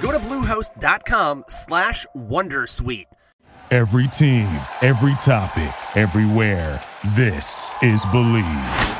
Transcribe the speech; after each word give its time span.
Go 0.00 0.12
to 0.12 0.18
bluehost.com 0.18 1.44
slash 1.48 2.06
Wondersuite. 2.16 3.06
Every 3.70 4.08
team, 4.08 4.48
every 4.82 5.14
topic, 5.14 5.72
everywhere. 5.96 6.82
This 7.14 7.72
is 7.82 8.04
Believe. 8.06 8.96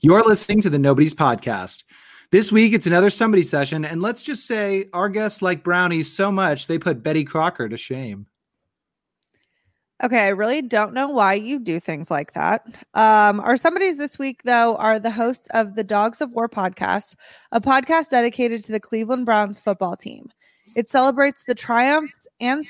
You're 0.00 0.22
listening 0.22 0.60
to 0.60 0.70
the 0.70 0.78
Nobody's 0.78 1.14
Podcast. 1.14 1.82
This 2.30 2.52
week, 2.52 2.72
it's 2.72 2.86
another 2.86 3.10
somebody 3.10 3.42
session, 3.42 3.84
and 3.84 4.00
let's 4.00 4.22
just 4.22 4.46
say 4.46 4.86
our 4.92 5.08
guests 5.08 5.42
like 5.42 5.64
brownies 5.64 6.12
so 6.12 6.30
much 6.30 6.66
they 6.66 6.78
put 6.78 7.02
Betty 7.02 7.24
Crocker 7.24 7.68
to 7.68 7.76
shame. 7.76 8.26
Okay, 10.02 10.24
I 10.24 10.28
really 10.28 10.60
don't 10.60 10.92
know 10.92 11.08
why 11.08 11.34
you 11.34 11.60
do 11.60 11.78
things 11.78 12.10
like 12.10 12.32
that. 12.32 12.66
Um, 12.94 13.38
our 13.40 13.56
somebodies 13.56 13.96
this 13.96 14.18
week, 14.18 14.42
though, 14.44 14.76
are 14.76 14.98
the 14.98 15.10
hosts 15.10 15.46
of 15.54 15.76
the 15.76 15.84
Dawgs 15.84 16.20
of 16.20 16.32
War 16.32 16.48
podcast, 16.48 17.14
a 17.52 17.60
podcast 17.60 18.10
dedicated 18.10 18.64
to 18.64 18.72
the 18.72 18.80
Cleveland 18.80 19.24
Browns 19.24 19.60
football 19.60 19.96
team. 19.96 20.30
It 20.74 20.88
celebrates 20.88 21.44
the 21.46 21.54
triumphs 21.54 22.26
and 22.40 22.64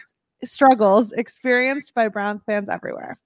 struggles 0.44 1.12
experienced 1.12 1.94
by 1.94 2.08
Browns 2.08 2.42
fans 2.44 2.68
everywhere. 2.68 3.18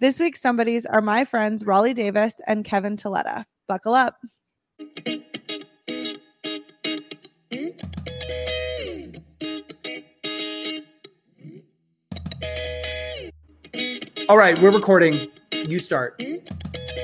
This 0.00 0.18
week's 0.18 0.40
somebodies 0.40 0.86
are 0.86 1.02
my 1.02 1.24
friends 1.24 1.66
Rawley 1.66 1.92
Davis 1.92 2.40
and 2.46 2.64
Kevin 2.64 2.96
Tuleta. 2.96 3.44
Buckle 3.66 3.94
up. 3.94 4.16
All 14.28 14.36
right, 14.36 14.60
we're 14.60 14.70
recording. 14.70 15.30
You 15.52 15.78
start. 15.78 16.20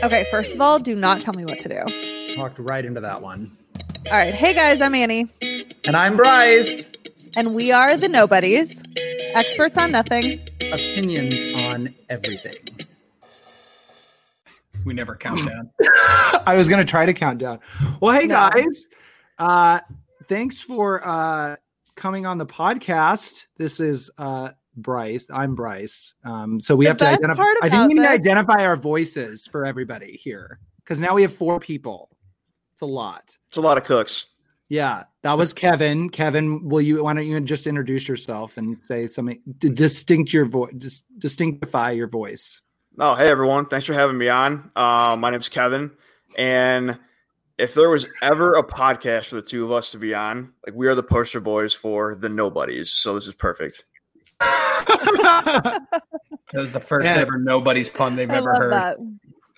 Okay, 0.02 0.26
first 0.30 0.54
of 0.54 0.60
all, 0.60 0.78
do 0.78 0.94
not 0.94 1.20
tell 1.22 1.34
me 1.34 1.44
what 1.44 1.58
to 1.60 1.68
do. 1.68 2.36
Walked 2.38 2.58
right 2.58 2.84
into 2.84 3.00
that 3.00 3.22
one. 3.22 3.50
All 4.06 4.12
right, 4.12 4.34
hey 4.34 4.52
guys, 4.52 4.80
I'm 4.82 4.94
Annie, 4.94 5.28
And 5.84 5.96
I'm 5.96 6.16
Bryce. 6.16 6.90
and 7.34 7.54
we 7.54 7.72
are 7.72 7.96
the 7.96 8.08
Nobodies, 8.08 8.82
experts 9.32 9.78
on 9.78 9.92
nothing. 9.92 10.40
Opinions 10.72 11.40
on 11.56 11.94
everything. 12.10 12.56
We 14.84 14.92
never 14.92 15.16
count 15.16 15.46
down. 15.46 15.70
I 16.46 16.56
was 16.56 16.68
going 16.68 16.84
to 16.84 16.90
try 16.90 17.06
to 17.06 17.14
count 17.14 17.38
down. 17.38 17.60
Well, 18.00 18.12
hey 18.12 18.26
No. 18.26 18.34
guys. 18.50 18.88
Uh, 19.38 19.80
thanks 20.28 20.60
for 20.60 21.00
uh, 21.06 21.56
coming 21.96 22.26
on 22.26 22.36
the 22.36 22.46
podcast. 22.46 23.46
This 23.56 23.80
is 23.80 24.10
uh, 24.18 24.50
Bryce. 24.76 25.26
I'm 25.32 25.54
Bryce. 25.54 26.14
Um, 26.24 26.60
so 26.60 26.76
we 26.76 26.84
The 26.84 26.90
have 26.90 26.96
to 26.98 27.06
identify. 27.06 27.42
I 27.62 27.68
think 27.68 27.88
we 27.88 27.94
need 27.94 28.02
to 28.02 28.10
identify 28.10 28.64
our 28.64 28.76
voices 28.76 29.46
for 29.46 29.64
everybody 29.64 30.12
here 30.12 30.58
because 30.78 31.00
now 31.00 31.14
we 31.14 31.22
have 31.22 31.34
four 31.34 31.60
people. 31.60 32.10
It's 32.72 32.82
a 32.82 32.86
lot. 32.86 33.36
It's 33.48 33.56
a 33.56 33.60
lot 33.60 33.78
of 33.78 33.84
cooks. 33.84 34.26
Yeah, 34.68 35.04
that 35.22 35.36
was 35.36 35.52
Kevin. 35.52 36.08
Kevin, 36.08 36.68
will 36.68 36.80
you? 36.80 37.04
Why 37.04 37.14
don't 37.14 37.26
you 37.26 37.38
just 37.40 37.66
introduce 37.66 38.08
yourself 38.08 38.56
and 38.56 38.80
say 38.80 39.06
something 39.06 39.40
to 39.60 39.68
distinct 39.68 40.32
your 40.32 40.46
voice, 40.46 40.72
just 40.78 41.04
distinctify 41.18 41.92
your 41.92 42.08
voice. 42.08 42.62
Oh, 42.98 43.14
hey 43.14 43.28
everyone! 43.28 43.66
Thanks 43.66 43.86
for 43.86 43.92
having 43.92 44.18
me 44.18 44.28
on. 44.28 44.70
Uh, 44.74 45.16
my 45.18 45.30
name's 45.30 45.48
Kevin, 45.48 45.92
and 46.38 46.98
if 47.58 47.74
there 47.74 47.90
was 47.90 48.08
ever 48.22 48.54
a 48.54 48.64
podcast 48.64 49.26
for 49.26 49.36
the 49.36 49.42
two 49.42 49.64
of 49.64 49.70
us 49.70 49.90
to 49.90 49.98
be 49.98 50.14
on, 50.14 50.52
like 50.66 50.74
we 50.74 50.88
are 50.88 50.94
the 50.94 51.02
poster 51.02 51.40
boys 51.40 51.74
for 51.74 52.14
the 52.14 52.28
nobodies. 52.28 52.90
So 52.90 53.14
this 53.14 53.26
is 53.26 53.34
perfect. 53.34 53.84
That 55.04 56.60
was 56.60 56.72
the 56.72 56.80
first 56.80 57.04
Yeah. 57.06 57.14
ever 57.16 57.38
nobody's 57.38 57.88
pun 57.90 58.16
they've 58.16 58.30
I 58.30 58.36
ever 58.36 58.54
heard. 58.54 58.72
that. 58.72 58.96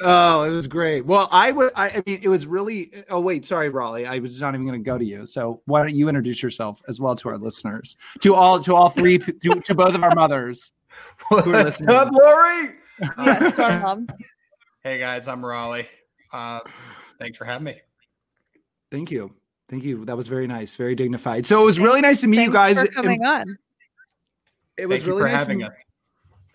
Oh, 0.01 0.43
it 0.43 0.51
was 0.51 0.67
great. 0.67 1.07
Well, 1.07 1.29
I 1.33 1.53
would. 1.53 1.73
I, 1.75 1.89
I 1.89 2.03
mean, 2.07 2.21
it 2.23 2.29
was 2.29 2.47
really. 2.47 2.91
Oh, 3.09 3.19
wait, 3.21 3.45
sorry, 3.47 3.71
Rawley. 3.71 4.07
I 4.07 4.19
was 4.19 4.41
not 4.41 4.55
even 4.55 4.67
going 4.67 4.79
to 4.79 4.85
go 4.85 4.99
to 4.99 5.05
you. 5.05 5.25
So 5.27 5.63
why 5.67 5.81
don't 5.83 5.95
you 5.95 6.09
introduce 6.09 6.43
yourself 6.43 6.83
as 6.87 7.01
well 7.01 7.17
to 7.17 7.29
our 7.31 7.39
listeners, 7.39 7.97
to 8.21 8.35
all, 8.35 8.61
to 8.61 8.75
all 8.75 8.91
three, 8.91 9.17
to, 9.19 9.33
to 9.61 9.75
both 9.75 9.95
of 9.95 10.03
our 10.05 10.15
mothers 10.15 10.73
who 11.29 11.37
are 11.37 11.43
What's 11.43 11.81
listening. 11.81 11.97
up, 11.97 12.13
Lori? 12.13 12.75
Yes, 13.19 13.53
strong 13.55 13.83
mom. 13.83 14.07
Hey 14.83 14.99
guys, 14.99 15.29
I'm 15.29 15.45
Rawley. 15.45 15.87
Uh, 16.33 16.61
thanks 17.19 17.37
for 17.39 17.45
having 17.45 17.65
me. 17.65 17.81
Thank 18.91 19.11
you, 19.11 19.35
thank 19.69 19.83
you. 19.85 20.05
That 20.05 20.17
was 20.17 20.29
very 20.29 20.47
nice, 20.47 20.77
very 20.77 20.95
dignified. 20.95 21.45
So 21.47 21.61
it 21.61 21.65
was 21.65 21.81
really 21.81 22.01
nice 22.01 22.21
to 22.21 22.27
meet 22.29 22.41
you 22.43 22.53
guys. 22.53 22.79
for 22.81 22.87
coming 22.89 23.25
on. 23.25 23.59
It 24.79 24.87
was 24.87 24.99
Thank 25.03 25.07
you 25.07 25.13
really 25.17 25.23
for 25.31 25.37
nice. 25.37 25.39
having 25.47 25.61
to, 25.61 25.73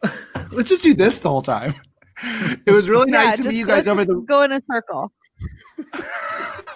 us. 0.04 0.18
Let's 0.52 0.70
just 0.70 0.84
do 0.84 0.94
this 0.94 1.20
the 1.20 1.30
whole 1.30 1.42
time. 1.42 1.74
It 2.68 2.72
was 2.72 2.88
really 2.88 3.12
Yeah, 3.12 3.24
nice 3.24 3.38
to 3.38 3.44
meet 3.46 3.56
you 3.56 3.66
guys 3.66 3.88
over 3.88 4.02
just 4.02 4.10
the 4.12 4.24
go 4.28 4.44
in 4.44 4.52
a 4.52 4.62
circle. 4.72 5.12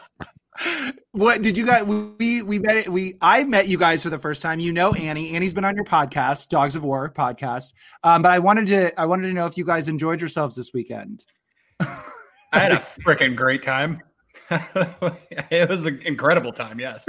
what 1.11 1.43
did 1.43 1.55
you 1.55 1.65
guys 1.67 1.83
we 1.83 2.41
we 2.41 2.57
met 2.57 2.77
it 2.77 2.89
we 2.89 3.13
i 3.21 3.43
met 3.43 3.67
you 3.67 3.77
guys 3.77 4.01
for 4.01 4.09
the 4.09 4.17
first 4.17 4.41
time 4.41 4.59
you 4.59 4.71
know 4.71 4.93
annie 4.93 5.35
annie's 5.35 5.53
been 5.53 5.65
on 5.65 5.75
your 5.75 5.83
podcast 5.85 6.47
dawgs 6.47 6.75
of 6.75 6.83
war 6.83 7.11
podcast 7.11 7.73
um 8.03 8.21
but 8.23 8.31
i 8.31 8.39
wanted 8.39 8.65
to 8.65 8.99
i 8.99 9.05
wanted 9.05 9.27
to 9.27 9.33
know 9.33 9.45
if 9.45 9.55
you 9.57 9.63
guys 9.65 9.87
enjoyed 9.87 10.19
yourselves 10.19 10.55
this 10.55 10.73
weekend 10.73 11.25
I 11.79 12.59
had 12.59 12.71
a 12.71 12.77
freaking 12.77 13.35
great 13.35 13.61
time. 13.61 14.01
it 14.49 15.67
was 15.67 15.85
an 15.85 16.01
incredible 16.05 16.53
time. 16.53 16.79
Yes. 16.79 17.03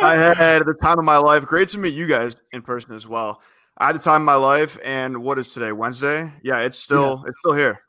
I 0.00 0.16
had 0.16 0.64
the 0.64 0.74
time 0.74 0.98
of 0.98 1.04
my 1.04 1.18
life. 1.18 1.44
Great 1.44 1.68
to 1.68 1.78
meet 1.78 1.94
you 1.94 2.06
guys 2.06 2.36
in 2.52 2.62
person 2.62 2.94
as 2.94 3.06
well. 3.06 3.40
I 3.78 3.86
had 3.86 3.94
the 3.96 4.00
time 4.00 4.22
of 4.22 4.26
my 4.26 4.34
life, 4.34 4.78
and 4.84 5.22
what 5.22 5.38
is 5.38 5.52
today? 5.52 5.72
Wednesday? 5.72 6.30
Yeah, 6.42 6.60
it's 6.60 6.78
still 6.78 7.24
it's 7.26 7.38
still 7.40 7.54
here. 7.54 7.80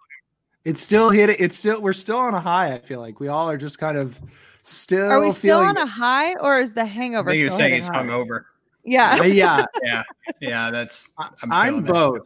it's 0.65 0.81
still 0.81 1.09
hit 1.09 1.29
it's 1.29 1.57
still 1.57 1.81
we're 1.81 1.93
still 1.93 2.17
on 2.17 2.33
a 2.33 2.39
high 2.39 2.73
i 2.73 2.79
feel 2.79 3.01
like 3.01 3.19
we 3.19 3.27
all 3.27 3.49
are 3.49 3.57
just 3.57 3.79
kind 3.79 3.97
of 3.97 4.17
still 4.61 5.11
Are 5.11 5.19
we 5.19 5.31
still 5.31 5.59
on 5.59 5.75
a 5.75 5.85
high 5.85 6.35
or 6.35 6.59
is 6.59 6.73
the 6.73 6.83
I 6.83 6.85
hangover 6.85 7.31
think 7.31 7.41
you're 7.41 7.49
still 7.49 7.57
saying 7.59 7.73
hitting 7.73 7.83
he's 7.83 7.89
hard? 7.89 8.07
hungover. 8.07 8.43
Yeah. 8.85 9.17
Uh, 9.19 9.23
yeah 9.23 9.65
Yeah. 9.83 10.03
Yeah. 10.39 10.71
That's. 10.71 11.09
I'm, 11.17 11.51
i'm 11.51 11.83
both 11.83 12.21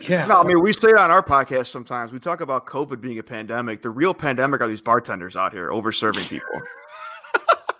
Yeah. 0.00 0.26
No, 0.26 0.40
I 0.40 0.44
mean 0.44 0.62
we 0.62 0.72
say 0.72 0.88
it 0.88 0.96
on 0.96 1.10
our 1.10 1.22
podcast 1.22 1.66
sometimes. 1.66 2.12
We 2.12 2.18
talk 2.20 2.40
about 2.40 2.66
COVID 2.66 3.00
being 3.00 3.18
a 3.18 3.22
pandemic. 3.22 3.82
The 3.82 3.90
real 3.90 4.14
pandemic 4.14 4.60
are 4.60 4.68
these 4.68 4.80
bartenders 4.80 5.36
out 5.36 5.52
here 5.52 5.70
over 5.72 5.90
serving 5.92 6.24
people. 6.24 6.48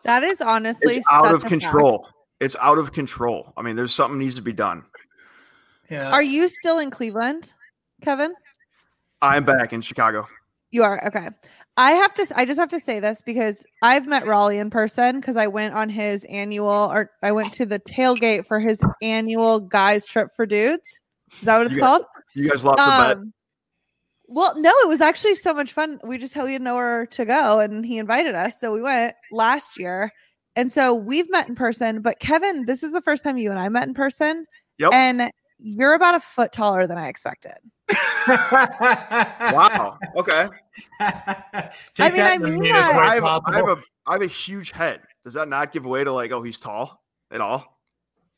That 0.05 0.23
is 0.23 0.41
honestly 0.41 0.97
It's 0.97 1.07
out 1.11 1.35
of 1.35 1.45
a 1.45 1.49
control. 1.49 2.09
It's 2.41 2.57
out 2.61 2.79
of 2.79 2.93
control. 2.93 3.53
I 3.57 3.63
mean, 3.63 3.77
there's 3.77 3.95
something 3.95 4.19
needs 4.19 4.37
to 4.37 4.43
be 4.43 4.53
done. 4.53 4.85
Yeah. 5.91 6.11
Are 6.11 6.23
you 6.23 6.49
still 6.49 6.79
in 6.79 6.91
Cleveland, 6.91 7.53
Kevin? 8.03 8.35
I'm 9.21 9.45
back 9.45 9.73
in 9.73 9.81
Chicago. 9.81 10.29
You 10.71 10.85
are 10.85 11.07
okay. 11.09 11.31
I 11.77 11.93
have 11.93 12.13
to. 12.15 12.27
I 12.35 12.45
just 12.45 12.59
have 12.59 12.69
to 12.71 12.81
say 12.81 13.01
this 13.01 13.23
because 13.23 13.65
I've 13.83 14.07
met 14.07 14.27
Rawley 14.27 14.59
in 14.59 14.69
person 14.69 15.21
because 15.21 15.37
I 15.37 15.47
went 15.47 15.75
on 15.75 15.89
his 15.89 16.25
annual, 16.25 16.69
or 16.69 17.11
I 17.23 17.33
went 17.33 17.53
to 17.55 17.67
the 17.67 17.79
tailgate 17.79 18.47
for 18.47 18.61
his 18.61 18.81
annual 19.01 19.61
guys 19.61 20.05
trip 20.07 20.29
for 20.35 20.45
dudes. 20.45 21.01
Is 21.33 21.43
that 21.43 21.57
what 21.57 21.67
it's 21.67 21.77
You 21.77 21.81
called? 21.81 22.03
You 22.35 22.51
guys 22.51 22.65
lost 22.65 22.81
a 22.81 22.85
bet. 22.85 23.17
Um, 23.19 23.33
Well, 24.29 24.61
no, 24.61 24.71
it 24.83 24.89
was 24.89 25.01
actually 25.01 25.35
so 25.37 25.55
much 25.55 25.73
fun. 25.73 25.99
We 26.05 26.19
just 26.19 26.35
had 26.35 26.45
we 26.45 26.53
had 26.53 26.63
nowhere 26.63 27.07
to 27.07 27.25
go, 27.25 27.61
and 27.61 27.85
he 27.85 27.99
invited 27.99 28.35
us, 28.35 28.61
so 28.61 28.71
we 28.73 28.83
went 28.83 29.15
last 29.33 29.79
year. 29.79 30.13
And 30.55 30.73
so 30.73 30.93
we've 30.93 31.31
met 31.31 31.49
in 31.49 31.55
person. 31.55 32.03
But 32.03 32.19
Kevin, 32.21 32.67
this 32.67 32.83
is 32.83 32.93
the 32.93 33.01
first 33.01 33.25
time 33.25 33.39
you 33.39 33.51
and 33.51 33.59
I 33.59 33.69
met 33.69 33.87
in 33.89 33.95
person, 33.95 34.45
Yep. 34.79 34.93
and 34.93 35.31
you're 35.59 35.95
about 35.95 36.15
a 36.17 36.21
foot 36.21 36.53
taller 36.53 36.87
than 36.87 36.99
I 36.99 37.09
expected. 37.09 37.55
wow. 38.29 39.99
Okay. 40.17 40.49
Take 41.95 42.13
mean, 42.13 42.17
that 42.17 42.31
I 42.31 42.35
in 42.35 42.43
the 42.43 42.51
mean 42.51 42.61
neatest 42.61 42.83
that. 42.91 42.97
way 42.97 43.03
I 43.03 43.15
have, 43.15 43.25
a, 43.25 43.41
I 43.47 43.57
have 43.57 43.69
a 43.69 43.77
I 44.07 44.13
have 44.13 44.23
a 44.23 44.27
huge 44.27 44.73
head. 44.73 45.01
Does 45.25 45.35
that 45.35 45.49
not 45.49 45.73
give 45.73 45.85
away 45.87 46.05
to 46.05 46.13
like, 46.13 46.33
oh, 46.33 46.43
he's 46.43 46.61
tall 46.61 47.03
at 47.31 47.41
all? 47.41 47.78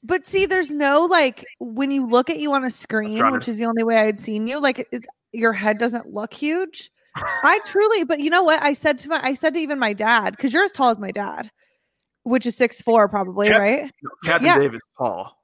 But 0.02 0.26
see, 0.26 0.46
there's 0.46 0.70
no 0.70 1.02
like 1.02 1.44
when 1.58 1.90
you 1.90 2.06
look 2.06 2.30
at 2.30 2.38
you 2.38 2.52
on 2.54 2.64
a 2.64 2.70
screen, 2.70 3.18
to- 3.18 3.30
which 3.30 3.48
is 3.48 3.58
the 3.58 3.66
only 3.66 3.82
way 3.84 3.98
I'd 3.98 4.18
seen 4.20 4.46
you. 4.46 4.60
Like 4.60 4.86
it, 4.92 5.04
your 5.32 5.52
head 5.52 5.78
doesn't 5.78 6.12
look 6.12 6.32
huge. 6.32 6.90
I 7.16 7.58
truly, 7.66 8.04
but 8.04 8.20
you 8.20 8.30
know 8.30 8.42
what? 8.44 8.62
I 8.62 8.72
said 8.72 8.98
to 9.00 9.08
my, 9.08 9.20
I 9.22 9.34
said 9.34 9.54
to 9.54 9.60
even 9.60 9.78
my 9.78 9.92
dad, 9.92 10.30
because 10.36 10.54
you're 10.54 10.62
as 10.62 10.70
tall 10.70 10.90
as 10.90 10.98
my 10.98 11.10
dad, 11.10 11.50
which 12.22 12.46
is 12.46 12.56
six 12.56 12.80
four, 12.80 13.08
probably, 13.08 13.48
Cap- 13.48 13.60
right? 13.60 13.82
No, 14.02 14.10
Captain 14.24 14.46
Yeah. 14.46 14.58
David's 14.58 14.82
tall. 14.96 15.36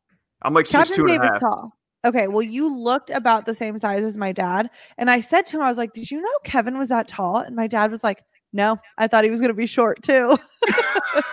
I'm 0.42 0.54
like 0.54 0.66
six 0.66 0.90
Captain 0.90 1.06
two 1.06 1.12
and 1.12 1.24
a 1.24 1.26
half. 1.26 1.40
tall. 1.40 1.72
Okay, 2.04 2.28
well, 2.28 2.42
you 2.42 2.72
looked 2.72 3.10
about 3.10 3.46
the 3.46 3.54
same 3.54 3.76
size 3.78 4.04
as 4.04 4.16
my 4.16 4.30
dad, 4.30 4.70
and 4.96 5.10
I 5.10 5.20
said 5.20 5.44
to 5.46 5.56
him, 5.56 5.62
I 5.62 5.68
was 5.68 5.76
like, 5.76 5.92
"Did 5.92 6.08
you 6.10 6.20
know 6.20 6.28
Kevin 6.44 6.78
was 6.78 6.88
that 6.90 7.08
tall?" 7.08 7.38
And 7.38 7.56
my 7.56 7.66
dad 7.66 7.90
was 7.90 8.04
like, 8.04 8.22
"No, 8.52 8.78
I 8.96 9.08
thought 9.08 9.24
he 9.24 9.30
was 9.30 9.40
going 9.40 9.50
to 9.50 9.54
be 9.54 9.66
short 9.66 10.00
too." 10.02 10.38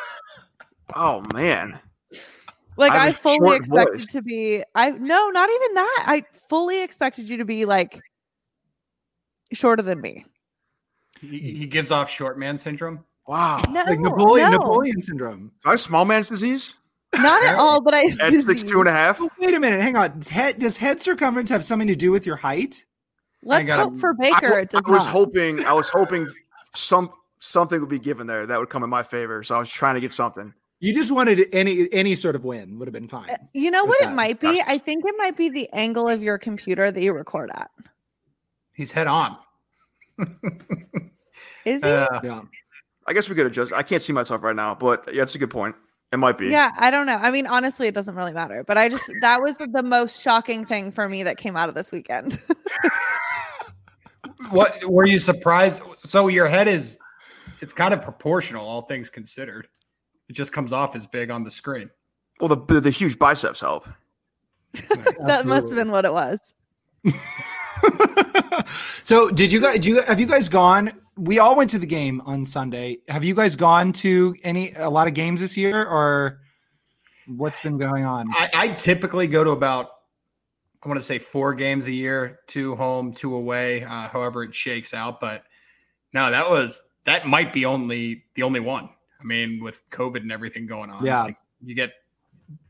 Oh 0.96 1.24
man. 1.34 1.80
Like 2.78 2.92
I 2.92 3.08
I, 3.08 3.12
fully 3.12 3.56
expected 3.56 3.94
voice. 3.94 4.06
to 4.08 4.22
be 4.22 4.64
I 4.76 4.92
no, 4.92 5.30
not 5.30 5.50
even 5.50 5.74
that. 5.76 6.04
I 6.08 6.24
fully 6.50 6.84
expected 6.84 7.30
you 7.30 7.38
to 7.38 7.46
be 7.46 7.66
like 7.66 8.02
shorter 9.52 9.84
than 9.84 10.02
me. 10.02 10.26
He, 11.22 11.40
he 11.40 11.66
gives 11.66 11.92
off 11.92 12.10
short 12.10 12.38
man 12.40 12.58
syndrome. 12.58 13.04
Wow. 13.28 13.62
No, 13.70 13.84
like 13.84 14.00
Napoleon, 14.00 14.52
no, 14.52 14.58
Napoleon 14.58 15.00
syndrome. 15.00 15.52
Do 15.64 15.70
I 15.70 15.72
have 15.72 15.80
small 15.80 16.04
man's 16.04 16.28
disease 16.30 16.76
Not 17.16 17.44
at 17.46 17.56
all, 17.56 17.80
but 17.82 17.94
I 17.94 18.06
at 18.22 18.42
six 18.42 18.64
two 18.64 18.80
and 18.80 18.90
a 18.90 18.92
half. 18.92 19.22
Oh, 19.22 19.30
wait 19.40 19.54
a 19.54 19.60
minute, 19.60 19.82
hang 19.82 19.96
on. 19.96 20.22
Head, 20.24 20.60
does 20.60 20.78
head 20.78 21.02
circumference 21.02 21.50
have 21.50 21.64
something 21.64 21.88
to 21.88 21.96
do 21.96 22.12
with 22.12 22.26
your 22.26 22.36
height? 22.36 22.84
Let's 23.44 23.68
gotta- 23.68 23.84
hope 23.84 24.00
for 24.00 24.16
I, 24.20 24.30
Baker 24.32 24.60
it 24.60 24.70
does 24.72 24.82
I 24.86 24.92
was 24.92 25.06
not. 25.06 25.12
hoping. 25.12 25.66
I 25.66 25.74
was 25.74 25.90
hoping 25.90 26.28
some 26.76 27.12
something 27.40 27.80
would 27.80 27.90
be 27.90 28.00
given 28.00 28.26
there 28.26 28.46
that 28.46 28.60
would 28.60 28.70
come 28.70 28.84
in 28.84 28.90
my 28.90 29.04
favor. 29.04 29.44
So 29.44 29.56
I 29.56 29.60
was 29.60 29.70
trying 29.70 29.96
to 29.96 30.02
get 30.02 30.12
something. 30.14 30.54
You 30.84 30.94
just 30.94 31.12
wanted 31.14 31.48
any 31.54 31.88
any 31.94 32.14
sort 32.14 32.36
of 32.36 32.44
win 32.44 32.78
would 32.78 32.90
have 32.90 32.94
been 32.94 33.08
fine. 33.08 33.30
You 33.54 33.72
know 33.72 33.86
what 33.86 34.02
that. 34.02 34.12
it 34.12 34.16
might 34.16 34.42
be? 34.42 34.48
That's- 34.48 34.66
I 34.68 34.78
think 34.78 35.06
it 35.08 35.16
might 35.18 35.38
be 35.38 35.48
the 35.48 35.70
angle 35.72 36.10
of 36.10 36.22
your 36.22 36.38
computer 36.38 36.92
that 36.92 37.02
you 37.02 37.14
record 37.14 37.52
at. 37.56 37.72
He's 38.74 38.92
head 38.92 39.08
on. 39.08 39.38
Is 41.64 41.82
he? 41.82 41.88
Uh, 41.90 42.20
Yeah. 42.22 42.42
I 43.08 43.14
guess 43.14 43.30
we 43.30 43.36
could 43.36 43.46
adjust. 43.46 43.72
I 43.72 43.82
can't 43.82 44.02
see 44.02 44.12
myself 44.12 44.44
right 44.44 44.58
now, 44.58 44.76
but 44.76 45.08
yeah, 45.08 45.22
that's 45.22 45.36
a 45.36 45.38
good 45.38 45.52
point. 45.52 45.74
It 46.12 46.18
might 46.18 46.38
be. 46.38 46.50
yeah, 46.50 46.72
I 46.78 46.92
don't 46.92 47.06
know. 47.06 47.16
I 47.16 47.32
mean, 47.32 47.48
honestly, 47.48 47.88
it 47.88 47.94
doesn't 47.94 48.16
really 48.16 48.34
matter. 48.34 48.66
But 48.66 48.78
I 48.78 48.90
just 48.90 49.10
that 49.22 49.42
was 49.42 49.56
the 49.56 49.84
most 49.84 50.22
shocking 50.22 50.66
thing 50.66 50.92
for 50.92 51.08
me 51.08 51.24
that 51.24 51.38
came 51.38 51.56
out 51.56 51.70
of 51.70 51.76
this 51.76 51.94
weekend. 51.94 52.42
what 54.50 54.84
were 54.84 55.08
you 55.08 55.20
surprised? 55.20 55.82
So 56.06 56.28
your 56.28 56.48
head 56.48 56.68
is 56.68 56.98
it's 57.62 57.72
kind 57.72 57.94
of 57.94 58.02
proportional, 58.02 58.68
all 58.68 58.82
things 58.82 59.10
considered. 59.10 59.70
It 60.34 60.38
just 60.38 60.52
comes 60.52 60.74
off 60.74 60.96
as 60.96 61.06
big 61.06 61.30
on 61.30 61.44
the 61.44 61.52
screen. 61.52 61.92
Well, 62.40 62.50
the 62.50 62.58
the, 62.74 62.82
the 62.82 62.90
huge 62.90 63.20
biceps 63.20 63.62
help. 63.62 63.88
that 64.74 65.46
must 65.46 65.68
have 65.68 65.76
been 65.76 65.92
what 65.92 66.06
it 66.06 66.12
was. 66.12 66.56
so 69.04 69.30
did 69.30 69.52
you 69.52 69.62
guys 69.62 69.78
do 69.78 69.90
you 69.90 70.02
have 70.02 70.20
you 70.20 70.26
guys 70.26 70.50
gone 70.50 70.92
we 71.18 71.38
all 71.38 71.56
went 71.56 71.70
to 71.70 71.78
the 71.78 71.86
game 71.86 72.22
on 72.26 72.46
sunday 72.46 72.98
have 73.10 73.26
you 73.26 73.36
guys 73.36 73.58
gone 73.58 73.92
to 73.92 74.34
any 74.46 74.72
a 74.78 74.90
lot 74.90 75.06
of 75.06 75.14
games 75.14 75.42
this 75.42 75.58
year 75.58 75.86
or 75.86 76.40
what's 77.28 77.60
been 77.60 77.78
going 77.78 78.06
on 78.06 78.26
I, 78.32 78.50
I 78.54 78.68
typically 78.70 79.28
go 79.28 79.44
to 79.44 79.50
about 79.50 79.90
I 80.84 80.88
want 80.90 81.00
to 81.00 81.06
say 81.06 81.18
four 81.18 81.54
games 81.54 81.86
a 81.86 81.92
year, 81.92 82.40
two 82.48 82.76
home, 82.76 83.14
two 83.14 83.36
away, 83.36 83.84
uh, 83.84 84.10
however 84.10 84.44
it 84.44 84.54
shakes 84.54 84.94
out. 84.94 85.22
But 85.22 85.44
no, 86.14 86.30
that 86.30 86.50
was 86.50 86.82
that 87.06 87.26
might 87.26 87.54
be 87.54 87.64
only 87.64 88.26
the 88.36 88.44
only 88.44 88.60
one. 88.60 88.90
I 89.24 89.26
mean, 89.26 89.64
with 89.64 89.82
COVID 89.92 90.18
and 90.18 90.32
everything 90.32 90.66
going 90.68 90.90
on, 90.90 91.06
Yeah. 91.06 91.24
like, 91.24 91.38
you 91.64 91.76
get 91.76 91.94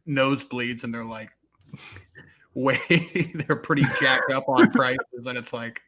nosebleeds 0.07 0.83
and 0.83 0.93
they're 0.93 1.03
like 1.03 1.29
way 2.53 2.77
they're 3.35 3.55
pretty 3.55 3.83
jacked 3.99 4.31
up 4.31 4.47
on 4.47 4.69
prices, 4.73 5.25
and 5.25 5.37
it's 5.37 5.53
like 5.53 5.81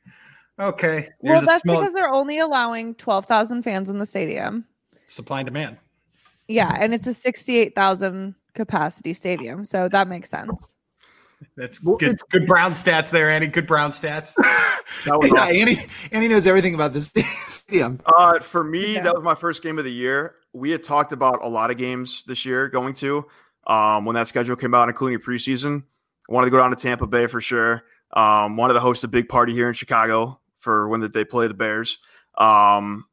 okay, 0.59 1.09
Well, 1.19 1.41
that's 1.45 1.61
small 1.63 1.79
because 1.81 1.93
they're 1.93 2.09
only 2.09 2.39
allowing 2.39 2.95
twelve 2.95 3.25
thousand 3.25 3.63
fans 3.63 3.89
in 3.89 3.99
the 3.99 4.05
stadium. 4.05 4.65
supply 5.07 5.41
and 5.41 5.47
demand. 5.47 5.77
Yeah, 6.47 6.75
and 6.79 6.93
it's 6.93 7.07
a 7.07 7.13
sixty-eight 7.13 7.75
thousand 7.75 8.35
capacity 8.53 9.13
stadium, 9.13 9.63
so 9.63 9.89
that 9.89 10.07
makes 10.07 10.29
sense. 10.29 10.71
That's 11.57 11.83
Well, 11.83 11.97
good. 11.97 12.17
Good 12.31 12.47
brown 12.47 12.71
stats 12.71 13.09
there, 13.09 13.29
Andy. 13.29 13.47
Good 13.47 13.67
brown 13.67 13.91
stats. 13.91 14.33
That 15.03 15.17
was 15.19 15.29
yeah, 15.33 15.41
awesome. 15.41 15.55
Annie, 15.57 15.79
Annie 16.11 16.27
knows 16.29 16.47
everything 16.47 16.73
about 16.73 16.93
this 16.93 17.11
stadium. 17.37 17.99
Uh, 18.05 18.39
for 18.39 18.63
me, 18.63 18.93
Yeah. 18.95 19.01
that 19.01 19.13
was 19.15 19.23
my 19.23 19.35
first 19.35 19.61
game 19.61 19.77
of 19.77 19.83
the 19.83 19.91
year. 19.91 20.35
We 20.55 20.71
had 20.71 20.83
talked 20.83 21.11
about 21.11 21.39
a 21.43 21.47
lot 21.49 21.69
of 21.71 21.77
games 21.77 22.23
this 22.25 22.45
year 22.45 22.69
going 22.69 22.93
to 22.95 23.25
um, 23.67 24.05
when 24.05 24.15
that 24.15 24.27
schedule 24.27 24.55
came 24.55 24.73
out, 24.73 24.87
including 24.89 25.15
a 25.15 25.19
preseason. 25.19 25.83
I 26.29 26.33
wanted 26.33 26.45
to 26.45 26.51
go 26.51 26.57
down 26.57 26.69
to 26.69 26.75
Tampa 26.75 27.05
Bay 27.07 27.27
for 27.27 27.41
sure. 27.41 27.83
Um, 28.13 28.55
wanted 28.57 28.75
to 28.75 28.79
host 28.79 29.03
a 29.03 29.07
big 29.07 29.27
party 29.27 29.53
here 29.53 29.67
in 29.67 29.73
Chicago 29.73 30.39
for 30.59 30.87
when 30.87 31.01
they 31.01 31.25
play 31.25 31.47
the 31.47 31.53
Bears. 31.53 31.99
Um, 32.37 33.05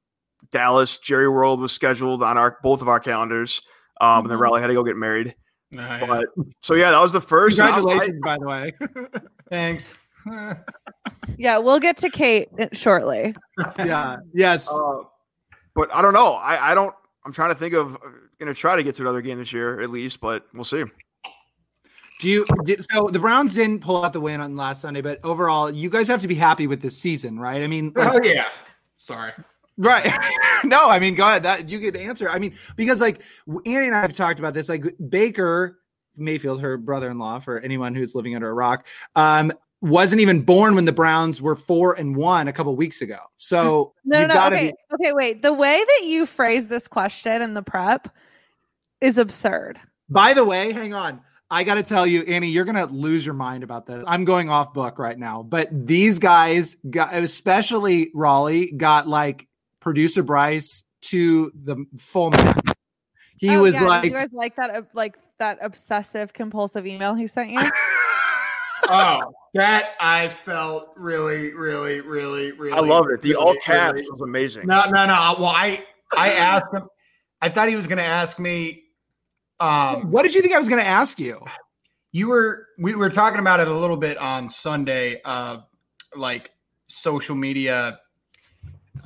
Dallas, 0.50 0.98
Jerry 0.98 1.28
World 1.28 1.60
was 1.60 1.72
scheduled 1.72 2.22
on 2.22 2.38
our 2.38 2.58
both 2.62 2.80
of 2.80 2.88
our 2.88 3.00
calendars. 3.00 3.60
Um, 4.00 4.24
and 4.24 4.30
then. 4.30 4.38
Rawley 4.38 4.60
had 4.60 4.68
to 4.68 4.74
go 4.74 4.82
get 4.84 4.96
married. 4.96 5.34
Uh, 5.76 6.06
But 6.06 6.26
so 6.60 6.74
yeah, 6.74 6.90
that 6.92 7.00
was 7.00 7.12
the 7.12 7.20
first. 7.20 7.58
and 7.58 7.68
I- 7.68 7.72
Congratulations, 7.74 8.20
by 8.22 8.36
the 8.38 8.46
way. 8.46 8.72
thanks. 9.50 9.90
Yeah, 11.38 11.58
we'll 11.58 11.80
get 11.80 11.96
to 11.98 12.10
Kate 12.10 12.48
shortly. 12.72 13.34
yeah. 13.78 14.18
Yes. 14.34 14.68
Uh, 14.70 14.98
but 15.74 15.92
I 15.94 16.02
don't 16.02 16.12
know. 16.14 16.32
I, 16.34 16.72
I 16.72 16.74
don't. 16.74 16.94
I'm 17.24 17.32
trying 17.32 17.50
to 17.50 17.54
think 17.54 17.74
of. 17.74 17.98
Going 18.38 18.52
to 18.52 18.54
try 18.54 18.76
to 18.76 18.82
get 18.82 18.96
to 18.96 19.02
another 19.02 19.22
game 19.22 19.38
this 19.38 19.52
year 19.52 19.80
at 19.80 19.90
least, 19.90 20.20
but 20.20 20.46
we'll 20.52 20.64
see. 20.64 20.84
Do 22.18 22.28
you 22.28 22.46
so 22.90 23.08
the 23.08 23.18
Browns 23.18 23.54
didn't 23.54 23.80
pull 23.80 24.04
out 24.04 24.12
the 24.12 24.20
win 24.20 24.40
on 24.40 24.56
last 24.56 24.80
Sunday, 24.80 25.00
but 25.00 25.18
overall, 25.24 25.70
you 25.70 25.90
guys 25.90 26.08
have 26.08 26.22
to 26.22 26.28
be 26.28 26.34
happy 26.34 26.66
with 26.66 26.80
this 26.80 26.96
season, 26.96 27.38
right? 27.38 27.62
I 27.62 27.66
mean, 27.66 27.92
like, 27.96 28.14
Oh 28.14 28.20
yeah. 28.26 28.48
Sorry. 28.98 29.32
Right. 29.76 30.08
no, 30.64 30.88
I 30.88 30.98
mean, 30.98 31.14
go 31.14 31.26
ahead. 31.26 31.42
That 31.42 31.68
you 31.68 31.80
could 31.80 31.96
answer. 31.96 32.30
I 32.30 32.38
mean, 32.38 32.54
because 32.76 33.00
like 33.00 33.22
Annie 33.66 33.86
and 33.86 33.94
I 33.94 34.00
have 34.02 34.12
talked 34.12 34.38
about 34.38 34.54
this. 34.54 34.68
Like 34.68 34.84
Baker 35.08 35.78
Mayfield, 36.16 36.60
her 36.60 36.76
brother-in-law, 36.76 37.40
for 37.40 37.58
anyone 37.60 37.94
who's 37.94 38.14
living 38.14 38.34
under 38.34 38.48
a 38.48 38.54
rock, 38.54 38.86
um, 39.16 39.50
wasn't 39.82 40.20
even 40.22 40.42
born 40.42 40.74
when 40.74 40.84
the 40.86 40.92
Browns 40.92 41.42
were 41.42 41.56
four 41.56 41.92
and 41.94 42.16
one 42.16 42.48
a 42.48 42.52
couple 42.52 42.74
weeks 42.76 43.02
ago. 43.02 43.18
So 43.36 43.92
No, 44.04 44.22
no, 44.26 44.32
gotta 44.34 44.56
okay, 44.56 44.66
be- 44.70 44.94
okay, 44.94 45.12
wait. 45.12 45.42
The 45.42 45.52
way 45.52 45.82
that 45.84 46.06
you 46.06 46.24
phrase 46.24 46.68
this 46.68 46.88
question 46.88 47.42
in 47.42 47.52
the 47.54 47.62
prep 47.62 48.08
is 49.00 49.18
absurd. 49.18 49.78
by 50.08 50.32
the 50.32 50.44
way, 50.44 50.72
hang 50.72 50.94
on. 50.94 51.20
I 51.50 51.64
got 51.64 51.74
to 51.74 51.82
tell 51.82 52.06
you, 52.06 52.22
Annie, 52.22 52.48
you're 52.48 52.64
going 52.64 52.76
to 52.76 52.86
lose 52.86 53.26
your 53.26 53.34
mind 53.34 53.62
about 53.62 53.84
this. 53.84 54.02
I'm 54.06 54.24
going 54.24 54.48
off 54.48 54.72
book 54.72 54.98
right 54.98 55.18
now, 55.18 55.42
but 55.42 55.68
these 55.70 56.18
guys 56.18 56.76
got, 56.88 57.12
especially 57.14 58.10
Rawley, 58.14 58.72
got 58.72 59.06
like 59.06 59.48
producer 59.78 60.22
Bryce 60.22 60.82
to 61.02 61.50
the 61.54 61.84
full 61.98 62.30
man. 62.30 62.54
He 63.36 63.50
Oh, 63.56 63.60
was 63.62 63.74
yeah, 63.74 63.82
like, 63.86 64.04
you 64.04 64.12
guys 64.12 64.30
like 64.32 64.56
that, 64.56 64.70
uh, 64.70 64.82
like 64.94 65.18
that 65.40 65.58
obsessive 65.60 66.32
compulsive 66.32 66.86
email 66.86 67.14
he 67.14 67.26
sent 67.26 67.50
you? 67.50 67.58
Oh, 68.88 69.32
that 69.54 69.92
I 70.00 70.28
felt 70.28 70.88
really, 70.96 71.52
really, 71.54 72.00
really, 72.00 72.52
really. 72.52 72.72
I 72.72 72.80
loved 72.80 73.10
it. 73.10 73.20
The 73.20 73.30
really, 73.30 73.44
all 73.44 73.54
caps 73.62 73.94
really- 73.94 74.10
was 74.10 74.20
amazing. 74.22 74.66
No, 74.66 74.84
no, 74.86 75.06
no. 75.06 75.36
Well, 75.38 75.46
I 75.46 75.84
I 76.16 76.32
asked 76.32 76.72
him. 76.72 76.88
I 77.40 77.48
thought 77.48 77.68
he 77.68 77.76
was 77.76 77.86
going 77.86 77.98
to 77.98 78.04
ask 78.04 78.38
me. 78.38 78.84
Um, 79.60 80.10
what 80.10 80.22
did 80.22 80.34
you 80.34 80.42
think 80.42 80.54
I 80.54 80.58
was 80.58 80.68
going 80.68 80.82
to 80.82 80.88
ask 80.88 81.20
you? 81.20 81.40
you 82.12 82.28
were 82.28 82.66
we 82.78 82.94
were 82.94 83.10
talking 83.10 83.40
about 83.40 83.58
it 83.58 83.68
a 83.68 83.74
little 83.74 83.96
bit 83.96 84.18
on 84.18 84.50
Sunday. 84.50 85.20
Uh, 85.24 85.58
like 86.14 86.50
social 86.88 87.34
media. 87.34 87.98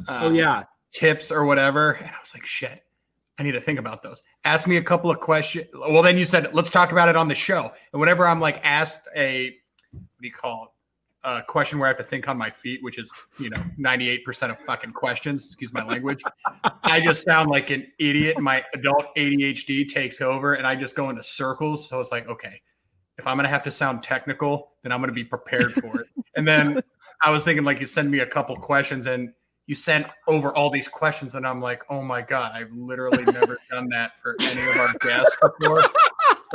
Uh, 0.09 0.21
oh 0.23 0.33
yeah, 0.33 0.65
tips 0.93 1.31
or 1.31 1.45
whatever. 1.45 1.93
And 1.93 2.07
I 2.07 2.19
was 2.21 2.35
like, 2.35 2.45
shit, 2.45 2.83
I 3.39 3.45
need 3.45 3.53
to 3.53 3.61
think 3.61 3.79
about 3.79 4.03
those. 4.03 4.23
Ask 4.45 4.67
me 4.67 4.77
a 4.77 4.83
couple 4.83 5.11
of 5.11 5.21
questions. 5.21 5.67
Well, 5.73 6.03
then 6.03 6.19
you 6.19 6.25
said, 6.25 6.53
let's 6.53 6.71
talk 6.71 6.93
about 6.93 7.09
it 7.09 7.17
on 7.17 7.29
the 7.29 7.35
show. 7.35 7.73
And 7.93 8.01
whenever 8.01 8.27
I'm 8.27 8.41
like 8.41 8.61
asked 8.65 9.03
a, 9.17 9.57
what 10.27 10.43
do 10.43 10.49
you 10.49 10.57
call? 10.57 10.77
A 11.25 11.43
question 11.43 11.79
where 11.79 11.87
I 11.87 11.91
have 11.91 11.97
to 11.99 12.05
think 12.05 12.29
on 12.29 12.39
my 12.39 12.51
feet, 12.51 12.83
which 12.83 12.99
is, 12.99 13.11
you 13.39 13.51
know, 13.51 13.63
98% 13.79 14.51
of 14.51 14.59
fucking 14.61 14.93
questions, 14.93 15.45
excuse 15.45 15.73
my 15.73 15.85
language. 15.85 16.23
I 16.85 17.01
just 17.01 17.25
sound 17.25 17.51
like 17.51 17.71
an 17.71 17.87
idiot. 17.99 18.41
My 18.41 18.65
adult 18.75 19.15
ADHD 19.17 19.89
takes 19.89 20.21
over 20.21 20.55
and 20.55 20.67
I 20.67 20.77
just 20.77 20.95
go 20.95 21.11
into 21.11 21.23
circles. 21.23 21.89
So 21.89 21.99
it's 21.99 22.13
like, 22.13 22.29
okay, 22.29 22.61
if 23.19 23.27
I'm 23.27 23.37
going 23.37 23.45
to 23.45 23.51
have 23.51 23.65
to 23.65 23.71
sound 23.73 24.05
technical, 24.05 24.73
then 24.83 24.93
I'm 24.93 25.01
going 25.01 25.09
to 25.09 25.15
be 25.15 25.25
prepared 25.25 25.75
for 25.75 26.01
it. 26.01 26.07
And 26.37 26.47
then 26.47 26.83
I 27.23 27.31
was 27.31 27.45
thinking, 27.45 27.65
like, 27.65 27.81
you 27.81 27.87
send 27.87 28.11
me 28.11 28.19
a 28.19 28.27
couple 28.27 28.55
questions 28.57 29.07
and 29.07 29.33
you 29.67 29.75
sent 29.75 30.07
over 30.29 30.55
all 30.55 30.69
these 30.69 30.87
questions, 30.87 31.35
and 31.35 31.47
I'm 31.47 31.63
like, 31.63 31.83
oh 31.89 32.03
my 32.03 32.21
god, 32.21 32.53
I've 32.55 32.71
literally 32.73 33.25
never 33.25 33.57
done 33.71 33.89
that 33.89 34.21
for 34.21 34.37
any 34.39 34.71
of 34.71 34.77
our 34.77 34.93
guests 35.01 35.35
before. 35.41 35.83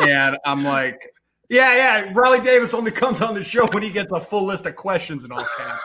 And 0.07 0.37
I'm 0.45 0.63
like, 0.63 1.11
yeah, 1.51 1.75
yeah, 1.75 2.12
Rawley 2.15 2.39
Davis 2.39 2.74
only 2.74 2.91
comes 2.91 3.22
on 3.22 3.34
the 3.34 3.43
show 3.43 3.67
when 3.67 3.84
he 3.84 3.89
gets 3.89 4.13
a 4.13 4.22
full 4.22 4.46
list 4.46 4.65
of 4.65 4.77
questions 4.77 5.25
and 5.25 5.34
all 5.34 5.43
caps. 5.58 5.84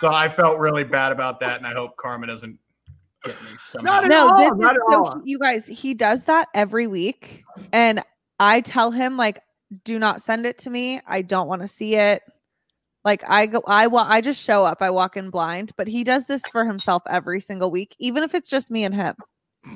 So 0.00 0.10
I 0.10 0.26
felt 0.26 0.58
really 0.58 0.84
bad 0.84 1.12
about 1.12 1.38
that, 1.40 1.58
and 1.58 1.66
I 1.66 1.74
hope 1.74 1.98
Karma 1.98 2.26
doesn't 2.26 2.58
get 3.24 3.40
me. 3.42 3.50
Somehow. 3.62 3.92
Not 3.92 4.04
at 4.04 4.10
no, 4.10 4.28
all, 4.28 4.36
this 4.36 4.52
not 4.56 4.72
is 4.72 4.78
at 4.78 4.90
so 4.90 5.04
all. 5.04 5.22
you 5.22 5.38
guys, 5.38 5.66
he 5.66 5.92
does 5.92 6.24
that 6.24 6.48
every 6.54 6.86
week. 6.86 7.44
And 7.74 8.02
I 8.40 8.62
tell 8.62 8.90
him, 8.90 9.18
like, 9.18 9.40
do 9.84 9.98
not 9.98 10.22
send 10.22 10.46
it 10.46 10.56
to 10.58 10.70
me. 10.70 11.02
I 11.06 11.20
don't 11.20 11.46
want 11.46 11.60
to 11.60 11.68
see 11.68 11.94
it. 11.94 12.22
Like 13.04 13.22
I 13.28 13.46
go, 13.46 13.62
I 13.66 13.88
wa- 13.88 14.06
I 14.08 14.22
just 14.22 14.42
show 14.42 14.64
up. 14.64 14.78
I 14.80 14.88
walk 14.88 15.18
in 15.18 15.28
blind, 15.28 15.72
but 15.76 15.88
he 15.88 16.04
does 16.04 16.24
this 16.24 16.42
for 16.50 16.64
himself 16.64 17.02
every 17.08 17.40
single 17.40 17.70
week, 17.70 17.94
even 17.98 18.22
if 18.22 18.34
it's 18.34 18.48
just 18.48 18.70
me 18.70 18.84
and 18.84 18.94
him. 18.94 19.14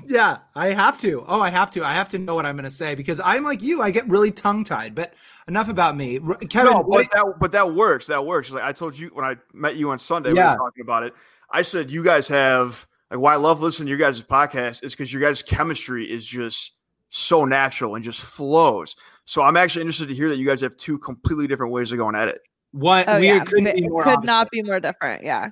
Yeah. 0.07 0.39
I 0.55 0.69
have 0.69 0.99
to. 0.99 1.25
Oh, 1.27 1.41
I 1.41 1.51
have 1.51 1.71
to. 1.73 1.85
I 1.85 1.93
have 1.93 2.09
to 2.11 2.19
know 2.19 2.35
what 2.35 2.47
I'm 2.47 2.57
going 2.57 2.65
to 2.65 2.71
say 2.71 2.95
because 2.95 3.21
I'm 3.25 3.45
like 3.45 3.63
you. 3.63 3.83
I 3.83 3.91
get 3.91 4.09
really 4.09 4.31
tongue 4.31 4.65
tied. 4.65 4.95
But 4.95 5.15
enough 5.49 5.69
about 5.69 5.97
me, 5.97 6.19
Kevin. 6.51 6.73
no, 6.73 6.83
but 6.83 7.11
that 7.13 7.35
but 7.39 7.53
that 7.53 7.75
works. 7.75 8.07
That 8.09 8.25
works. 8.25 8.51
Like 8.51 8.65
I 8.65 8.73
told 8.73 8.99
you 8.99 9.09
when 9.13 9.25
I 9.25 9.37
met 9.53 9.77
you 9.77 9.91
on 9.91 9.99
Sunday, 9.99 10.31
we 10.33 10.39
were 10.39 10.57
talking 10.57 10.83
about 10.83 11.03
it. 11.05 11.15
I 11.51 11.63
said 11.63 11.91
you 11.91 12.03
guys 12.03 12.27
have 12.29 12.87
like 13.11 13.21
why 13.21 13.35
I 13.35 13.37
love 13.37 13.63
listening 13.63 13.87
to 13.87 13.91
your 13.91 13.99
guys' 13.99 14.21
podcast 14.21 14.83
is 14.85 14.93
because 14.95 15.13
your 15.13 15.23
guys' 15.23 15.43
chemistry 15.43 16.11
is 16.11 16.27
just 16.27 16.73
so 17.11 17.45
natural 17.45 17.95
and 17.95 18.05
just 18.05 18.21
flows. 18.21 18.97
So 19.25 19.43
I'm 19.43 19.57
actually 19.57 19.83
interested 19.83 20.09
to 20.09 20.15
hear 20.15 20.29
that 20.29 20.37
you 20.37 20.47
guys 20.47 20.61
have 20.63 20.77
two 20.77 20.99
completely 20.99 21.47
different 21.47 21.73
ways 21.73 21.93
of 21.93 21.99
going 21.99 22.17
at 22.17 22.29
it. 22.29 22.41
What 22.73 23.09
Oh 23.09 23.19
we 23.21 23.29
yeah, 23.29 23.45
couldn't 23.45 23.65
but 23.65 23.77
be 23.77 23.85
it 23.85 23.89
more 23.89 24.03
could 24.03 24.15
opposite. 24.15 24.27
not 24.27 24.51
be 24.51 24.63
more 24.63 24.81
different. 24.81 25.23
Yeah. 25.25 25.51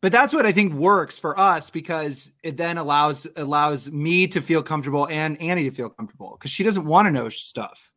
But 0.00 0.12
that's 0.12 0.32
what 0.32 0.46
I 0.46 0.52
think 0.52 0.74
works 0.74 1.18
for 1.18 1.38
us 1.38 1.70
because 1.70 2.30
it 2.44 2.56
then 2.56 2.78
allows 2.78 3.26
allows 3.36 3.90
me 3.90 4.28
to 4.28 4.40
feel 4.40 4.62
comfortable 4.62 5.08
and 5.08 5.40
Annie 5.40 5.64
to 5.64 5.72
feel 5.72 5.88
comfortable 5.88 6.36
because 6.38 6.52
she 6.52 6.62
doesn't 6.62 6.84
want 6.84 7.06
to 7.06 7.12
know 7.12 7.28
stuff. 7.28 7.92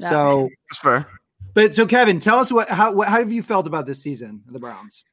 No. 0.00 0.08
So, 0.08 0.48
That's 0.70 0.78
fair. 0.78 1.06
but 1.52 1.74
so 1.74 1.86
Kevin, 1.86 2.18
tell 2.18 2.38
us 2.38 2.50
what 2.50 2.68
how 2.70 2.92
what, 2.92 3.08
how 3.08 3.18
have 3.18 3.30
you 3.30 3.42
felt 3.42 3.66
about 3.66 3.84
this 3.86 4.02
season 4.02 4.42
of 4.46 4.54
the 4.54 4.58
Browns? 4.58 5.04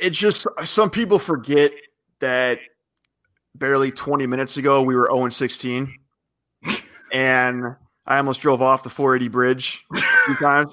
It's 0.00 0.16
just 0.16 0.46
some 0.64 0.90
people 0.90 1.18
forget 1.18 1.72
that 2.20 2.60
barely 3.56 3.90
20 3.90 4.26
minutes 4.26 4.56
ago 4.56 4.82
we 4.82 4.94
were 4.94 5.10
0 5.12 5.28
16. 5.28 5.92
and 7.12 7.64
I 8.06 8.18
almost 8.18 8.40
drove 8.40 8.62
off 8.62 8.84
the 8.84 8.90
480 8.90 9.28
bridge 9.28 9.84
a 9.92 9.98
few 9.98 10.36
times. 10.36 10.72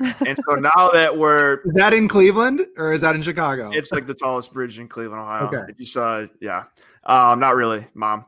And 0.00 0.38
so 0.48 0.54
now 0.54 0.90
that 0.92 1.16
we're 1.16 1.54
Is 1.64 1.72
that 1.74 1.92
in 1.92 2.08
Cleveland 2.08 2.66
or 2.76 2.92
is 2.92 3.00
that 3.02 3.14
in 3.14 3.22
Chicago? 3.22 3.70
It's 3.72 3.92
like 3.92 4.06
the 4.06 4.14
tallest 4.14 4.52
bridge 4.52 4.78
in 4.78 4.88
Cleveland, 4.88 5.20
Ohio. 5.20 5.46
Okay. 5.46 5.72
You 5.78 5.84
saw, 5.84 6.26
yeah. 6.40 6.64
Um, 7.04 7.40
not 7.40 7.56
really, 7.56 7.86
mom. 7.94 8.24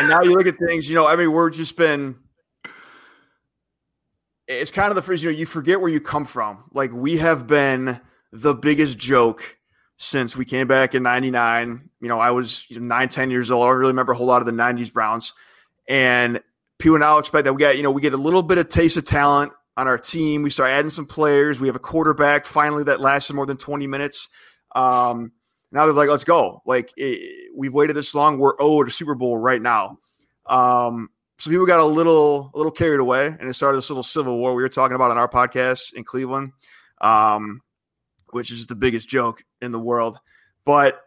And 0.00 0.08
now 0.08 0.22
you 0.22 0.32
look 0.32 0.46
at 0.46 0.56
things, 0.58 0.88
you 0.88 0.94
know, 0.94 1.06
I 1.06 1.16
mean, 1.16 1.32
we're 1.32 1.50
just 1.50 1.76
been 1.76 2.16
it's 4.48 4.70
kind 4.70 4.90
of 4.90 4.96
the 4.96 5.02
phrase, 5.02 5.22
you 5.22 5.30
know, 5.30 5.36
you 5.36 5.46
forget 5.46 5.80
where 5.80 5.90
you 5.90 6.00
come 6.00 6.24
from. 6.24 6.64
Like 6.72 6.92
we 6.92 7.16
have 7.16 7.46
been 7.46 8.00
the 8.32 8.54
biggest 8.54 8.98
joke 8.98 9.56
since 9.98 10.36
we 10.36 10.44
came 10.44 10.68
back 10.68 10.94
in 10.94 11.02
99. 11.02 11.88
You 12.00 12.08
know, 12.08 12.20
I 12.20 12.30
was 12.30 12.66
you 12.68 12.78
know, 12.78 12.86
nine, 12.86 13.08
10 13.08 13.30
years 13.30 13.50
old. 13.50 13.64
I 13.64 13.70
don't 13.70 13.78
really 13.78 13.92
remember 13.92 14.12
a 14.12 14.16
whole 14.16 14.26
lot 14.26 14.42
of 14.42 14.46
the 14.46 14.52
90s 14.52 14.92
Browns. 14.92 15.32
And 15.88 16.40
people 16.78 16.98
now 16.98 17.18
expect 17.18 17.44
that 17.46 17.52
we 17.52 17.60
got, 17.60 17.76
you 17.76 17.82
know, 17.82 17.90
we 17.90 18.02
get 18.02 18.12
a 18.12 18.18
little 18.18 18.42
bit 18.42 18.58
of 18.58 18.68
taste 18.68 18.96
of 18.96 19.04
talent 19.04 19.52
on 19.76 19.86
our 19.86 19.98
team. 19.98 20.42
We 20.42 20.50
start 20.50 20.70
adding 20.70 20.90
some 20.90 21.06
players. 21.06 21.60
We 21.60 21.68
have 21.68 21.76
a 21.76 21.80
quarterback 21.80 22.46
finally 22.46 22.84
that 22.84 23.00
lasted 23.00 23.34
more 23.34 23.46
than 23.46 23.56
20 23.56 23.86
minutes. 23.86 24.28
Um, 24.74 25.32
now 25.72 25.84
they're 25.84 25.94
like, 25.94 26.08
let's 26.08 26.24
go. 26.24 26.62
Like 26.64 26.92
it, 26.96 27.50
we've 27.54 27.72
waited 27.72 27.96
this 27.96 28.14
long. 28.14 28.38
We're 28.38 28.60
owed 28.60 28.88
a 28.88 28.90
Super 28.90 29.14
Bowl 29.14 29.36
right 29.36 29.60
now. 29.60 29.98
Um, 30.46 31.10
so 31.38 31.50
people 31.50 31.66
got 31.66 31.80
a 31.80 31.84
little, 31.84 32.50
a 32.54 32.56
little 32.56 32.72
carried 32.72 33.00
away, 33.00 33.26
and 33.26 33.48
it 33.48 33.54
started 33.54 33.76
this 33.76 33.90
little 33.90 34.02
civil 34.02 34.38
war 34.38 34.54
we 34.54 34.62
were 34.62 34.68
talking 34.68 34.94
about 34.94 35.10
on 35.10 35.18
our 35.18 35.28
podcast 35.28 35.92
in 35.92 36.02
Cleveland, 36.02 36.52
um, 37.00 37.60
which 38.30 38.50
is 38.50 38.66
the 38.66 38.74
biggest 38.74 39.08
joke 39.08 39.44
in 39.60 39.70
the 39.70 39.78
world. 39.78 40.18
But 40.64 41.00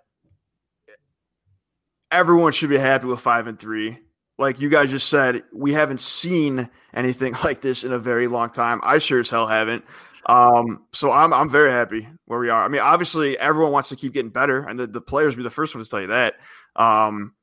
everyone 2.11 2.51
should 2.51 2.69
be 2.69 2.77
happy 2.77 3.07
with 3.07 3.19
five 3.19 3.47
and 3.47 3.59
three. 3.59 3.97
Like 4.39 4.59
you 4.59 4.69
guys 4.69 4.89
just 4.89 5.09
said, 5.09 5.43
we 5.53 5.73
haven't 5.73 6.01
seen 6.01 6.69
anything 6.93 7.35
like 7.43 7.61
this 7.61 7.83
in 7.83 7.91
a 7.91 7.99
very 7.99 8.27
long 8.27 8.49
time. 8.49 8.79
I 8.83 8.97
sure 8.97 9.19
as 9.19 9.29
hell 9.29 9.47
haven't. 9.47 9.83
Um, 10.25 10.85
so 10.91 11.11
I'm 11.11 11.33
I'm 11.33 11.49
very 11.49 11.71
happy 11.71 12.07
where 12.25 12.39
we 12.39 12.49
are. 12.49 12.63
I 12.63 12.67
mean, 12.67 12.81
obviously 12.81 13.37
everyone 13.39 13.71
wants 13.71 13.89
to 13.89 13.95
keep 13.95 14.13
getting 14.13 14.29
better, 14.29 14.61
and 14.61 14.79
the, 14.79 14.87
the 14.87 15.01
players 15.01 15.35
will 15.35 15.43
be 15.43 15.43
the 15.43 15.49
first 15.49 15.75
one 15.75 15.83
to 15.83 15.89
tell 15.89 16.01
you 16.01 16.07
that. 16.07 16.35
Um, 16.75 17.33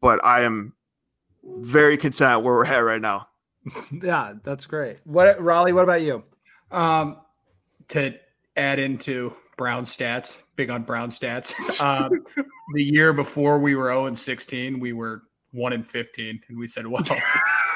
but 0.00 0.24
I 0.24 0.42
am 0.42 0.74
very 1.44 1.96
content 1.96 2.42
where 2.42 2.54
we're 2.54 2.66
at 2.66 2.78
right 2.78 3.00
now. 3.00 3.28
yeah, 4.02 4.34
that's 4.42 4.66
great. 4.66 4.98
What 5.04 5.40
Rawley, 5.40 5.72
what 5.72 5.84
about 5.84 6.02
you? 6.02 6.24
Um, 6.70 7.18
to 7.88 8.18
add 8.56 8.78
into 8.78 9.34
Brown 9.56 9.84
stats, 9.84 10.36
big 10.56 10.70
on 10.70 10.82
Brown 10.82 11.10
stats. 11.10 11.54
Um, 11.80 12.24
the 12.74 12.82
year 12.82 13.12
before 13.12 13.58
we 13.58 13.74
were 13.74 13.88
0 13.88 14.06
and 14.06 14.18
16, 14.18 14.80
we 14.80 14.92
were 14.92 15.22
1 15.54 15.72
in 15.72 15.82
15, 15.82 16.40
and 16.48 16.58
we 16.58 16.66
said, 16.66 16.86
"Well, 16.86 17.02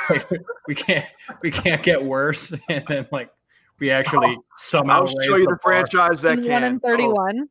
we 0.69 0.75
can't, 0.75 1.07
we 1.43 1.51
can't 1.51 1.83
get 1.83 2.03
worse." 2.05 2.53
And 2.69 2.85
then, 2.87 3.09
like, 3.13 3.31
we 3.79 3.91
actually 3.91 4.37
somehow 4.57 5.01
I'll 5.03 5.07
show 5.07 5.37
you 5.37 5.45
the 5.45 5.53
the 5.53 5.59
franchise 5.63 6.21
that 6.23 6.39
And 6.39 6.47
can. 6.47 6.53
one 6.63 6.65
in 6.65 6.81
Oh, 6.85 6.89
31. 6.89 7.49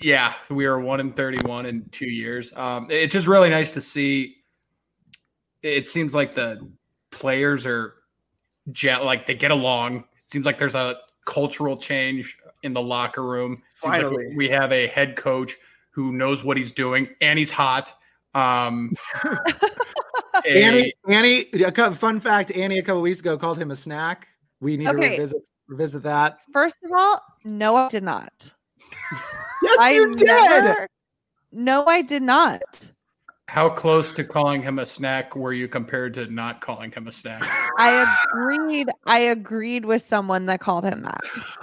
Yeah, 0.00 0.34
we 0.50 0.66
are 0.66 0.80
one 0.80 0.98
in 1.00 1.12
thirty-one 1.12 1.66
in 1.66 1.88
two 1.90 2.08
years. 2.10 2.52
Um, 2.56 2.88
it's 2.90 3.12
just 3.12 3.26
really 3.28 3.48
nice 3.48 3.72
to 3.74 3.80
see. 3.80 4.36
It 5.62 5.86
seems 5.86 6.12
like 6.14 6.34
the 6.34 6.68
players 7.10 7.64
are, 7.64 7.94
jet 8.72 9.04
like 9.04 9.26
they 9.26 9.34
get 9.34 9.50
along. 9.52 9.98
It 9.98 10.32
seems 10.32 10.44
like 10.46 10.58
there's 10.58 10.74
a 10.74 10.96
cultural 11.26 11.76
change 11.76 12.36
in 12.64 12.72
the 12.72 12.82
locker 12.82 13.22
room. 13.22 13.62
Seems 13.76 13.92
like 13.92 14.02
Finally. 14.02 14.34
we 14.36 14.48
have 14.48 14.72
a 14.72 14.88
head 14.88 15.14
coach 15.16 15.54
who 15.90 16.12
knows 16.12 16.42
what 16.44 16.56
he's 16.56 16.72
doing, 16.72 17.08
and 17.20 17.38
he's 17.38 17.50
hot. 17.52 17.94
Um, 18.34 18.92
a- 19.24 20.62
Annie, 20.64 20.92
Annie, 21.08 21.40
a 21.64 21.70
cou- 21.72 21.92
fun 21.92 22.20
fact: 22.20 22.50
Annie 22.52 22.78
a 22.78 22.82
couple 22.82 23.00
weeks 23.02 23.20
ago 23.20 23.36
called 23.38 23.58
him 23.58 23.70
a 23.70 23.76
snack. 23.76 24.28
We 24.60 24.76
need 24.76 24.86
to 24.86 24.92
revisit 25.10 25.42
revisit 25.68 26.02
that. 26.02 26.40
First 26.52 26.78
of 26.84 26.90
all, 26.96 27.20
no, 27.44 27.76
I 27.76 27.88
did 27.88 28.02
not. 28.02 28.52
Yes, 29.62 29.78
I 29.78 29.90
you 29.92 30.14
did. 30.14 30.26
never- 30.26 30.88
No, 31.52 31.86
I 31.86 32.02
did 32.02 32.22
not. 32.22 32.92
How 33.54 33.68
close 33.68 34.10
to 34.10 34.24
calling 34.24 34.60
him 34.60 34.80
a 34.80 34.84
snack 34.86 35.36
were 35.36 35.52
you 35.52 35.68
compared 35.68 36.12
to 36.14 36.26
not 36.26 36.60
calling 36.60 36.90
him 36.90 37.06
a 37.06 37.12
snack? 37.12 37.40
I 37.78 38.04
agreed. 38.32 38.88
I 39.06 39.18
agreed 39.20 39.84
with 39.84 40.02
someone 40.02 40.46
that 40.46 40.58
called 40.58 40.82
him 40.84 41.02
that. 41.02 41.20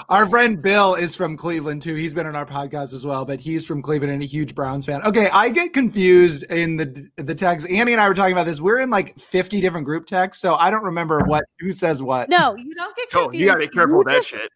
Our 0.08 0.26
friend 0.26 0.62
Bill 0.62 0.96
is 0.96 1.18
from 1.18 1.36
Cleveland 1.36 1.82
too. 1.82 1.94
He's 1.96 2.14
been 2.14 2.26
on 2.26 2.34
our 2.34 2.46
podcast 2.46 2.94
as 2.94 3.06
well, 3.06 3.26
but 3.26 3.42
he's 3.42 3.66
from 3.66 3.82
Cleveland 3.82 4.14
and 4.14 4.24
a 4.24 4.26
huge 4.26 4.56
Browns 4.56 4.86
fan. 4.86 5.02
Okay, 5.04 5.30
I 5.34 5.50
get 5.50 5.74
confused 5.74 6.44
in 6.50 6.78
the 6.78 7.10
the 7.18 7.36
text. 7.36 7.70
Annie 7.70 7.92
and 7.92 8.00
I 8.00 8.08
were 8.08 8.14
talking 8.14 8.32
about 8.32 8.46
this. 8.46 8.62
We're 8.62 8.80
in 8.80 8.90
like 8.90 9.20
50 9.20 9.60
different 9.60 9.86
group 9.86 10.06
texts, 10.06 10.42
so 10.42 10.56
I 10.56 10.72
don't 10.72 10.86
remember 10.86 11.20
what 11.26 11.44
who 11.60 11.74
says 11.74 12.02
what. 12.02 12.30
No, 12.30 12.56
you 12.56 12.74
don't 12.74 12.96
get 12.96 13.10
Oh, 13.14 13.24
confused. 13.24 13.42
you 13.42 13.48
gotta 13.48 13.60
be 13.60 13.68
careful 13.68 13.98
with 13.98 14.08
that 14.08 14.14
just- 14.16 14.30
shit. 14.30 14.50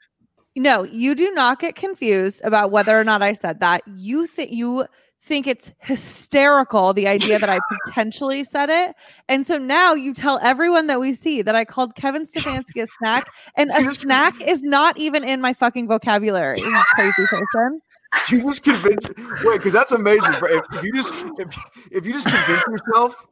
No, 0.58 0.84
you 0.86 1.15
do 1.15 1.32
not 1.34 1.60
get 1.60 1.75
confused 1.75 2.39
about 2.46 2.72
whether 2.72 2.98
or 2.98 3.04
not 3.04 3.22
I 3.22 3.34
said 3.34 3.60
that. 3.60 3.82
You 3.86 4.25
think 4.25 4.54
you 4.54 4.86
think 5.25 5.48
it's 5.48 5.72
hysterical 5.79 6.94
the 6.94 7.08
idea 7.08 7.39
that 7.39 7.50
I 7.50 7.60
potentially 7.86 8.44
said 8.44 8.70
it. 8.70 8.96
And 9.27 9.46
so 9.46 9.58
now 9.58 9.94
you 9.94 10.13
tell 10.13 10.39
everyone 10.41 10.88
that 10.88 11.00
we 11.00 11.13
see 11.13 11.41
that 11.41 11.55
I 11.55 11.65
called 11.65 11.96
Kevin 11.96 12.24
Stefanski 12.25 12.84
a 12.84 12.88
snack 13.00 13.27
and 13.58 13.72
a 13.72 13.84
snack 13.94 14.39
is 14.41 14.63
not 14.63 14.98
even 14.98 15.24
in 15.24 15.41
my 15.41 15.53
fucking 15.53 15.88
vocabulary. 15.88 16.60
You 16.60 16.82
crazy 16.96 17.25
person. 17.27 17.82
You 18.29 18.41
just 18.44 18.63
convince 18.63 19.05
wait, 19.44 19.58
because 19.58 19.74
that's 19.74 19.91
amazing. 19.91 20.34
If, 20.36 20.63
if 20.75 20.84
you 20.84 20.94
just 20.94 21.25
if, 21.38 21.48
if 21.91 22.05
you 22.05 22.13
just 22.13 22.27
convince 22.27 22.63
yourself 22.67 23.25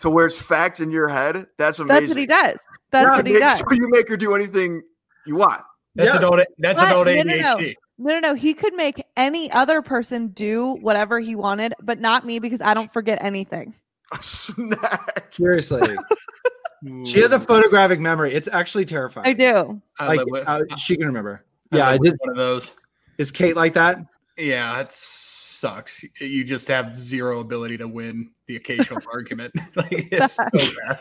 to 0.00 0.08
where 0.08 0.26
it's 0.26 0.40
fact 0.40 0.80
in 0.80 0.90
your 0.90 1.08
head, 1.08 1.46
that's 1.58 1.78
amazing. 1.78 2.00
That's 2.00 2.08
what 2.08 2.16
he 2.18 2.26
does. 2.26 2.64
That's 2.90 3.10
Yeah, 3.10 3.16
what 3.16 3.26
he 3.26 3.32
make 3.34 3.42
does. 3.42 3.58
sure 3.58 3.74
you 3.74 3.88
make 3.90 4.08
her 4.08 4.16
do 4.16 4.34
anything 4.34 4.82
you 5.26 5.34
want. 5.36 5.62
That's 5.94 6.12
Yeah. 6.12 6.18
adult. 6.18 6.40
That's 6.58 6.80
But- 6.80 6.88
adult 6.88 7.06
no, 7.08 7.22
no, 7.22 7.56
no. 7.58 7.72
ADHD. 8.00 8.04
No, 8.04 8.14
no, 8.14 8.20
no. 8.20 8.34
He 8.34 8.54
could 8.54 8.74
make 8.74 9.04
any 9.16 9.50
other 9.52 9.82
person 9.82 10.28
do 10.28 10.72
whatever 10.80 11.20
he 11.20 11.34
wanted, 11.36 11.74
but 11.82 12.00
not 12.00 12.24
me 12.26 12.38
because 12.38 12.60
I 12.60 12.74
don't 12.74 12.92
forget 12.92 13.22
anything. 13.22 13.74
Snack. 14.20 15.32
Seriously, 15.32 15.96
she 17.04 17.20
has 17.20 17.32
a 17.32 17.38
photographic 17.40 18.00
memory. 18.00 18.32
It's 18.34 18.48
actually 18.48 18.84
terrifying. 18.84 19.26
I 19.28 19.32
do. 19.32 19.80
Like 20.00 20.18
live 20.18 20.26
with- 20.30 20.48
uh, 20.48 20.76
she 20.76 20.96
can 20.96 21.06
remember. 21.06 21.44
I 21.72 21.76
Yeah, 21.76 21.90
live 21.90 21.96
it 21.96 22.00
with 22.02 22.14
one 22.20 22.30
of 22.30 22.36
those. 22.36 22.72
is 23.18 23.30
Kate 23.30 23.54
like 23.56 23.74
that? 23.74 23.98
Yeah, 24.36 24.80
it 24.80 24.90
sucks. 24.90 26.02
You 26.18 26.42
just 26.42 26.66
have 26.68 26.96
zero 26.96 27.40
ability 27.40 27.76
to 27.78 27.86
win 27.86 28.30
the 28.46 28.56
occasional 28.56 29.00
argument. 29.12 29.52
like 29.76 30.08
it's 30.10 30.34
so 30.36 30.44
bad. 30.52 31.00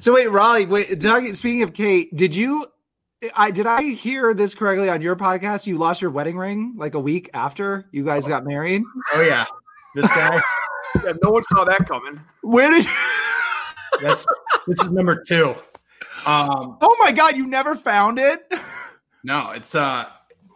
So 0.00 0.12
wait, 0.14 0.28
Rawley. 0.30 0.66
Wait, 0.66 1.00
talking, 1.00 1.34
speaking 1.34 1.62
of 1.62 1.72
Kate, 1.72 2.14
did 2.14 2.36
you? 2.36 2.66
I 3.36 3.50
did 3.50 3.66
I 3.66 3.82
hear 3.82 4.34
this 4.34 4.54
correctly 4.54 4.88
on 4.88 5.00
your 5.02 5.16
podcast? 5.16 5.66
You 5.66 5.78
lost 5.78 6.02
your 6.02 6.10
wedding 6.10 6.36
ring 6.36 6.74
like 6.76 6.94
a 6.94 7.00
week 7.00 7.30
after 7.34 7.86
you 7.92 8.04
guys 8.04 8.26
got 8.26 8.44
married. 8.44 8.82
Oh 9.14 9.20
yeah, 9.22 9.44
this 9.94 10.06
guy. 10.08 10.40
Yeah, 11.04 11.12
no 11.22 11.30
one 11.30 11.42
saw 11.44 11.64
that 11.64 11.86
coming. 11.86 12.20
Where 12.42 12.70
did? 12.70 12.86
That's 14.00 14.26
this 14.66 14.80
is 14.80 14.90
number 14.90 15.22
two. 15.26 15.54
Um, 16.26 16.78
Oh 16.80 16.96
my 17.00 17.12
God! 17.12 17.36
You 17.36 17.46
never 17.46 17.74
found 17.74 18.18
it. 18.18 18.52
no, 19.24 19.50
it's 19.50 19.74
uh, 19.74 20.06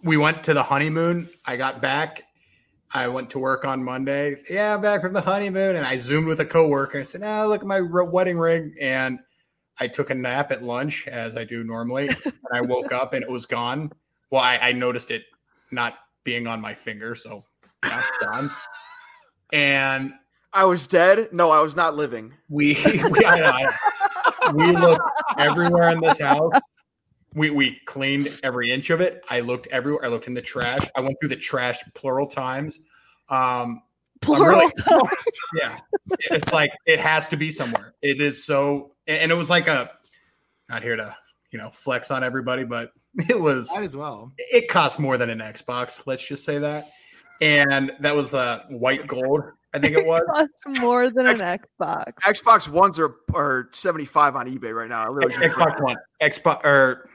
we 0.03 0.17
went 0.17 0.43
to 0.45 0.55
the 0.55 0.63
honeymoon. 0.63 1.29
I 1.45 1.57
got 1.57 1.81
back. 1.83 2.25
I 2.95 3.07
went 3.09 3.29
to 3.31 3.39
work 3.39 3.65
on 3.65 3.85
Monday. 3.85 4.37
Yeah, 4.49 4.75
I'm 4.75 4.81
back 4.81 5.03
from 5.03 5.13
the 5.13 5.21
honeymoon, 5.21 5.77
and 5.77 5.85
I 5.85 5.99
zoomed 5.99 6.27
with 6.27 6.41
a 6.41 6.47
coworker. 6.47 7.01
I 7.01 7.03
said, 7.03 7.23
"Oh, 7.25 7.47
look 7.49 7.61
at 7.61 7.67
my 7.67 7.81
wedding 7.81 8.39
ring." 8.39 8.75
And 8.81 9.19
I 9.81 9.87
took 9.89 10.11
a 10.11 10.15
nap 10.15 10.51
at 10.53 10.63
lunch, 10.63 11.07
as 11.07 11.37
I 11.37 11.45
do 11.45 11.63
normally, 11.65 12.09
and 12.09 12.33
I 12.53 12.61
woke 12.61 12.93
up 12.93 13.13
and 13.15 13.23
it 13.23 13.31
was 13.31 13.47
gone. 13.47 13.93
Well, 14.31 14.43
I, 14.43 14.59
I 14.61 14.73
noticed 14.73 15.11
it 15.11 15.25
not 15.71 15.95
being 16.25 16.47
on 16.47 16.61
my 16.61 16.75
finger, 16.75 17.15
so 17.15 17.45
that's 17.83 18.11
gone. 18.19 18.51
And 19.53 20.13
I 20.53 20.65
was 20.65 20.87
dead. 20.87 21.33
No, 21.33 21.51
I 21.51 21.61
was 21.61 21.77
not 21.77 21.95
living. 21.95 22.35
we 22.49 22.75
we, 22.85 23.25
I, 23.25 23.67
I- 23.67 24.53
we 24.55 24.73
looked 24.73 25.03
everywhere 25.37 25.91
in 25.91 26.01
this 26.01 26.19
house. 26.21 26.53
We 27.35 27.51
we 27.51 27.79
cleaned 27.85 28.41
every 28.43 28.71
inch 28.73 28.89
of 28.89 29.01
it. 29.03 29.23
I 29.29 29.41
looked 29.41 29.67
everywhere. 29.67 30.05
I 30.05 30.09
looked 30.09 30.27
in 30.27 30.33
the 30.35 30.41
trash. 30.41 30.89
I 30.97 31.01
went 31.01 31.17
through 31.21 31.29
the 31.31 31.37
trash 31.37 31.79
plural 31.95 32.27
times. 32.27 32.81
Um, 33.29 33.83
Plural. 34.23 34.61
really- 34.61 34.73
yeah, 35.55 35.77
it's 36.31 36.51
like 36.53 36.73
it 36.87 36.99
has 36.99 37.29
to 37.29 37.37
be 37.37 37.51
somewhere. 37.53 37.93
It 38.01 38.21
is 38.23 38.43
so, 38.45 38.93
and 39.09 39.33
it 39.33 39.35
was 39.37 39.50
like 39.50 39.69
a. 39.69 39.91
Not 40.69 40.83
here 40.83 40.97
to 40.97 41.17
you 41.50 41.59
know 41.59 41.71
flex 41.71 42.11
on 42.11 42.23
everybody, 42.23 42.65
but 42.65 42.93
it 43.29 43.41
was 43.41 43.69
Might 43.75 43.85
as 43.85 43.97
well. 43.97 44.33
it 44.38 44.69
cost 44.69 44.99
more 44.99 45.17
than 45.17 45.31
an 45.31 45.38
Xbox. 45.38 46.03
Let's 46.07 46.27
just 46.27 46.45
say 46.45 46.59
that, 46.59 46.91
and 47.41 47.91
that 48.00 48.15
was 48.15 48.31
the 48.31 48.62
white 48.69 49.07
gold. 49.07 49.43
I 49.75 49.79
think 49.79 49.97
it 49.97 50.07
was. 50.07 50.23
cost 50.35 50.81
more 50.81 51.11
than 51.11 51.27
an 51.27 51.38
Xbox. 51.38 52.12
Xbox 52.23 52.69
Ones 52.69 52.99
are 52.99 53.17
are 53.35 53.69
seventy 53.73 54.05
five 54.05 54.37
on 54.37 54.47
eBay 54.47 54.75
right 54.75 54.88
now. 54.88 55.03
I 55.03 55.25
Xbox 55.27 55.83
One, 55.83 55.97
Xbox 56.21 56.65
or 56.65 57.09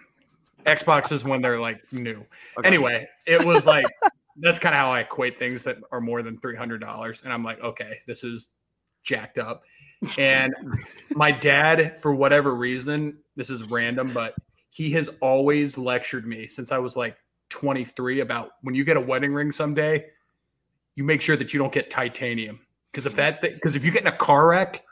Xbox 0.65 1.11
is 1.11 1.23
when 1.23 1.41
they're 1.41 1.59
like 1.59 1.81
new. 1.91 2.25
Okay. 2.57 2.67
Anyway, 2.67 3.07
it 3.27 3.43
was 3.43 3.65
like 3.65 3.85
that's 4.37 4.59
kind 4.59 4.73
of 4.73 4.79
how 4.79 4.89
I 4.91 5.01
equate 5.01 5.37
things 5.37 5.63
that 5.63 5.77
are 5.91 6.01
more 6.01 6.21
than 6.21 6.39
three 6.39 6.55
hundred 6.55 6.79
dollars, 6.81 7.21
and 7.23 7.31
I'm 7.31 7.43
like, 7.43 7.61
okay, 7.61 7.99
this 8.07 8.23
is 8.23 8.49
jacked 9.03 9.37
up. 9.37 9.63
And 10.17 10.53
my 11.11 11.31
dad, 11.31 11.99
for 12.01 12.13
whatever 12.13 12.55
reason, 12.55 13.19
this 13.35 13.49
is 13.49 13.63
random, 13.63 14.11
but 14.13 14.35
he 14.69 14.91
has 14.91 15.09
always 15.21 15.77
lectured 15.77 16.27
me 16.27 16.47
since 16.47 16.71
I 16.71 16.77
was 16.77 16.95
like 16.95 17.17
23 17.49 18.21
about 18.21 18.51
when 18.61 18.75
you 18.75 18.83
get 18.83 18.97
a 18.97 19.01
wedding 19.01 19.33
ring 19.33 19.51
someday, 19.51 20.05
you 20.95 21.03
make 21.03 21.21
sure 21.21 21.35
that 21.37 21.53
you 21.53 21.59
don't 21.59 21.73
get 21.73 21.89
titanium 21.89 22.59
because 22.91 23.05
if 23.05 23.15
that 23.15 23.41
because 23.41 23.75
if 23.75 23.83
you 23.83 23.91
get 23.91 24.01
in 24.01 24.07
a 24.07 24.17
car 24.17 24.49
wreck, 24.49 24.83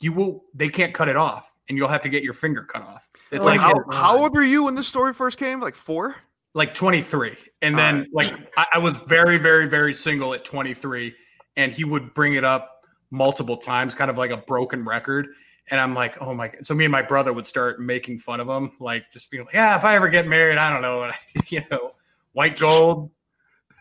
you 0.00 0.12
will 0.12 0.44
they 0.54 0.68
can't 0.68 0.92
cut 0.92 1.08
it 1.08 1.16
off, 1.16 1.52
and 1.68 1.78
you'll 1.78 1.88
have 1.88 2.02
to 2.02 2.08
get 2.08 2.22
your 2.22 2.34
finger 2.34 2.64
cut 2.64 2.82
off. 2.82 3.08
It's 3.30 3.44
Like, 3.44 3.60
like 3.60 3.74
how, 3.74 3.92
how 3.92 4.18
old 4.18 4.34
were 4.34 4.42
you 4.42 4.64
when 4.64 4.74
this 4.74 4.88
story 4.88 5.14
first 5.14 5.38
came? 5.38 5.60
Like 5.60 5.74
four? 5.74 6.16
like 6.56 6.72
23 6.72 7.36
and 7.60 7.78
then 7.78 8.06
like 8.12 8.32
I, 8.56 8.66
I 8.74 8.78
was 8.78 8.94
very 9.06 9.36
very 9.36 9.66
very 9.66 9.92
single 9.92 10.32
at 10.32 10.42
23 10.42 11.14
and 11.56 11.70
he 11.70 11.84
would 11.84 12.14
bring 12.14 12.32
it 12.32 12.44
up 12.44 12.75
multiple 13.10 13.56
times 13.56 13.94
kind 13.94 14.10
of 14.10 14.18
like 14.18 14.30
a 14.30 14.36
broken 14.36 14.84
record. 14.84 15.28
And 15.68 15.80
i'm 15.80 15.94
like 15.94 16.16
oh 16.20 16.32
my 16.32 16.46
god 16.46 16.64
so 16.64 16.74
me 16.74 16.84
and 16.84 16.92
my 16.92 17.02
brother 17.02 17.32
would 17.32 17.44
start 17.44 17.80
making 17.80 18.20
fun 18.20 18.38
of 18.38 18.46
him 18.46 18.70
like 18.78 19.10
just 19.10 19.32
being 19.32 19.46
like 19.46 19.54
yeah 19.54 19.76
if 19.76 19.84
i 19.84 19.96
ever 19.96 20.08
get 20.08 20.28
married 20.28 20.58
i 20.58 20.70
don't 20.70 20.80
know 20.80 21.10
you 21.48 21.60
know 21.72 21.90
white 22.34 22.56
gold 22.56 23.10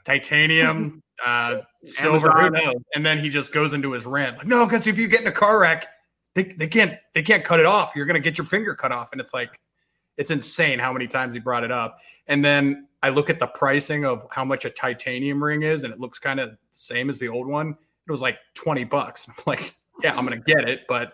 titanium 0.03 1.03
uh 1.24 1.58
silver 1.86 2.32
and 2.96 3.05
then 3.05 3.20
he 3.20 3.29
just 3.29 3.53
goes 3.53 3.74
into 3.74 3.91
his 3.91 4.03
rant 4.08 4.36
like 4.39 4.48
no 4.48 4.65
because 4.65 4.88
if 4.88 4.98
you 4.98 5.08
get 5.08 5.22
in 5.22 5.27
a 5.27 5.32
car 5.32 5.62
wreck 5.62 5.88
they, 6.36 6.44
they 6.44 6.67
can't 6.67 7.00
they 7.13 7.24
can't 7.24 7.44
cut 7.44 7.60
it 7.60 7.65
off. 7.65 7.94
You're 7.96 8.05
gonna 8.05 8.20
get 8.20 8.38
your 8.38 8.46
finger 8.46 8.75
cut 8.75 8.91
off. 8.91 9.10
And 9.12 9.20
it's 9.20 9.34
like 9.34 9.60
it's 10.17 10.32
insane 10.32 10.79
how 10.79 10.94
many 10.94 11.08
times 11.08 11.34
he 11.34 11.39
brought 11.39 11.63
it 11.63 11.72
up. 11.72 11.98
And 12.27 12.46
then 12.46 12.88
I 13.01 13.10
look 13.10 13.29
at 13.29 13.39
the 13.39 13.48
pricing 13.48 14.05
of 14.05 14.27
how 14.29 14.46
much 14.46 14.65
a 14.65 14.70
titanium 14.70 15.44
ring 15.44 15.63
is, 15.63 15.84
and 15.84 15.91
it 15.91 16.00
looks 16.00 16.20
kind 16.20 16.39
of 16.39 16.51
the 16.51 16.58
same 16.74 17.10
as 17.10 17.20
the 17.20 17.29
old 17.29 17.48
one. 17.48 17.77
It 18.07 18.12
was 18.12 18.21
like 18.21 18.38
20 18.55 18.83
bucks. 18.85 19.25
I'm 19.29 19.35
like, 19.45 19.75
yeah, 20.03 20.15
I'm 20.15 20.25
going 20.25 20.39
to 20.41 20.45
get 20.55 20.67
it, 20.69 20.81
but 20.88 21.13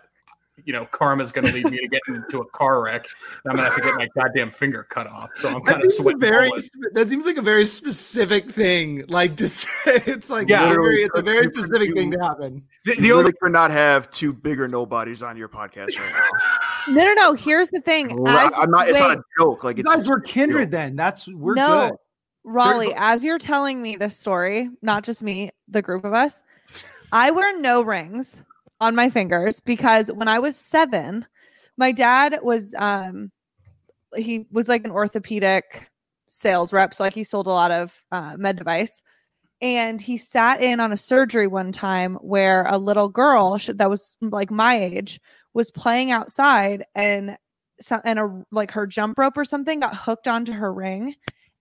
you 0.64 0.72
know, 0.72 0.84
karma's 0.92 1.32
going 1.32 1.46
to 1.46 1.50
lead 1.52 1.64
me 1.70 1.78
to 1.78 1.88
get 1.88 2.02
into 2.08 2.40
a 2.40 2.46
car 2.50 2.84
wreck. 2.84 3.06
And 3.44 3.50
I'm 3.52 3.56
going 3.56 3.70
to 3.70 3.74
have 3.74 3.74
to 3.74 3.80
get 3.80 3.96
my 3.96 4.22
goddamn 4.22 4.50
finger 4.50 4.84
cut 4.84 5.06
off. 5.06 5.30
So 5.36 5.48
I'm 5.48 5.54
That 5.64 5.72
kind 5.72 5.76
of 5.76 5.82
seems, 5.90 5.94
a 5.94 6.02
sweating. 6.02 6.20
very, 6.20 6.50
that 6.92 7.08
seems 7.08 7.24
like 7.26 7.38
a 7.38 7.42
very 7.42 7.64
specific 7.64 8.50
thing. 8.50 9.04
Like 9.08 9.34
to 9.38 9.48
say, 9.48 9.68
it's 9.86 10.28
like 10.30 10.48
Yeah. 10.50 10.68
very, 10.68 11.02
it's 11.04 11.18
a 11.18 11.22
very 11.22 11.46
Literally, 11.46 11.62
specific 11.62 11.96
thing 11.96 12.10
to 12.12 12.18
happen. 12.20 12.62
The, 12.84 12.94
You 12.96 13.00
the 13.02 13.12
only 13.12 13.32
really 13.40 13.52
not 13.52 13.70
have 13.70 14.10
two 14.10 14.32
bigger 14.32 14.68
nobodies 14.68 15.22
on 15.22 15.36
your 15.38 15.48
podcast 15.48 15.98
right 15.98 16.12
now. 16.12 16.92
No, 16.94 17.04
no, 17.06 17.14
no. 17.14 17.32
Here's 17.32 17.70
the 17.70 17.80
thing. 17.80 18.28
I- 18.28 18.46
As, 18.46 18.52
I'm 18.60 18.70
not. 18.70 18.88
It's 18.88 19.00
wait, 19.00 19.08
not 19.08 19.18
a 19.18 19.22
joke. 19.40 19.64
Like 19.64 19.78
You 19.78 19.84
it's 19.86 19.94
guys 19.94 20.08
were 20.08 20.20
kindred 20.20 20.70
then. 20.70 20.96
That's 20.96 21.26
we're 21.28 21.54
no, 21.54 21.88
good. 21.88 21.96
Rawley, 22.44 22.92
as 22.96 23.22
you're 23.22 23.38
telling 23.38 23.80
me 23.80 23.96
this 23.96 24.18
story, 24.18 24.68
not 24.82 25.04
just 25.04 25.22
me, 25.22 25.50
the 25.68 25.82
group 25.82 26.04
of 26.04 26.12
us, 26.12 26.42
I 27.12 27.30
wear 27.30 27.58
no 27.58 27.82
rings 27.82 28.42
on 28.80 28.94
my 28.94 29.10
fingers 29.10 29.60
because 29.60 30.08
when 30.08 30.28
I 30.28 30.38
was 30.38 30.56
seven, 30.56 31.26
my 31.76 31.92
dad 31.92 32.40
was 32.42 32.74
um 32.78 33.30
he 34.16 34.46
was 34.50 34.68
like 34.68 34.84
an 34.84 34.90
orthopedic 34.90 35.88
sales 36.26 36.72
rep. 36.72 36.94
So 36.94 37.04
like 37.04 37.14
he 37.14 37.24
sold 37.24 37.46
a 37.46 37.50
lot 37.50 37.70
of 37.70 38.04
uh, 38.10 38.36
med 38.36 38.56
device. 38.56 39.02
And 39.60 40.02
he 40.02 40.16
sat 40.16 40.60
in 40.60 40.80
on 40.80 40.90
a 40.90 40.96
surgery 40.96 41.46
one 41.46 41.70
time 41.70 42.16
where 42.16 42.64
a 42.64 42.78
little 42.78 43.08
girl 43.08 43.58
sh- 43.58 43.70
that 43.74 43.88
was 43.88 44.18
like 44.20 44.50
my 44.50 44.76
age 44.76 45.20
was 45.54 45.70
playing 45.70 46.10
outside 46.10 46.84
and 46.96 47.36
so, 47.80 48.00
and 48.04 48.18
a 48.18 48.44
like 48.50 48.72
her 48.72 48.86
jump 48.86 49.18
rope 49.18 49.36
or 49.36 49.44
something 49.44 49.80
got 49.80 49.96
hooked 49.96 50.26
onto 50.26 50.52
her 50.52 50.72
ring 50.72 51.14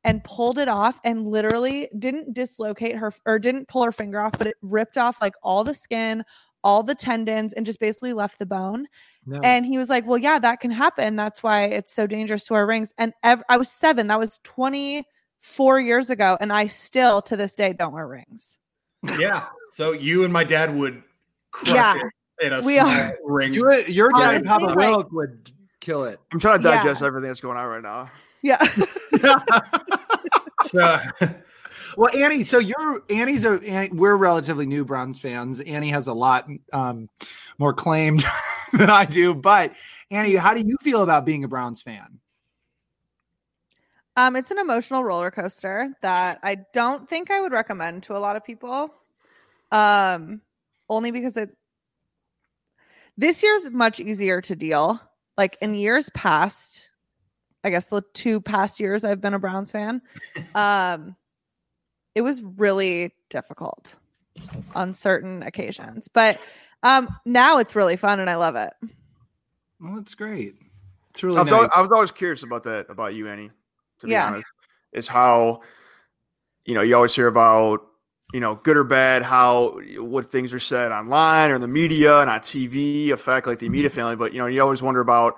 and 0.03 0.23
pulled 0.23 0.57
it 0.57 0.67
off 0.67 0.99
and 1.03 1.27
literally 1.27 1.89
didn't 1.99 2.33
dislocate 2.33 2.95
her 2.95 3.13
or 3.25 3.37
didn't 3.39 3.67
pull 3.67 3.83
her 3.83 3.91
finger 3.91 4.19
off, 4.19 4.33
but 4.37 4.47
it 4.47 4.55
ripped 4.61 4.97
off 4.97 5.21
like 5.21 5.35
all 5.43 5.63
the 5.63 5.73
skin, 5.73 6.23
all 6.63 6.81
the 6.83 6.95
tendons, 6.95 7.53
and 7.53 7.65
just 7.65 7.79
basically 7.79 8.13
left 8.13 8.39
the 8.39 8.45
bone. 8.45 8.87
No. 9.25 9.39
And 9.43 9.65
he 9.65 9.77
was 9.77 9.89
like, 9.89 10.05
Well, 10.07 10.17
yeah, 10.17 10.39
that 10.39 10.59
can 10.59 10.71
happen. 10.71 11.15
That's 11.15 11.43
why 11.43 11.63
it's 11.65 11.93
so 11.93 12.07
dangerous 12.07 12.45
to 12.45 12.53
wear 12.53 12.65
rings. 12.65 12.93
And 12.97 13.13
ev- 13.23 13.43
I 13.49 13.57
was 13.57 13.69
seven, 13.69 14.07
that 14.07 14.19
was 14.19 14.39
24 14.43 15.79
years 15.79 16.09
ago. 16.09 16.37
And 16.41 16.51
I 16.51 16.67
still 16.67 17.21
to 17.23 17.37
this 17.37 17.53
day 17.53 17.73
don't 17.73 17.93
wear 17.93 18.07
rings. 18.07 18.57
yeah. 19.19 19.45
So 19.73 19.91
you 19.93 20.23
and 20.23 20.33
my 20.33 20.43
dad 20.43 20.75
would 20.75 21.01
crush 21.51 21.73
Yeah, 21.75 21.95
it 22.39 22.47
in 22.47 22.53
a 22.53 22.61
we 22.61 22.79
are. 22.79 23.15
ring. 23.23 23.53
You 23.53 23.71
your 23.87 24.09
dad 24.09 24.35
and 24.35 24.45
Papa 24.45 24.65
like- 24.65 24.77
Wilk 24.77 25.11
would 25.11 25.51
kill 25.79 26.03
it. 26.05 26.19
I'm 26.31 26.39
trying 26.39 26.59
to 26.61 26.67
Yeah. 26.69 26.77
digest 26.83 27.01
everything 27.03 27.27
that's 27.29 27.41
going 27.41 27.57
on 27.57 27.67
right 27.67 27.81
now. 27.83 28.09
Yeah. 28.41 28.65
So, 30.65 30.99
Well, 31.97 32.15
Annie, 32.15 32.43
so 32.43 32.60
you're 32.60 33.01
Annie's 33.10 33.45
a 33.45 33.60
Annie, 33.67 33.89
we're 33.89 34.15
relatively 34.15 34.65
new 34.65 34.86
Browns 34.86 35.19
fans. 35.19 35.60
Annie 35.60 35.89
has 35.89 36.08
a 36.08 36.13
lot 36.13 36.47
um, 36.71 37.10
more 37.58 37.73
claimed 37.73 38.23
than 38.73 38.89
I 38.89 39.06
do. 39.06 39.34
But 39.34 39.73
Annie, 40.10 40.36
how 40.36 40.54
do 40.54 40.62
you 40.62 40.75
feel 40.82 41.01
about 41.01 41.25
being 41.25 41.43
a 41.43 41.47
Browns 41.47 41.82
fan? 41.82 42.19
Um, 44.15 44.36
it's 44.36 44.51
an 44.51 44.60
emotional 44.60 45.04
roller 45.04 45.32
coaster 45.32 45.89
that 46.01 46.39
I 46.43 46.58
don't 46.73 47.10
think 47.10 47.32
I 47.32 47.41
would 47.41 47.51
recommend 47.51 48.04
to 48.04 48.15
a 48.15 48.19
lot 48.19 48.36
of 48.36 48.43
people. 48.43 48.93
Um, 49.71 50.41
only 50.89 51.12
because 51.12 51.38
it 51.38 51.56
this 53.17 53.41
year's 53.43 53.69
much 53.69 53.99
easier 53.99 54.41
to 54.41 54.56
deal. 54.56 55.01
Like 55.38 55.58
in 55.62 55.73
years 55.73 56.10
past, 56.12 56.90
I 57.63 57.69
guess 57.69 57.86
the 57.86 58.02
two 58.13 58.41
past 58.41 58.80
years 58.80 59.04
I've 59.04 59.21
been 59.21 59.34
a 59.34 59.39
Browns 59.39 59.71
fan, 59.71 60.02
um, 60.56 61.15
it 62.15 62.21
was 62.21 62.41
really 62.41 63.13
difficult 63.30 63.95
on 64.74 64.93
certain 64.93 65.43
occasions. 65.43 66.08
But 66.08 66.39
um 66.84 67.08
now 67.26 67.60
it's 67.60 67.76
really 67.76 67.95
fun 67.95 68.19
and 68.19 68.30
I 68.30 68.36
love 68.36 68.56
it. 68.56 68.74
Well, 69.80 69.95
that's 69.95 70.15
great. 70.15 70.56
It's 71.12 71.24
really 71.24 71.38
I 71.38 71.41
was, 71.41 71.50
nice. 71.52 71.56
always, 71.56 71.69
I 71.76 71.82
was 71.82 71.89
always 71.91 72.12
curious 72.12 72.43
about 72.43 72.63
that 72.63 72.88
about 72.89 73.13
you, 73.13 73.28
Annie. 73.28 73.52
To 74.00 74.08
be 74.08 74.13
Yeah. 74.13 74.28
honest, 74.28 74.45
is 74.93 75.08
how 75.08 75.62
you 76.65 76.74
know 76.74 76.82
you 76.82 76.95
always 76.95 77.15
hear 77.15 77.28
about 77.28 77.86
you 78.34 78.39
know 78.39 78.56
good 78.56 78.78
or 78.78 78.84
bad 78.84 79.24
how 79.24 79.80
what 79.97 80.32
things 80.32 80.54
are 80.54 80.60
said 80.60 80.91
online 80.91 81.52
or 81.52 81.56
in 81.56 81.62
the 81.62 81.67
media 81.67 82.19
and 82.21 82.30
on 82.30 82.39
TV 82.39 83.12
affect 83.12 83.45
like 83.47 83.60
the 83.60 83.65
immediate 83.67 83.91
family, 83.91 84.15
but 84.15 84.34
you 84.34 84.39
know 84.39 84.47
you 84.47 84.62
always 84.62 84.82
wonder 84.82 85.02
about 85.02 85.36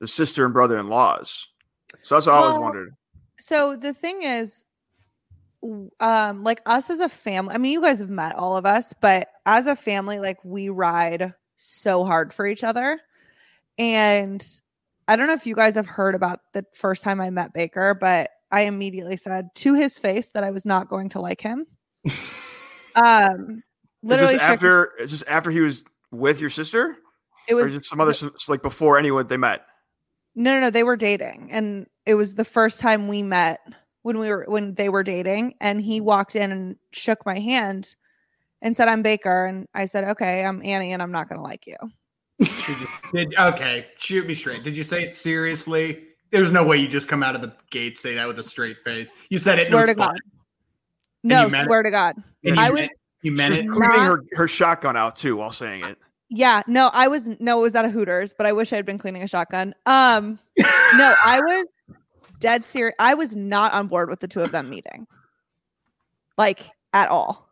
the 0.00 0.06
sister 0.06 0.44
and 0.44 0.54
brother 0.54 0.78
in 0.78 0.88
laws. 0.88 1.48
So 2.02 2.14
that's 2.14 2.26
what 2.26 2.34
I 2.34 2.38
always 2.38 2.58
wondered. 2.58 2.94
So 3.38 3.76
the 3.76 3.92
thing 3.92 4.22
is, 4.22 4.64
um, 6.00 6.44
like 6.44 6.60
us 6.66 6.90
as 6.90 7.00
a 7.00 7.08
family, 7.08 7.54
I 7.54 7.58
mean, 7.58 7.72
you 7.72 7.80
guys 7.80 7.98
have 7.98 8.10
met 8.10 8.36
all 8.36 8.56
of 8.56 8.66
us, 8.66 8.92
but 9.00 9.28
as 9.46 9.66
a 9.66 9.76
family, 9.76 10.20
like 10.20 10.38
we 10.44 10.68
ride 10.68 11.34
so 11.56 12.04
hard 12.04 12.32
for 12.32 12.46
each 12.46 12.64
other. 12.64 13.00
And 13.78 14.46
I 15.08 15.16
don't 15.16 15.26
know 15.26 15.34
if 15.34 15.46
you 15.46 15.54
guys 15.54 15.74
have 15.74 15.86
heard 15.86 16.14
about 16.14 16.40
the 16.52 16.64
first 16.74 17.02
time 17.02 17.20
I 17.20 17.30
met 17.30 17.52
Baker, 17.52 17.94
but 17.94 18.30
I 18.50 18.62
immediately 18.62 19.16
said 19.16 19.48
to 19.56 19.74
his 19.74 19.98
face 19.98 20.30
that 20.30 20.44
I 20.44 20.50
was 20.50 20.64
not 20.64 20.88
going 20.88 21.08
to 21.10 21.20
like 21.20 21.40
him. 21.40 21.66
um, 22.94 23.62
literally, 24.02 24.38
after? 24.38 24.92
Is 24.98 25.10
this 25.10 25.22
after 25.22 25.50
he 25.50 25.60
was 25.60 25.84
with 26.10 26.40
your 26.40 26.50
sister, 26.50 26.96
it 27.48 27.54
or 27.54 27.62
was 27.62 27.74
it 27.74 27.84
some 27.84 28.00
other 28.00 28.12
s- 28.12 28.24
like 28.48 28.62
before 28.62 28.98
anyone 28.98 29.26
they 29.26 29.36
met? 29.36 29.62
No, 30.34 30.54
no, 30.54 30.60
no, 30.60 30.70
they 30.70 30.82
were 30.82 30.96
dating, 30.96 31.48
and 31.52 31.86
it 32.06 32.14
was 32.14 32.34
the 32.34 32.44
first 32.44 32.80
time 32.80 33.08
we 33.08 33.22
met 33.22 33.60
when 34.02 34.18
we 34.18 34.28
were 34.28 34.44
when 34.48 34.74
they 34.74 34.88
were 34.88 35.02
dating. 35.02 35.54
And 35.60 35.80
he 35.80 36.00
walked 36.00 36.34
in 36.34 36.50
and 36.50 36.76
shook 36.92 37.24
my 37.24 37.38
hand 37.38 37.94
and 38.60 38.76
said, 38.76 38.88
"I'm 38.88 39.02
Baker," 39.02 39.46
and 39.46 39.68
I 39.74 39.84
said, 39.84 40.04
"Okay, 40.04 40.44
I'm 40.44 40.60
Annie, 40.64 40.92
and 40.92 41.00
I'm 41.02 41.12
not 41.12 41.28
going 41.28 41.38
to 41.38 41.44
like 41.44 41.66
you." 41.66 41.76
did 42.40 43.30
did, 43.30 43.38
okay, 43.38 43.86
shoot 43.96 44.26
me 44.26 44.34
straight. 44.34 44.64
Did 44.64 44.76
you 44.76 44.82
say 44.82 45.04
it 45.04 45.14
seriously? 45.14 46.04
There's 46.30 46.50
no 46.50 46.64
way 46.64 46.78
you 46.78 46.88
just 46.88 47.06
come 47.06 47.22
out 47.22 47.36
of 47.36 47.42
the 47.42 47.54
gate 47.70 47.96
say 47.96 48.14
that 48.14 48.26
with 48.26 48.40
a 48.40 48.44
straight 48.44 48.78
face. 48.84 49.12
You 49.30 49.38
said 49.38 49.60
it. 49.60 49.68
Swear 49.68 49.82
was 49.82 49.88
to 49.90 49.94
God. 49.94 50.16
No, 51.22 51.44
you 51.44 51.48
meant 51.52 51.62
it? 51.62 51.66
swear 51.68 51.82
to 51.84 51.90
God. 51.92 52.16
And 52.44 52.56
you 52.56 52.62
I 52.62 52.70
meant- 52.70 52.80
was 52.80 52.90
You 53.22 53.32
meant 53.32 53.54
it. 53.54 53.64
Not- 53.66 53.76
Cleaning 53.76 54.00
her, 54.04 54.24
her 54.32 54.48
shotgun 54.48 54.96
out 54.96 55.14
too 55.14 55.36
while 55.36 55.52
saying 55.52 55.84
it. 55.84 55.96
Yeah, 56.30 56.62
no, 56.66 56.90
I 56.92 57.08
was 57.08 57.28
no, 57.38 57.58
it 57.58 57.62
was 57.62 57.74
at 57.74 57.84
a 57.84 57.90
Hooters, 57.90 58.34
but 58.36 58.46
I 58.46 58.52
wish 58.52 58.72
I 58.72 58.76
had 58.76 58.86
been 58.86 58.98
cleaning 58.98 59.22
a 59.22 59.28
shotgun. 59.28 59.74
Um, 59.86 60.38
no, 60.58 61.14
I 61.24 61.40
was 61.44 61.66
dead 62.40 62.64
serious. 62.64 62.94
I 62.98 63.14
was 63.14 63.36
not 63.36 63.72
on 63.72 63.86
board 63.86 64.08
with 64.10 64.20
the 64.20 64.28
two 64.28 64.40
of 64.40 64.50
them 64.50 64.68
meeting, 64.70 65.06
like 66.38 66.70
at 66.92 67.08
all. 67.08 67.48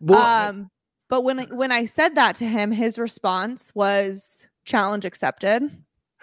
Well, 0.00 0.20
um, 0.20 0.70
But 1.08 1.22
when 1.22 1.38
when 1.56 1.72
I 1.72 1.84
said 1.84 2.14
that 2.16 2.36
to 2.36 2.46
him, 2.46 2.72
his 2.72 2.98
response 2.98 3.72
was 3.74 4.48
challenge 4.64 5.04
accepted. 5.04 5.70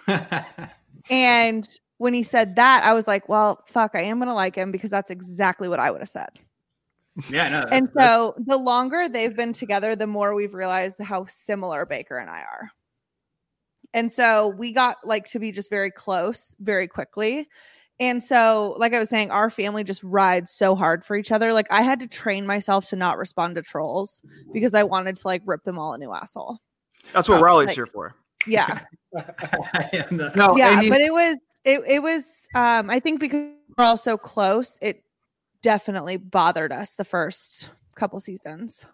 And 1.09 1.67
when 1.97 2.13
he 2.13 2.23
said 2.23 2.55
that, 2.55 2.83
I 2.83 2.93
was 2.93 3.07
like, 3.07 3.27
well, 3.27 3.63
fuck, 3.67 3.91
I 3.95 4.03
am 4.03 4.17
going 4.19 4.27
to 4.27 4.33
like 4.33 4.55
him 4.55 4.71
because 4.71 4.89
that's 4.89 5.09
exactly 5.09 5.67
what 5.67 5.79
I 5.79 5.91
would 5.91 6.01
have 6.01 6.09
said. 6.09 6.29
Yeah, 7.29 7.49
no. 7.49 7.59
and 7.59 7.87
that's- 7.87 7.89
that's- 7.93 8.09
so 8.09 8.35
the 8.37 8.57
longer 8.57 9.09
they've 9.09 9.35
been 9.35 9.53
together, 9.53 9.95
the 9.95 10.07
more 10.07 10.33
we've 10.33 10.53
realized 10.53 11.01
how 11.01 11.25
similar 11.25 11.85
Baker 11.85 12.17
and 12.17 12.29
I 12.29 12.39
are. 12.41 12.71
And 13.93 14.09
so 14.11 14.47
we 14.47 14.71
got 14.71 14.97
like 15.03 15.25
to 15.31 15.39
be 15.39 15.51
just 15.51 15.69
very 15.69 15.91
close 15.91 16.55
very 16.59 16.87
quickly. 16.87 17.47
And 17.99 18.23
so, 18.23 18.75
like 18.79 18.93
I 18.93 18.99
was 18.99 19.09
saying, 19.09 19.29
our 19.29 19.49
family 19.49 19.83
just 19.83 20.01
rides 20.03 20.51
so 20.51 20.73
hard 20.75 21.03
for 21.05 21.15
each 21.15 21.31
other. 21.31 21.53
Like 21.53 21.67
I 21.69 21.81
had 21.81 21.99
to 21.99 22.07
train 22.07 22.47
myself 22.47 22.87
to 22.89 22.95
not 22.95 23.17
respond 23.17 23.55
to 23.55 23.61
trolls 23.61 24.21
because 24.53 24.73
I 24.73 24.83
wanted 24.83 25.17
to 25.17 25.27
like 25.27 25.41
rip 25.45 25.63
them 25.65 25.77
all 25.77 25.93
a 25.93 25.97
new 25.97 26.11
asshole. 26.13 26.59
That's 27.13 27.27
what 27.29 27.39
Oh, 27.39 27.43
Rawley's 27.43 27.67
like- 27.67 27.75
here 27.75 27.85
for. 27.85 28.15
Yeah. 28.47 28.79
the- 29.11 30.31
No, 30.35 30.55
yeah, 30.57 30.69
I 30.69 30.79
mean, 30.81 30.89
but 30.89 31.01
it 31.01 31.11
was 31.13 31.37
it 31.65 31.81
it 31.85 31.99
was 32.01 32.47
um 32.55 32.89
I 32.89 32.99
think 32.99 33.19
because 33.19 33.51
we're 33.77 33.83
all 33.83 33.97
so 33.97 34.17
close, 34.17 34.79
it 34.81 35.03
definitely 35.61 36.17
bothered 36.17 36.71
us 36.71 36.93
the 36.93 37.03
first 37.03 37.69
couple 37.95 38.19
seasons. 38.19 38.85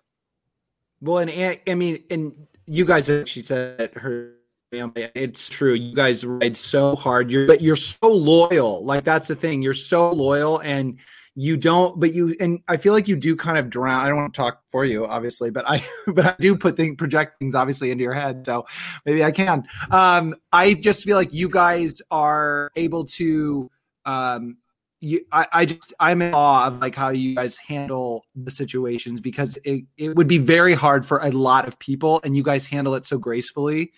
Well, 1.01 1.19
and 1.19 1.59
I 1.67 1.75
mean, 1.75 2.03
and 2.09 2.47
you 2.65 2.85
guys, 2.85 3.09
she 3.25 3.41
said 3.41 3.93
her 3.95 4.33
family. 4.71 5.09
It's 5.15 5.47
true. 5.49 5.73
You 5.73 5.95
guys 5.95 6.25
ride 6.25 6.57
so 6.57 6.95
hard. 6.95 7.31
You're, 7.31 7.47
but 7.47 7.61
you're 7.61 7.75
so 7.75 8.11
loyal. 8.11 8.83
Like 8.83 9.03
that's 9.03 9.27
the 9.27 9.35
thing. 9.35 9.61
You're 9.61 9.73
so 9.73 10.11
loyal, 10.11 10.59
and 10.59 10.99
you 11.35 11.57
don't. 11.57 11.99
But 11.99 12.13
you, 12.13 12.35
and 12.39 12.61
I 12.67 12.77
feel 12.77 12.93
like 12.93 13.07
you 13.07 13.15
do 13.15 13.35
kind 13.35 13.57
of 13.57 13.69
drown. 13.69 14.01
I 14.01 14.07
don't 14.07 14.17
want 14.17 14.33
to 14.33 14.37
talk 14.37 14.63
for 14.69 14.85
you, 14.85 15.05
obviously, 15.05 15.49
but 15.49 15.65
I, 15.67 15.85
but 16.07 16.25
I 16.25 16.35
do 16.39 16.55
put 16.55 16.75
things, 16.75 16.95
project 16.97 17.39
things, 17.39 17.55
obviously, 17.55 17.91
into 17.91 18.03
your 18.03 18.13
head. 18.13 18.45
So 18.45 18.65
maybe 19.05 19.23
I 19.23 19.31
can. 19.31 19.67
Um, 19.91 20.35
I 20.51 20.73
just 20.73 21.03
feel 21.03 21.17
like 21.17 21.33
you 21.33 21.49
guys 21.49 22.01
are 22.11 22.71
able 22.75 23.05
to. 23.05 23.69
Um, 24.05 24.57
you, 24.99 25.21
I, 25.31 25.47
I 25.53 25.65
just 25.65 25.93
I'm 25.99 26.21
in 26.21 26.33
awe 26.33 26.67
of 26.67 26.79
like 26.81 26.95
how 26.95 27.09
you 27.09 27.35
guys 27.35 27.57
handle 27.57 28.25
the 28.35 28.51
situations 28.51 29.21
because 29.21 29.57
it, 29.63 29.85
it 29.97 30.15
would 30.15 30.27
be 30.27 30.37
very 30.39 30.73
hard 30.73 31.05
for 31.05 31.19
a 31.19 31.29
lot 31.29 31.67
of 31.67 31.77
people 31.79 32.19
and 32.23 32.35
you 32.35 32.43
guys 32.43 32.65
handle 32.65 32.95
it 32.95 33.05
so 33.05 33.17
gracefully 33.17 33.91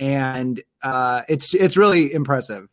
and 0.00 0.62
uh 0.82 1.22
it's 1.28 1.54
it's 1.54 1.76
really 1.76 2.12
impressive 2.12 2.68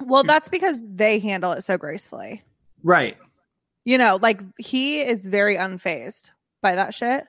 Well, 0.00 0.22
that's 0.24 0.48
because 0.48 0.82
they 0.86 1.18
handle 1.18 1.52
it 1.52 1.62
so 1.62 1.76
gracefully. 1.78 2.42
right 2.82 3.16
You 3.84 3.98
know, 3.98 4.18
like 4.20 4.40
he 4.58 5.00
is 5.00 5.26
very 5.26 5.56
unfazed 5.56 6.30
by 6.60 6.74
that 6.74 6.94
shit. 6.94 7.24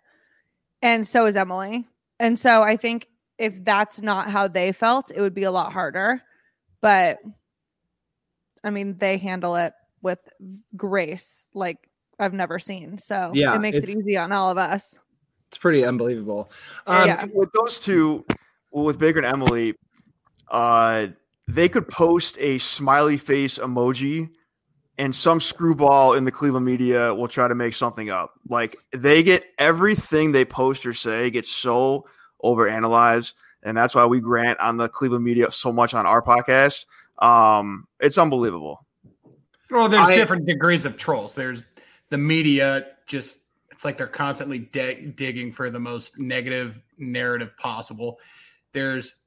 And 0.81 1.07
so 1.07 1.25
is 1.25 1.35
Emily. 1.35 1.87
And 2.19 2.37
so 2.37 2.61
I 2.61 2.77
think 2.77 3.07
if 3.37 3.63
that's 3.65 4.01
not 4.01 4.29
how 4.29 4.47
they 4.47 4.71
felt, 4.71 5.11
it 5.13 5.21
would 5.21 5.33
be 5.33 5.43
a 5.43 5.51
lot 5.51 5.73
harder. 5.73 6.21
But 6.81 7.19
I 8.63 8.69
mean, 8.69 8.97
they 8.97 9.17
handle 9.17 9.55
it 9.55 9.73
with 10.01 10.19
grace 10.75 11.49
like 11.53 11.77
I've 12.19 12.33
never 12.33 12.59
seen. 12.59 12.97
So 12.97 13.31
Yeah, 13.33 13.55
it 13.55 13.59
makes 13.59 13.77
it 13.77 13.89
easy 13.89 14.17
on 14.17 14.31
all 14.31 14.49
of 14.51 14.57
us. 14.57 14.97
it's 15.47 15.57
pretty 15.57 15.85
unbelievable 15.85 16.51
um, 16.87 17.07
Yeah. 17.07 17.25
with 17.33 17.51
those 17.53 17.79
two, 17.79 18.25
with 18.71 18.97
Baker 18.97 19.19
and 19.19 19.27
Emily, 19.27 19.75
uh, 20.49 21.07
they 21.47 21.69
could 21.69 21.87
post 21.87 22.37
a 22.39 22.57
smiley 22.57 23.17
face 23.17 23.59
emoji, 23.59 24.29
and 24.97 25.15
some 25.15 25.39
screwball 25.41 26.13
in 26.13 26.23
the 26.23 26.31
Cleveland 26.31 26.65
media 26.65 27.13
will 27.13 27.27
try 27.27 27.47
to 27.47 27.55
make 27.55 27.73
something 27.73 28.09
up. 28.09 28.33
Like 28.47 28.77
they 28.91 29.23
get 29.23 29.45
everything 29.57 30.31
they 30.31 30.45
post 30.45 30.85
or 30.85 30.93
say 30.93 31.29
gets 31.29 31.49
so 31.49 32.05
overanalyzed, 32.43 33.33
and 33.63 33.75
that's 33.77 33.95
why 33.95 34.05
we 34.05 34.19
grant 34.19 34.59
on 34.59 34.77
the 34.77 34.87
Cleveland 34.89 35.23
media 35.23 35.51
so 35.51 35.71
much 35.71 35.93
on 35.93 36.05
our 36.05 36.21
podcast. 36.21 36.85
Um, 37.23 37.87
it's 37.99 38.17
unbelievable. 38.17 38.85
Well, 39.71 39.87
there's 39.87 40.09
I- 40.09 40.15
different 40.15 40.45
degrees 40.45 40.85
of 40.85 40.97
trolls. 40.97 41.33
There's 41.33 41.63
the 42.09 42.17
media 42.17 42.87
just 43.07 43.37
it's 43.71 43.83
like 43.83 43.97
they're 43.97 44.07
constantly 44.07 44.59
dig- 44.59 45.15
digging 45.15 45.51
for 45.51 45.69
the 45.69 45.79
most 45.79 46.19
negative 46.19 46.83
narrative 46.97 47.57
possible. 47.57 48.19
There's 48.71 49.19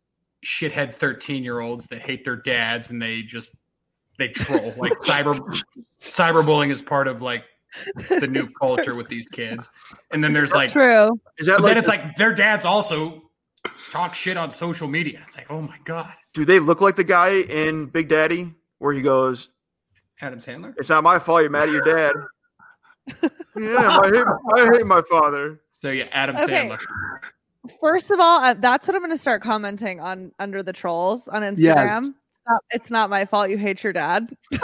shithead 0.44 0.94
13 0.94 1.42
year 1.42 1.60
olds 1.60 1.86
that 1.86 2.00
hate 2.00 2.24
their 2.24 2.36
dads 2.36 2.90
and 2.90 3.02
they 3.02 3.22
just 3.22 3.56
they 4.18 4.28
troll 4.28 4.72
like 4.78 4.92
cyber 4.98 5.34
cyberbullying 6.00 6.70
is 6.72 6.82
part 6.82 7.08
of 7.08 7.22
like 7.22 7.44
the 8.08 8.28
new 8.28 8.48
culture 8.60 8.94
with 8.94 9.08
these 9.08 9.26
kids. 9.26 9.68
And 10.12 10.22
then 10.22 10.32
there's 10.32 10.52
like 10.52 10.70
True. 10.70 11.18
Is 11.38 11.46
that 11.46 11.60
like, 11.60 11.70
then 11.70 11.78
it's 11.78 11.88
like 11.88 12.16
their 12.16 12.34
dads 12.34 12.64
also 12.64 13.30
talk 13.90 14.14
shit 14.14 14.36
on 14.36 14.52
social 14.52 14.86
media. 14.86 15.22
It's 15.26 15.36
like, 15.36 15.50
oh 15.50 15.62
my 15.62 15.78
god. 15.84 16.14
Do 16.36 16.44
they 16.44 16.58
look 16.60 16.82
like 16.82 16.96
the 16.96 17.04
guy 17.04 17.38
in 17.40 17.86
Big 17.86 18.08
Daddy 18.08 18.52
where 18.78 18.92
he 18.92 19.00
goes, 19.00 19.48
Adam 20.20 20.38
Sandler? 20.38 20.74
"It's 20.76 20.90
not 20.90 21.02
my 21.02 21.18
fault 21.18 21.40
you're 21.40 21.50
mad 21.50 21.68
at 21.68 21.72
your 21.72 21.80
dad." 21.80 22.14
yeah, 23.56 23.88
I 24.02 24.08
hate, 24.12 24.24
I 24.54 24.76
hate 24.76 24.86
my 24.86 25.00
father. 25.08 25.60
So 25.72 25.90
yeah, 25.90 26.08
Adam 26.12 26.36
Okay. 26.36 26.68
Sandler. 26.68 26.78
First 27.80 28.10
of 28.10 28.20
all, 28.20 28.40
uh, 28.44 28.52
that's 28.54 28.86
what 28.86 28.94
I'm 28.94 29.00
going 29.00 29.10
to 29.12 29.16
start 29.16 29.40
commenting 29.42 29.98
on 29.98 30.30
under 30.38 30.62
the 30.62 30.72
trolls 30.74 31.26
on 31.28 31.40
Instagram. 31.42 31.56
Yes. 31.58 32.08
It's, 32.08 32.40
not, 32.46 32.64
it's 32.70 32.90
not 32.90 33.10
my 33.10 33.24
fault 33.24 33.48
you 33.50 33.56
hate 33.58 33.82
your 33.82 33.92
dad. 33.94 34.36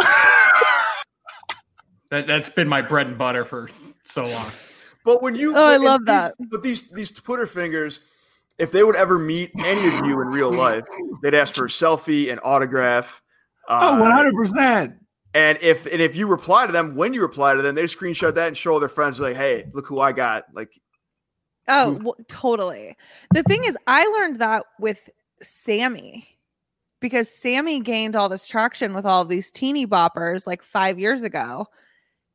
That 2.11 2.27
that's 2.27 2.51
been 2.51 2.69
my 2.69 2.83
bread 2.83 3.07
and 3.07 3.17
butter 3.17 3.47
for 3.47 3.71
so 4.05 4.27
long. 4.27 4.51
But 5.03 5.23
when 5.23 5.35
you, 5.35 5.57
Oh, 5.57 5.65
I 5.65 5.77
love 5.79 6.01
these- 6.01 6.07
that. 6.09 6.35
But 6.51 6.63
these 6.63 6.83
these 6.91 7.11
Twitter 7.11 7.47
fingers, 7.47 8.01
if 8.63 8.71
they 8.71 8.85
would 8.85 8.97
ever 8.97 9.19
meet 9.19 9.51
any 9.59 9.87
of 9.89 10.07
you 10.07 10.21
in 10.21 10.29
real 10.29 10.53
life, 10.67 10.85
they'd 11.23 11.35
ask 11.35 11.55
for 11.55 11.65
a 11.65 11.69
selfie, 11.69 12.33
an 12.33 12.39
autograph. 12.45 13.21
oh 13.69 14.03
uh, 14.03 14.23
100% 14.23 14.97
And 15.35 15.59
if 15.61 15.87
and 15.87 16.01
if 16.01 16.15
you 16.15 16.29
reply 16.29 16.67
to 16.67 16.73
them, 16.73 16.95
when 16.95 17.13
you 17.13 17.23
reply 17.23 17.55
to 17.55 17.63
them, 17.63 17.75
they 17.75 17.85
screenshot 17.85 18.35
that 18.35 18.49
and 18.49 18.57
show 18.57 18.73
all 18.75 18.81
their 18.81 18.89
friends 18.89 19.19
like, 19.19 19.37
"Hey, 19.37 19.67
look 19.73 19.87
who 19.87 19.99
I 20.01 20.13
got!" 20.13 20.45
Like, 20.55 20.71
Oh, 21.69 21.99
well, 22.03 22.17
totally. 22.29 22.97
The 23.33 23.43
thing 23.45 23.65
is, 23.65 23.77
I 23.87 24.05
learned 24.07 24.41
that 24.41 24.65
with 24.81 25.09
Sammy 25.41 26.27
because 27.01 27.29
Sammy 27.29 27.81
gained 27.81 28.17
all 28.17 28.29
this 28.29 28.47
traction 28.47 28.95
with 28.95 29.07
all 29.07 29.25
these 29.25 29.51
teeny 29.51 29.87
boppers 29.87 30.47
like 30.47 30.63
five 30.63 30.99
years 30.99 31.23
ago. 31.23 31.67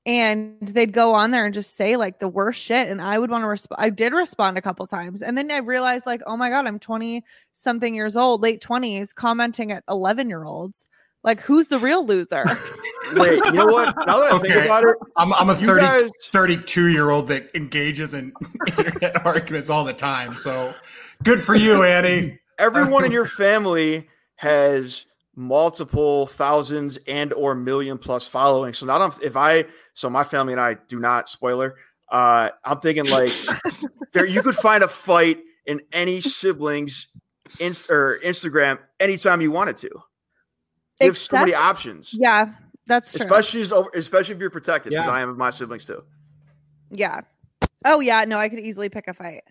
And 0.08 0.56
they'd 0.62 0.94
go 0.94 1.14
on 1.14 1.32
there 1.32 1.46
and 1.46 1.54
just 1.54 1.76
say 1.76 1.98
like 1.98 2.20
the 2.20 2.30
worst 2.30 2.60
shit. 2.60 2.88
And 2.88 3.02
I 3.02 3.20
would 3.20 3.30
want 3.30 3.44
to 3.44 3.48
respond. 3.48 3.82
I 3.84 3.90
did 3.90 4.14
respond 4.14 4.58
a 4.58 4.62
couple 4.62 4.88
times. 4.88 5.22
And 5.22 5.38
then 5.38 5.52
I 5.52 5.58
realized, 5.58 6.06
like, 6.06 6.22
oh 6.26 6.38
my 6.38 6.50
God, 6.50 6.66
I'm 6.66 6.80
20 6.80 7.24
something 7.52 7.94
years 7.94 8.16
old, 8.16 8.42
late 8.42 8.64
20s, 8.64 9.14
commenting 9.14 9.72
at 9.72 9.84
11 9.90 10.30
year 10.30 10.46
olds. 10.46 10.88
Like, 11.24 11.42
who's 11.42 11.68
the 11.68 11.78
real 11.78 12.06
loser? 12.06 12.46
wait, 13.16 13.44
you 13.46 13.52
know 13.52 13.66
what? 13.66 13.94
Now 14.08 14.20
that 14.20 14.32
I 14.32 14.40
think 14.40 14.66
about 14.66 14.86
it, 14.86 14.96
I'm 15.18 15.34
I'm 15.34 15.50
a 15.50 15.60
you 15.60 15.68
30, 15.68 15.82
guys, 15.82 16.10
32 16.32 16.88
year 16.88 17.10
old 17.10 17.28
that 17.28 17.50
engages 17.54 18.14
in 18.14 18.32
internet 18.78 19.26
arguments 19.26 19.70
all 19.70 19.84
the 19.84 19.94
time. 19.94 20.36
So 20.36 20.74
good 21.24 21.42
for 21.42 21.56
you, 21.56 21.84
Annie. 21.84 22.40
everyone 22.60 23.06
in 23.06 23.12
your 23.12 23.26
family 23.26 24.08
has 24.36 25.06
multiple 25.36 26.28
thousands 26.28 26.98
and 27.08 27.34
or 27.34 27.56
million 27.56 27.98
plus 27.98 28.28
following. 28.28 28.74
So 28.74 28.86
not 28.86 29.22
if 29.24 29.38
I 29.38 29.66
so 29.98 30.12
my 30.12 30.24
family 30.24 30.54
and 30.54 30.62
I 30.62 30.76
do 30.88 31.00
not 31.00 31.28
spoiler. 31.28 31.76
Uh, 32.08 32.52
I'm 32.64 32.80
thinking 32.80 33.06
like 33.10 33.32
there 34.14 34.26
you 34.26 34.44
could 34.44 34.56
find 34.56 34.84
a 34.84 34.88
fight 34.88 35.40
in 35.66 35.82
any 35.92 36.22
siblings 36.22 37.08
inst- 37.60 37.90
or 37.90 38.20
Instagram 38.24 38.78
anytime 39.00 39.42
you 39.42 39.52
wanted 39.52 39.78
to. 39.78 39.90
You 41.02 41.08
have 41.08 41.18
so 41.18 41.38
many 41.38 41.54
options, 41.54 42.14
yeah, 42.14 42.54
that's 42.86 43.12
true. 43.12 43.26
especially 43.26 43.62
as 43.62 43.72
over, 43.72 43.90
especially 43.96 44.36
if 44.36 44.40
you're 44.42 44.50
protected, 44.52 44.92
because 44.92 45.06
Yeah. 45.08 45.12
I 45.12 45.22
am 45.22 45.30
with 45.30 45.38
my 45.38 45.50
siblings 45.50 45.86
too. 45.86 46.04
Yeah. 46.92 47.22
Oh 47.84 48.00
yeah, 48.00 48.24
no, 48.26 48.38
I 48.38 48.50
could 48.50 48.60
easily 48.60 48.90
pick 48.90 49.08
a 49.08 49.14
fight. 49.14 49.44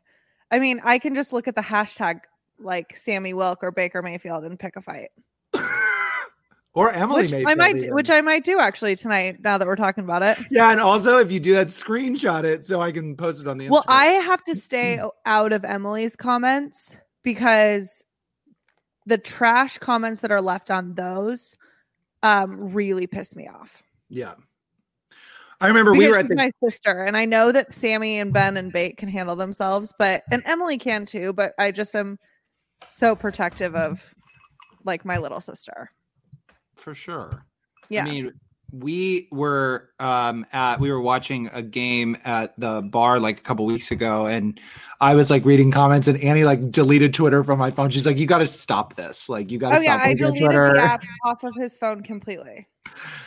I 0.50 0.59
mean, 0.61 0.80
I 0.85 0.98
can 0.98 1.14
just 1.14 1.32
look 1.32 1.48
at 1.48 1.56
the 1.56 1.61
hashtag 1.61 2.20
like 2.59 2.96
Sammy 2.96 3.35
Wilk 3.35 3.62
or 3.62 3.72
Baker 3.72 4.00
Mayfield 4.00 4.44
and 4.44 4.59
pick 4.59 4.76
a 4.76 4.80
fight. 4.82 5.11
Or 6.76 6.92
emily 6.92 7.22
Which 7.22 7.44
I 7.44 7.54
might 7.56 7.76
even. 7.76 7.92
which 7.94 8.10
I 8.10 8.20
might 8.20 8.44
do 8.44 8.60
actually 8.60 8.94
tonight 8.94 9.38
now 9.42 9.58
that 9.58 9.66
we're 9.66 9.74
talking 9.76 10.04
about 10.04 10.22
it. 10.22 10.38
yeah 10.52 10.70
and 10.70 10.80
also 10.80 11.18
if 11.18 11.32
you 11.32 11.40
do 11.40 11.54
that 11.54 11.68
screenshot 11.68 12.44
it 12.44 12.64
so 12.64 12.80
i 12.80 12.92
can 12.92 13.16
post 13.16 13.40
it 13.42 13.48
on 13.48 13.58
the 13.58 13.68
Well, 13.68 13.82
Instagram. 13.82 13.86
I 13.88 14.04
have 14.06 14.44
to 14.44 14.54
stay 14.54 15.00
out 15.26 15.52
of 15.52 15.64
Emily's 15.64 16.14
comments 16.14 16.96
because 17.24 18.04
the 19.06 19.18
trash 19.18 19.78
comments 19.78 20.20
that 20.20 20.30
are 20.30 20.40
left 20.42 20.70
on 20.70 20.94
those 20.94 21.56
um 22.22 22.72
really 22.72 23.06
piss 23.06 23.34
me 23.34 23.48
off. 23.48 23.82
yeah 24.08 24.34
i 25.60 25.68
remember 25.68 25.92
we 25.92 26.00
Because 26.00 26.10
were 26.12 26.18
at 26.18 26.28
the 26.28 26.34
my 26.36 26.50
sister, 26.62 27.04
and 27.04 27.16
I 27.16 27.24
know 27.24 27.50
that 27.52 27.72
Sammy 27.72 28.18
and 28.18 28.30
Ben 28.32 28.56
and 28.58 28.70
Bate 28.70 28.98
can 28.98 29.08
handle 29.08 29.36
themselves, 29.36 29.94
but 29.98 30.22
and 30.30 30.42
Emily 30.44 30.76
can 30.76 31.06
too. 31.06 31.32
But 31.32 31.52
I 31.58 31.70
just 31.70 31.94
am 31.94 32.18
so 32.86 33.16
protective 33.16 33.74
of 33.74 34.14
like 34.84 35.06
my 35.06 35.16
little 35.16 35.40
sister. 35.40 35.90
For 36.76 36.94
sure 36.94 37.44
Yeah, 37.88 38.04
I 38.04 38.08
mean, 38.08 38.32
we 38.72 39.28
were 39.30 39.90
um 40.00 40.44
at 40.52 40.80
we 40.80 40.90
were 40.90 41.00
watching 41.00 41.48
a 41.52 41.62
game 41.62 42.16
at 42.24 42.58
the 42.58 42.82
bar 42.82 43.20
like 43.20 43.38
a 43.38 43.42
couple 43.42 43.64
weeks 43.64 43.92
ago 43.92 44.26
and 44.26 44.58
i 45.00 45.14
was 45.14 45.30
like 45.30 45.44
reading 45.44 45.70
comments 45.70 46.08
and 46.08 46.20
annie 46.20 46.42
like 46.42 46.72
deleted 46.72 47.14
twitter 47.14 47.44
from 47.44 47.60
my 47.60 47.70
phone 47.70 47.90
she's 47.90 48.04
like 48.04 48.18
you 48.18 48.26
got 48.26 48.38
to 48.38 48.46
stop 48.46 48.96
this 48.96 49.28
like 49.28 49.52
you 49.52 49.58
got 49.58 49.70
to 49.70 49.76
Oh 49.76 49.80
yeah, 49.80 50.00
I 50.02 50.14
deleted 50.14 50.46
Twitter." 50.46 50.72
the 50.74 50.80
app 50.80 51.02
off 51.24 51.44
of 51.44 51.54
his 51.54 51.78
phone 51.78 52.02
completely. 52.02 52.66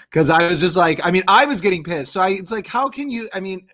because 0.10 0.30
I 0.30 0.48
was 0.48 0.60
just 0.60 0.76
like, 0.76 1.00
I 1.06 1.12
mean, 1.12 1.24
I 1.28 1.46
was 1.46 1.62
getting 1.62 1.84
pissed. 1.84 2.12
So 2.12 2.22
I, 2.22 2.30
it's 2.30 2.52
like, 2.52 2.68
how 2.68 2.90
can 2.90 3.10
you? 3.10 3.30
I 3.34 3.40
mean, 3.40 3.68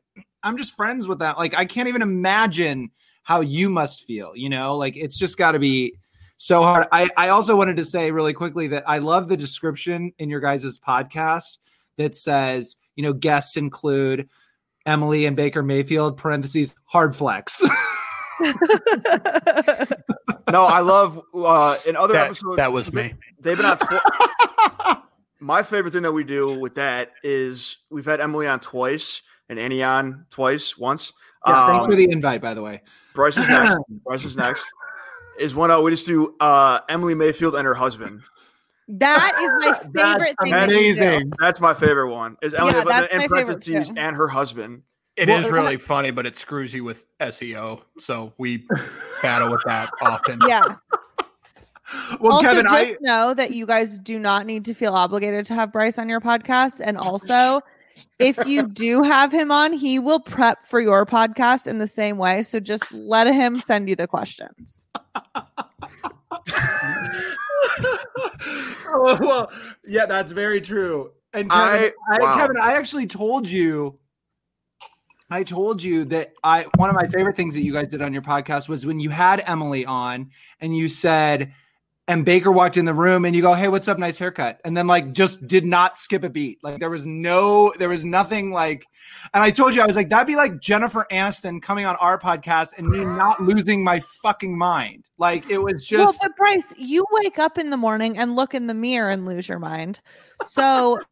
I'm 0.43 0.57
just 0.57 0.75
friends 0.75 1.07
with 1.07 1.19
that. 1.19 1.37
Like, 1.37 1.55
I 1.55 1.65
can't 1.65 1.87
even 1.87 2.01
imagine 2.01 2.91
how 3.23 3.41
you 3.41 3.69
must 3.69 4.03
feel. 4.05 4.35
You 4.35 4.49
know, 4.49 4.75
like 4.75 4.95
it's 4.97 5.17
just 5.17 5.37
got 5.37 5.53
to 5.53 5.59
be 5.59 5.95
so 6.37 6.63
hard. 6.63 6.87
I, 6.91 7.09
I 7.17 7.29
also 7.29 7.55
wanted 7.55 7.77
to 7.77 7.85
say 7.85 8.11
really 8.11 8.33
quickly 8.33 8.67
that 8.69 8.83
I 8.87 8.97
love 8.99 9.29
the 9.29 9.37
description 9.37 10.11
in 10.19 10.29
your 10.29 10.39
guys' 10.41 10.77
podcast 10.79 11.57
that 11.97 12.15
says, 12.15 12.77
you 12.95 13.03
know, 13.03 13.13
guests 13.13 13.57
include 13.57 14.27
Emily 14.85 15.25
and 15.25 15.35
Baker 15.35 15.63
Mayfield 15.63 16.17
(parentheses 16.17 16.75
hard 16.85 17.15
flex). 17.15 17.63
No, 20.51 20.63
I 20.63 20.79
love 20.81 21.19
uh, 21.33 21.75
in 21.87 21.95
other 21.95 22.13
That, 22.13 22.27
episodes. 22.27 22.57
that 22.57 22.71
was 22.71 22.93
me. 22.93 23.13
They've 23.39 23.57
been 23.57 23.65
on. 23.65 23.77
Tw- 23.77 25.01
My 25.39 25.63
favorite 25.63 25.91
thing 25.91 26.03
that 26.03 26.11
we 26.11 26.23
do 26.23 26.59
with 26.59 26.75
that 26.75 27.11
is 27.23 27.79
we've 27.89 28.05
had 28.05 28.21
Emily 28.21 28.47
on 28.47 28.59
twice 28.59 29.21
and 29.49 29.57
Annie 29.59 29.83
on 29.83 30.25
twice, 30.29 30.77
once. 30.77 31.13
yeah, 31.47 31.67
thanks 31.67 31.85
Um, 31.87 31.91
for 31.91 31.95
the 31.95 32.09
invite, 32.11 32.41
by 32.41 32.53
the 32.53 32.61
way. 32.61 32.81
Bryce 33.15 33.37
is 33.37 33.49
next. 33.49 33.77
Bryce 34.05 34.23
is 34.23 34.37
next. 34.37 34.65
Is 35.39 35.53
one 35.55 35.71
uh, 35.71 35.81
we 35.81 35.91
just 35.91 36.05
do 36.07 36.35
uh, 36.39 36.79
Emily 36.89 37.15
Mayfield 37.15 37.55
and 37.55 37.65
her 37.65 37.73
husband. 37.73 38.21
that 38.87 39.33
is 39.39 39.51
my 39.69 39.77
favorite 40.15 40.35
thing. 40.41 40.51
that 40.51 40.69
you 40.69 40.95
do. 40.95 41.01
amazing. 41.01 41.31
That's 41.39 41.59
my 41.59 41.73
favorite 41.73 42.11
one. 42.11 42.37
Is 42.41 42.53
Emily 42.53 42.73
Yeah, 42.75 42.83
that's 42.83 43.13
in 43.13 43.19
my 43.19 43.27
parentheses 43.27 43.89
too. 43.89 43.95
and 43.97 44.15
her 44.15 44.27
husband. 44.27 44.83
It 45.17 45.29
is 45.29 45.45
Well, 45.45 45.53
really 45.53 45.77
funny, 45.77 46.11
but 46.11 46.25
it 46.25 46.35
screws 46.37 46.73
you 46.73 46.83
with 46.83 47.05
SEO. 47.21 47.81
So 47.99 48.33
we 48.37 48.65
battle 49.21 49.49
with 49.49 49.63
that 49.65 49.89
often. 50.01 50.39
Yeah. 50.47 50.75
Well, 52.19 52.33
also, 52.33 52.47
Kevin, 52.47 52.63
just 52.63 52.73
I 52.75 52.95
know 53.01 53.35
that 53.35 53.51
you 53.51 53.67
guys 53.67 53.99
do 53.99 54.17
not 54.17 54.47
need 54.47 54.65
to 54.65 54.73
feel 54.73 54.95
obligated 54.95 55.45
to 55.45 55.53
have 55.53 55.71
Bryce 55.71 55.99
on 55.99 56.09
your 56.09 56.19
podcast. 56.19 56.81
And 56.83 56.97
also, 56.97 57.61
if 58.19 58.45
you 58.45 58.63
do 58.67 59.01
have 59.01 59.31
him 59.31 59.51
on, 59.51 59.73
he 59.73 59.99
will 59.99 60.19
prep 60.19 60.63
for 60.63 60.79
your 60.79 61.05
podcast 61.05 61.67
in 61.67 61.79
the 61.79 61.87
same 61.87 62.17
way. 62.17 62.41
So 62.43 62.59
just 62.59 62.91
let 62.93 63.27
him 63.27 63.59
send 63.59 63.89
you 63.89 63.95
the 63.95 64.07
questions. 64.07 64.85
oh, 68.87 69.17
well, 69.19 69.51
yeah, 69.85 70.05
that's 70.05 70.31
very 70.31 70.61
true. 70.61 71.11
And 71.33 71.49
Kevin, 71.49 71.91
I- 72.09 72.15
I, 72.15 72.19
wow. 72.19 72.35
Kevin, 72.37 72.57
I 72.57 72.73
actually 72.73 73.07
told 73.07 73.49
you, 73.49 73.99
I 75.29 75.43
told 75.43 75.81
you 75.81 76.05
that 76.05 76.33
I 76.43 76.67
one 76.75 76.89
of 76.89 76.95
my 76.95 77.07
favorite 77.07 77.35
things 77.35 77.55
that 77.55 77.61
you 77.61 77.73
guys 77.73 77.87
did 77.87 78.01
on 78.01 78.13
your 78.13 78.21
podcast 78.21 78.69
was 78.69 78.85
when 78.85 78.99
you 78.99 79.09
had 79.09 79.43
Emily 79.47 79.83
on 79.85 80.29
and 80.61 80.75
you 80.75 80.87
said, 80.87 81.51
and 82.07 82.23
Baker 82.23 82.51
walked 82.51 82.77
in 82.77 82.85
the 82.85 82.93
room 82.93 83.25
and 83.25 83.35
you 83.35 83.41
go, 83.41 83.53
"Hey, 83.53 83.67
what's 83.67 83.87
up? 83.87 83.97
Nice 83.97 84.19
haircut." 84.19 84.61
And 84.63 84.77
then 84.77 84.85
like 84.87 85.11
just 85.11 85.47
did 85.47 85.65
not 85.65 85.97
skip 85.97 86.23
a 86.23 86.29
beat. 86.29 86.59
Like 86.63 86.79
there 86.79 86.89
was 86.89 87.05
no, 87.05 87.73
there 87.79 87.89
was 87.89 88.05
nothing 88.05 88.51
like. 88.51 88.85
And 89.33 89.41
I 89.43 89.49
told 89.51 89.73
you 89.73 89.81
I 89.81 89.87
was 89.87 89.95
like, 89.95 90.09
that'd 90.09 90.27
be 90.27 90.35
like 90.35 90.59
Jennifer 90.59 91.05
Aniston 91.11 91.61
coming 91.61 91.85
on 91.85 91.95
our 91.95 92.19
podcast 92.19 92.77
and 92.77 92.87
me 92.87 92.99
not 93.03 93.41
losing 93.41 93.83
my 93.83 93.99
fucking 94.21 94.55
mind. 94.57 95.05
Like 95.17 95.49
it 95.49 95.57
was 95.57 95.89
well, 95.91 96.05
just. 96.07 96.21
but 96.21 96.35
Bryce, 96.37 96.73
you 96.77 97.03
wake 97.11 97.39
up 97.39 97.57
in 97.57 97.69
the 97.71 97.77
morning 97.77 98.17
and 98.17 98.35
look 98.35 98.53
in 98.53 98.67
the 98.67 98.73
mirror 98.73 99.09
and 99.09 99.25
lose 99.25 99.49
your 99.49 99.59
mind. 99.59 99.99
So 100.45 100.99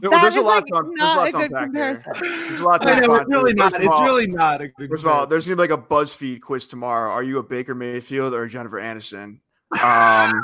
There- 0.00 0.10
there's 0.10 0.36
a 0.36 0.40
lot. 0.42 0.62
like, 0.62 0.66
to, 0.66 0.72
there's 0.72 0.90
a 0.90 0.96
not 0.96 1.16
lot 1.16 1.28
a 1.28 1.30
to 1.30 1.36
good 1.38 1.44
unpack 1.52 1.72
there. 1.72 1.94
comparison. 1.96 2.48
There's 2.48 2.60
a 2.60 2.64
lot 2.64 2.82
to 2.82 2.88
I 2.88 2.92
unpack 2.98 3.20
it's 3.22 3.28
really 3.28 3.54
not. 3.54 3.74
It's 3.74 4.00
really 4.02 4.26
not. 4.26 4.60
A 4.60 4.68
good 4.68 4.90
First 4.90 5.04
of 5.04 5.10
all, 5.10 5.26
there's 5.26 5.46
gonna 5.46 5.56
be 5.56 5.62
like 5.62 5.70
a 5.70 5.82
BuzzFeed 5.82 6.42
quiz 6.42 6.68
tomorrow. 6.68 7.10
Are 7.10 7.22
you 7.22 7.38
a 7.38 7.42
Baker 7.42 7.74
Mayfield 7.74 8.34
or 8.34 8.42
a 8.44 8.48
Jennifer 8.48 8.78
Aniston? 8.78 9.38
Um, 9.82 10.42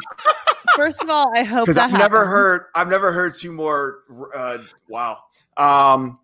First 0.77 1.03
of 1.03 1.11
all, 1.11 1.31
I 1.37 1.43
hope 1.43 1.67
because 1.67 1.77
that 1.77 1.93
I've 1.93 1.99
never 1.99 2.25
heard, 2.27 2.67
I've 2.75 2.89
never 2.89 3.13
heard 3.13 3.35
two 3.35 3.53
more. 3.53 3.99
Uh, 4.35 4.59
wow. 4.89 5.19
Um, 5.57 6.19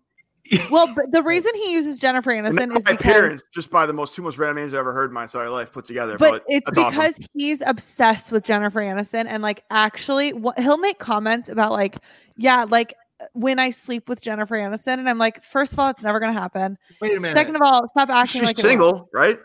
Well, 0.71 0.91
but 0.95 1.11
the 1.11 1.21
reason 1.23 1.53
he 1.55 1.71
uses 1.73 1.99
Jennifer 1.99 2.31
Aniston 2.31 2.75
is 2.75 2.83
my 2.85 2.91
because 2.93 2.97
parents 2.97 3.43
just 3.53 3.69
by 3.69 3.85
the 3.85 3.93
most 3.93 4.15
two 4.15 4.23
most 4.23 4.39
random 4.39 4.57
names 4.57 4.73
I've 4.73 4.79
ever 4.79 4.91
heard 4.93 5.11
in 5.11 5.13
my 5.13 5.23
entire 5.23 5.49
life 5.49 5.71
put 5.71 5.85
together. 5.85 6.17
but 6.17 6.31
But, 6.31 6.43
it's 6.47 6.65
that's 6.71 6.77
awesome. 6.79 6.99
because 7.01 7.27
he's 7.35 7.61
obsessed 7.65 8.31
with 8.31 8.43
Jennifer 8.43 8.79
Aniston 8.81 9.25
and 9.27 9.43
like 9.43 9.63
actually 9.69 10.31
wh- 10.31 10.57
he'll 10.59 10.79
make 10.79 10.97
comments 10.97 11.47
about 11.49 11.71
like 11.71 11.97
yeah 12.35 12.65
like 12.67 12.95
when 13.33 13.59
I 13.59 13.69
sleep 13.69 14.09
with 14.09 14.21
Jennifer 14.21 14.55
Aniston 14.55 14.93
and 14.97 15.07
I'm 15.07 15.19
like 15.19 15.43
first 15.43 15.73
of 15.73 15.79
all 15.79 15.89
it's 15.89 16.03
never 16.03 16.19
gonna 16.19 16.33
happen 16.33 16.77
Wait 17.01 17.15
a 17.15 17.19
minute. 17.19 17.33
second 17.35 17.55
of 17.55 17.61
all 17.61 17.87
stop 17.87 18.09
acting 18.09 18.39
she's 18.41 18.47
like 18.47 18.57
single, 18.57 19.07
right? 19.13 19.37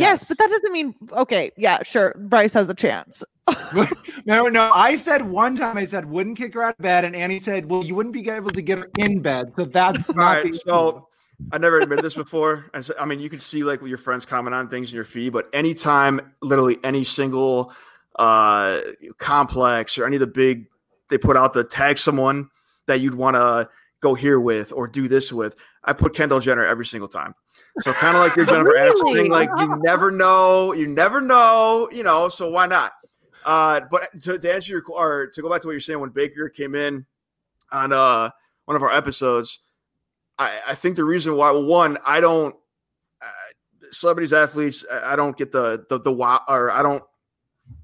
Yes. 0.00 0.28
but 0.28 0.38
that 0.38 0.48
doesn't 0.48 0.72
mean 0.72 0.94
okay 1.12 1.50
yeah 1.56 1.82
sure 1.82 2.14
Bryce 2.18 2.52
has 2.52 2.68
a 2.70 2.74
chance 2.74 3.24
no, 4.24 4.44
no. 4.48 4.70
I 4.74 4.94
said 4.96 5.22
one 5.22 5.56
time. 5.56 5.76
I 5.76 5.84
said 5.84 6.06
wouldn't 6.06 6.38
kick 6.38 6.54
her 6.54 6.62
out 6.62 6.76
of 6.78 6.82
bed, 6.82 7.04
and 7.04 7.14
Annie 7.14 7.38
said, 7.38 7.70
"Well, 7.70 7.84
you 7.84 7.94
wouldn't 7.94 8.14
be 8.14 8.28
able 8.30 8.50
to 8.50 8.62
get 8.62 8.78
her 8.78 8.90
in 8.98 9.20
bed." 9.20 9.52
So 9.56 9.64
that's 9.66 10.08
All 10.08 10.16
not. 10.16 10.22
right. 10.22 10.52
the 10.52 10.58
So 10.58 11.08
I 11.52 11.58
never 11.58 11.80
admitted 11.80 12.04
this 12.04 12.14
before. 12.14 12.70
I 12.72 12.80
said- 12.80 12.96
I 12.98 13.04
mean, 13.04 13.20
you 13.20 13.28
can 13.28 13.40
see 13.40 13.62
like 13.64 13.82
your 13.82 13.98
friends 13.98 14.24
comment 14.24 14.54
on 14.54 14.68
things 14.68 14.90
in 14.90 14.96
your 14.96 15.04
feed, 15.04 15.32
but 15.32 15.48
anytime, 15.52 16.20
literally 16.40 16.78
any 16.84 17.04
single 17.04 17.72
uh 18.16 18.80
complex 19.18 19.98
or 19.98 20.06
any 20.06 20.14
of 20.16 20.20
the 20.20 20.26
big 20.26 20.66
they 21.10 21.18
put 21.18 21.36
out 21.36 21.52
the 21.52 21.64
tag 21.64 21.98
someone 21.98 22.48
that 22.86 23.00
you'd 23.00 23.14
want 23.14 23.34
to 23.34 23.68
go 24.00 24.14
here 24.14 24.38
with 24.38 24.72
or 24.72 24.86
do 24.86 25.08
this 25.08 25.32
with, 25.32 25.56
I 25.82 25.92
put 25.92 26.14
Kendall 26.14 26.38
Jenner 26.38 26.64
every 26.64 26.86
single 26.86 27.08
time. 27.08 27.34
So 27.80 27.92
kind 27.92 28.16
of 28.16 28.22
like 28.22 28.36
your 28.36 28.46
Jennifer 28.46 28.70
Aniston 28.74 29.02
Really? 29.02 29.22
thing, 29.22 29.30
like 29.32 29.48
you 29.58 29.76
never 29.82 30.10
know, 30.10 30.72
you 30.72 30.86
never 30.86 31.20
know, 31.20 31.88
you 31.92 32.02
know. 32.04 32.28
So 32.28 32.48
why 32.50 32.66
not? 32.66 32.92
Uh, 33.44 33.80
but 33.90 34.08
to, 34.22 34.38
to 34.38 34.54
answer 34.54 34.72
your 34.72 34.82
or 34.88 35.26
to 35.28 35.42
go 35.42 35.50
back 35.50 35.60
to 35.62 35.66
what 35.68 35.72
you're 35.72 35.80
saying, 35.80 35.98
when 36.00 36.10
Baker 36.10 36.48
came 36.48 36.74
in 36.74 37.04
on 37.72 37.92
uh 37.92 38.30
one 38.66 38.76
of 38.76 38.82
our 38.82 38.92
episodes, 38.92 39.58
I, 40.38 40.52
I 40.68 40.74
think 40.74 40.96
the 40.96 41.04
reason 41.04 41.36
why, 41.36 41.50
well, 41.50 41.64
one, 41.66 41.98
I 42.06 42.20
don't 42.20 42.54
uh, 43.20 43.26
celebrities, 43.90 44.32
athletes, 44.32 44.84
I 44.90 45.12
I 45.12 45.16
don't 45.16 45.36
get 45.36 45.50
the 45.52 45.84
the 45.88 45.98
the 45.98 46.12
wow 46.12 46.40
or 46.48 46.70
I 46.70 46.82
don't 46.82 47.02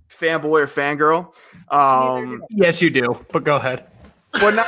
fanboy 0.09 0.63
or 0.63 0.67
fangirl. 0.67 1.35
Um, 1.71 2.43
Yes, 2.51 2.81
you 2.81 2.91
do. 2.91 3.25
But 3.33 3.45
go 3.45 3.57
ahead. 3.57 3.87
but 4.33 4.55
not, 4.55 4.67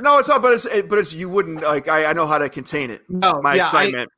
no, 0.00 0.18
it's 0.18 0.28
not. 0.28 0.40
But 0.42 0.52
it's 0.52 0.64
it, 0.66 0.88
but 0.88 0.98
it's 0.98 1.12
you 1.12 1.28
wouldn't 1.28 1.60
like. 1.62 1.88
I, 1.88 2.06
I 2.06 2.12
know 2.12 2.26
how 2.26 2.38
to 2.38 2.48
contain 2.48 2.90
it. 2.90 3.02
No, 3.08 3.42
My 3.42 3.54
yeah, 3.56 3.62
I- 3.64 3.66
excitement. 3.66 4.10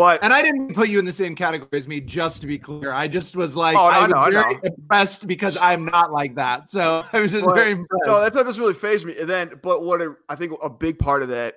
But 0.00 0.24
and 0.24 0.32
I 0.32 0.40
didn't 0.40 0.74
put 0.74 0.88
you 0.88 0.98
in 0.98 1.04
the 1.04 1.12
same 1.12 1.34
category 1.34 1.68
as 1.74 1.86
me, 1.86 2.00
just 2.00 2.40
to 2.40 2.46
be 2.46 2.58
clear. 2.58 2.90
I 2.90 3.06
just 3.06 3.36
was 3.36 3.54
like, 3.54 3.76
Oh, 3.76 3.90
no, 3.90 3.96
I 3.96 4.00
was 4.00 4.08
know, 4.32 4.40
very 4.42 4.54
know. 4.54 4.60
impressed 4.64 5.26
because 5.26 5.58
I'm 5.58 5.84
not 5.84 6.10
like 6.10 6.36
that. 6.36 6.70
So 6.70 7.04
I 7.12 7.20
was 7.20 7.32
just 7.32 7.44
But- 7.44 7.54
very 7.54 7.72
impressed. 7.72 8.04
no, 8.06 8.18
that 8.20 8.32
doesn't 8.32 8.60
really 8.62 8.72
phase 8.74 9.04
me. 9.04 9.14
And 9.18 9.28
then, 9.28 9.60
but 9.62 9.82
what 9.82 10.00
it, 10.00 10.10
I 10.28 10.36
think 10.36 10.52
a 10.62 10.70
big 10.70 10.98
part 10.98 11.22
of 11.22 11.28
that 11.28 11.56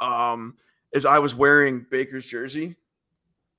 um, 0.00 0.56
is 0.94 1.04
I 1.04 1.18
was 1.18 1.34
wearing 1.34 1.84
Baker's 1.90 2.24
jersey, 2.26 2.76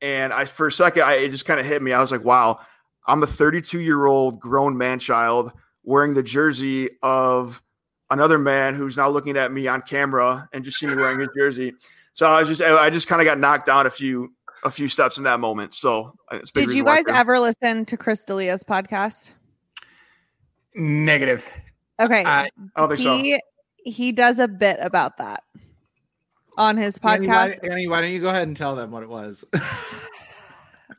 and 0.01 0.33
I 0.33 0.45
for 0.45 0.67
a 0.67 0.71
second 0.71 1.03
I 1.03 1.13
it 1.17 1.29
just 1.29 1.45
kind 1.45 1.59
of 1.59 1.65
hit 1.67 1.81
me. 1.81 1.93
I 1.93 1.99
was 2.01 2.11
like, 2.11 2.23
wow, 2.23 2.59
I'm 3.05 3.21
a 3.21 3.27
32 3.27 3.79
year 3.79 4.05
old 4.07 4.39
grown 4.39 4.75
man 4.77 4.97
child 4.99 5.51
wearing 5.83 6.13
the 6.15 6.23
jersey 6.23 6.89
of 7.03 7.61
another 8.09 8.39
man 8.39 8.73
who's 8.73 8.97
now 8.97 9.07
looking 9.07 9.37
at 9.37 9.51
me 9.51 9.67
on 9.67 9.81
camera 9.83 10.49
and 10.51 10.63
just 10.63 10.79
seeing 10.79 10.95
me 10.95 11.01
wearing 11.01 11.19
his 11.19 11.29
jersey. 11.37 11.73
So 12.19 12.27
I 12.27 12.41
was 12.41 12.49
just 12.49 12.61
I 12.61 12.89
just 12.89 13.07
kind 13.07 13.21
of 13.21 13.25
got 13.25 13.39
knocked 13.39 13.65
down 13.65 13.87
a 13.87 13.89
few 13.89 14.33
a 14.65 14.69
few 14.69 14.89
steps 14.89 15.17
in 15.17 15.23
that 15.23 15.39
moment. 15.39 15.73
So 15.73 16.15
uh, 16.29 16.39
it's 16.41 16.51
did 16.51 16.63
you 16.63 16.83
reason 16.83 16.85
why 16.85 16.95
I 16.95 17.03
guys 17.03 17.15
ever 17.15 17.39
listen 17.39 17.85
to 17.85 17.95
Chris 17.95 18.25
D'Elia's 18.25 18.61
podcast 18.61 19.31
Negative. 20.75 21.47
okay 21.97 22.25
I, 22.25 22.49
I 22.75 22.81
don't 22.81 22.89
think 22.89 22.99
so. 22.99 23.15
he 23.15 23.39
he 23.85 24.11
does 24.11 24.37
a 24.37 24.49
bit 24.49 24.79
about 24.81 25.17
that 25.19 25.43
on 26.57 26.75
his 26.75 26.99
Annie, 27.03 27.25
why, 27.25 27.47
podcast 27.47 27.71
Annie, 27.71 27.87
why 27.87 28.01
don't 28.01 28.11
you 28.11 28.19
go 28.19 28.31
ahead 28.31 28.49
and 28.49 28.57
tell 28.57 28.75
them 28.75 28.91
what 28.91 29.01
it 29.01 29.07
was? 29.07 29.45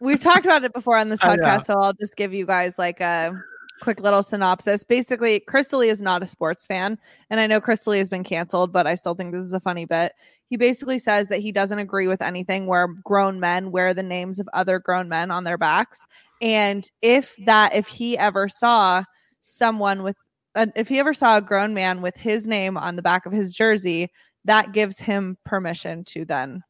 We've 0.01 0.21
talked 0.21 0.47
about 0.47 0.65
it 0.65 0.73
before 0.73 0.97
on 0.97 1.11
this 1.11 1.21
podcast, 1.21 1.67
so 1.67 1.75
I'll 1.75 1.93
just 1.93 2.17
give 2.17 2.33
you 2.33 2.47
guys 2.47 2.79
like 2.79 3.03
a 3.03 3.39
quick 3.81 4.01
little 4.01 4.23
synopsis. 4.23 4.85
Basically, 4.85 5.41
Crystal 5.41 5.81
is 5.81 6.01
not 6.01 6.23
a 6.23 6.27
sports 6.27 6.67
fan, 6.67 6.99
and 7.29 7.41
I 7.41 7.47
know 7.47 7.61
Crystal 7.61 7.93
has 7.93 8.09
been 8.09 8.25
canceled, 8.25 8.73
but 8.73 8.87
I 8.87 8.95
still 8.95 9.15
think 9.15 9.33
this 9.33 9.45
is 9.45 9.53
a 9.53 9.61
funny 9.61 9.85
bit. 9.85 10.13
He 10.49 10.57
basically 10.57 10.99
says 10.99 11.29
that 11.29 11.41
he 11.41 11.53
doesn't 11.53 11.79
agree 11.79 12.07
with 12.07 12.23
anything 12.23 12.67
where 12.67 12.89
grown 12.89 13.41
men 13.41 13.71
wear 13.71 13.95
the 13.95 14.03
names 14.03 14.39
of 14.39 14.49
other 14.53 14.79
grown 14.79 15.09
men 15.09 15.31
on 15.31 15.45
their 15.45 15.59
backs, 15.59 16.07
and 16.41 16.89
if 17.03 17.37
that, 17.45 17.75
if 17.75 17.87
he 17.87 18.17
ever 18.17 18.49
saw 18.49 19.05
someone 19.41 20.03
with, 20.03 20.17
uh, 20.55 20.67
if 20.77 20.89
he 20.89 20.99
ever 20.99 21.15
saw 21.15 21.37
a 21.37 21.43
grown 21.43 21.75
man 21.75 22.03
with 22.03 22.17
his 22.17 22.47
name 22.47 22.77
on 22.77 22.97
the 22.97 23.03
back 23.03 23.27
of 23.27 23.33
his 23.33 23.55
jersey, 23.55 24.11
that 24.45 24.73
gives 24.73 24.99
him 24.99 25.37
permission 25.45 26.05
to 26.05 26.25
then 26.25 26.63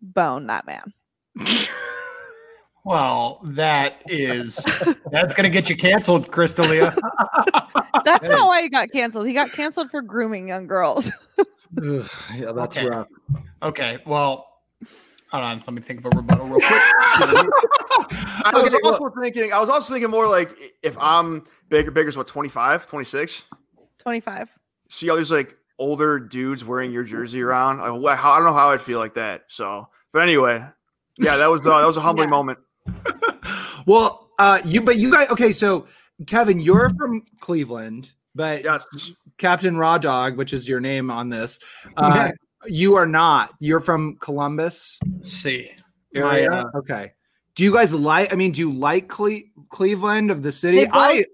bone 0.00 0.46
that 0.46 0.66
man. 0.66 0.92
well, 2.84 3.40
that 3.44 4.02
is 4.08 4.64
that's 5.12 5.34
going 5.34 5.44
to 5.44 5.50
get 5.50 5.68
you 5.68 5.76
canceled, 5.76 6.30
Chris 6.30 6.54
D'Elia. 6.54 6.96
That's 8.04 8.26
not 8.28 8.46
why 8.46 8.62
he 8.62 8.68
got 8.70 8.90
canceled. 8.90 9.26
He 9.26 9.34
got 9.34 9.52
canceled 9.52 9.90
for 9.90 10.00
grooming 10.00 10.48
young 10.48 10.66
girls. 10.66 11.10
Ugh, 11.38 12.10
yeah, 12.34 12.52
that's 12.52 12.78
Okay. 12.78 12.88
rough. 12.88 13.06
Okay, 13.62 13.98
well, 14.06 14.46
hold 15.30 15.44
on. 15.44 15.58
Let 15.58 15.72
me 15.74 15.82
think 15.82 16.00
of 16.00 16.06
a 16.06 16.16
rebuttal 16.16 16.46
real 16.46 16.58
quick. 16.60 16.80
I 18.42 18.52
was 18.54 18.72
Okay, 18.74 18.80
also 18.84 19.10
thinking. 19.20 19.52
I 19.52 19.60
was 19.60 19.68
also 19.68 19.92
thinking 19.92 20.10
more 20.10 20.26
like 20.28 20.50
if 20.82 20.96
I'm 20.98 21.44
Baker. 21.68 21.90
Baker's 21.90 22.16
what 22.16 22.26
25, 22.26 22.86
26. 22.86 23.44
25. 23.98 24.48
See 24.88 25.10
all 25.10 25.16
these 25.16 25.30
like 25.30 25.56
older 25.78 26.18
dudes 26.18 26.64
wearing 26.64 26.90
your 26.92 27.04
jersey 27.04 27.42
around. 27.42 27.78
Like, 27.78 28.00
wha- 28.00 28.16
how, 28.16 28.32
I 28.32 28.36
don't 28.38 28.46
know 28.46 28.52
how 28.54 28.70
I'd 28.70 28.80
feel 28.80 28.98
like 28.98 29.14
that. 29.14 29.44
So, 29.48 29.88
but 30.12 30.22
anyway, 30.22 30.64
yeah, 31.18 31.36
that 31.36 31.48
was 31.50 31.60
uh, 31.66 31.78
that 31.80 31.86
was 31.86 31.96
a 31.98 32.00
humbling 32.00 32.28
Yeah. 32.28 32.36
moment. 32.36 32.58
Well, 33.86 34.28
uh, 34.38 34.60
you 34.64 34.82
but 34.82 34.96
you 34.98 35.10
guys 35.10 35.30
okay. 35.30 35.52
So 35.52 35.86
Kevin, 36.26 36.60
you're 36.60 36.90
from 36.90 37.24
Cleveland, 37.40 38.12
but 38.34 38.62
Yes, 38.62 39.12
Captain 39.38 39.76
Raw 39.76 39.96
Dog, 39.98 40.36
which 40.36 40.52
is 40.52 40.68
your 40.68 40.80
name 40.80 41.10
on 41.10 41.30
this, 41.30 41.58
uh, 41.96 42.30
you 42.66 42.94
are 42.96 43.06
not. 43.06 43.54
You're 43.58 43.80
from 43.80 44.16
Columbus 44.20 44.98
See, 45.22 45.70
area. 46.14 46.50
My, 46.50 46.58
uh, 46.58 46.64
okay. 46.76 47.12
Do 47.54 47.64
you 47.64 47.72
guys 47.72 47.94
like? 47.94 48.32
I 48.32 48.36
mean, 48.36 48.52
do 48.52 48.60
you 48.60 48.70
like 48.70 49.08
Cle- 49.08 49.42
Cleveland 49.70 50.30
of 50.30 50.42
the 50.42 50.52
city? 50.52 50.78
They 50.78 50.84
both- 50.84 50.94
I 50.94 51.24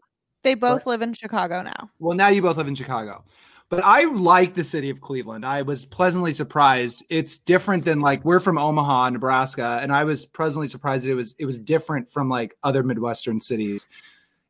They 0.44 0.54
both 0.54 0.86
live 0.86 1.02
in 1.02 1.12
Chicago 1.12 1.62
now. 1.62 1.90
well, 1.98 2.16
now 2.16 2.28
you 2.28 2.42
both 2.42 2.56
live 2.56 2.68
in 2.68 2.76
Chicago, 2.76 3.24
but 3.68 3.82
I 3.84 4.04
like 4.04 4.54
the 4.54 4.64
city 4.64 4.90
of 4.90 5.00
Cleveland. 5.00 5.44
I 5.44 5.62
was 5.62 5.84
pleasantly 5.84 6.32
surprised. 6.32 7.04
It's 7.10 7.38
different 7.38 7.84
than 7.84 8.00
like 8.00 8.24
we're 8.24 8.40
from 8.40 8.58
Omaha, 8.58 9.10
Nebraska, 9.10 9.78
and 9.82 9.92
I 9.92 10.04
was 10.04 10.26
pleasantly 10.26 10.68
surprised 10.68 11.04
that 11.04 11.10
it 11.10 11.14
was 11.14 11.34
it 11.38 11.46
was 11.46 11.58
different 11.58 12.08
from 12.08 12.28
like 12.28 12.56
other 12.62 12.82
Midwestern 12.82 13.40
cities. 13.40 13.86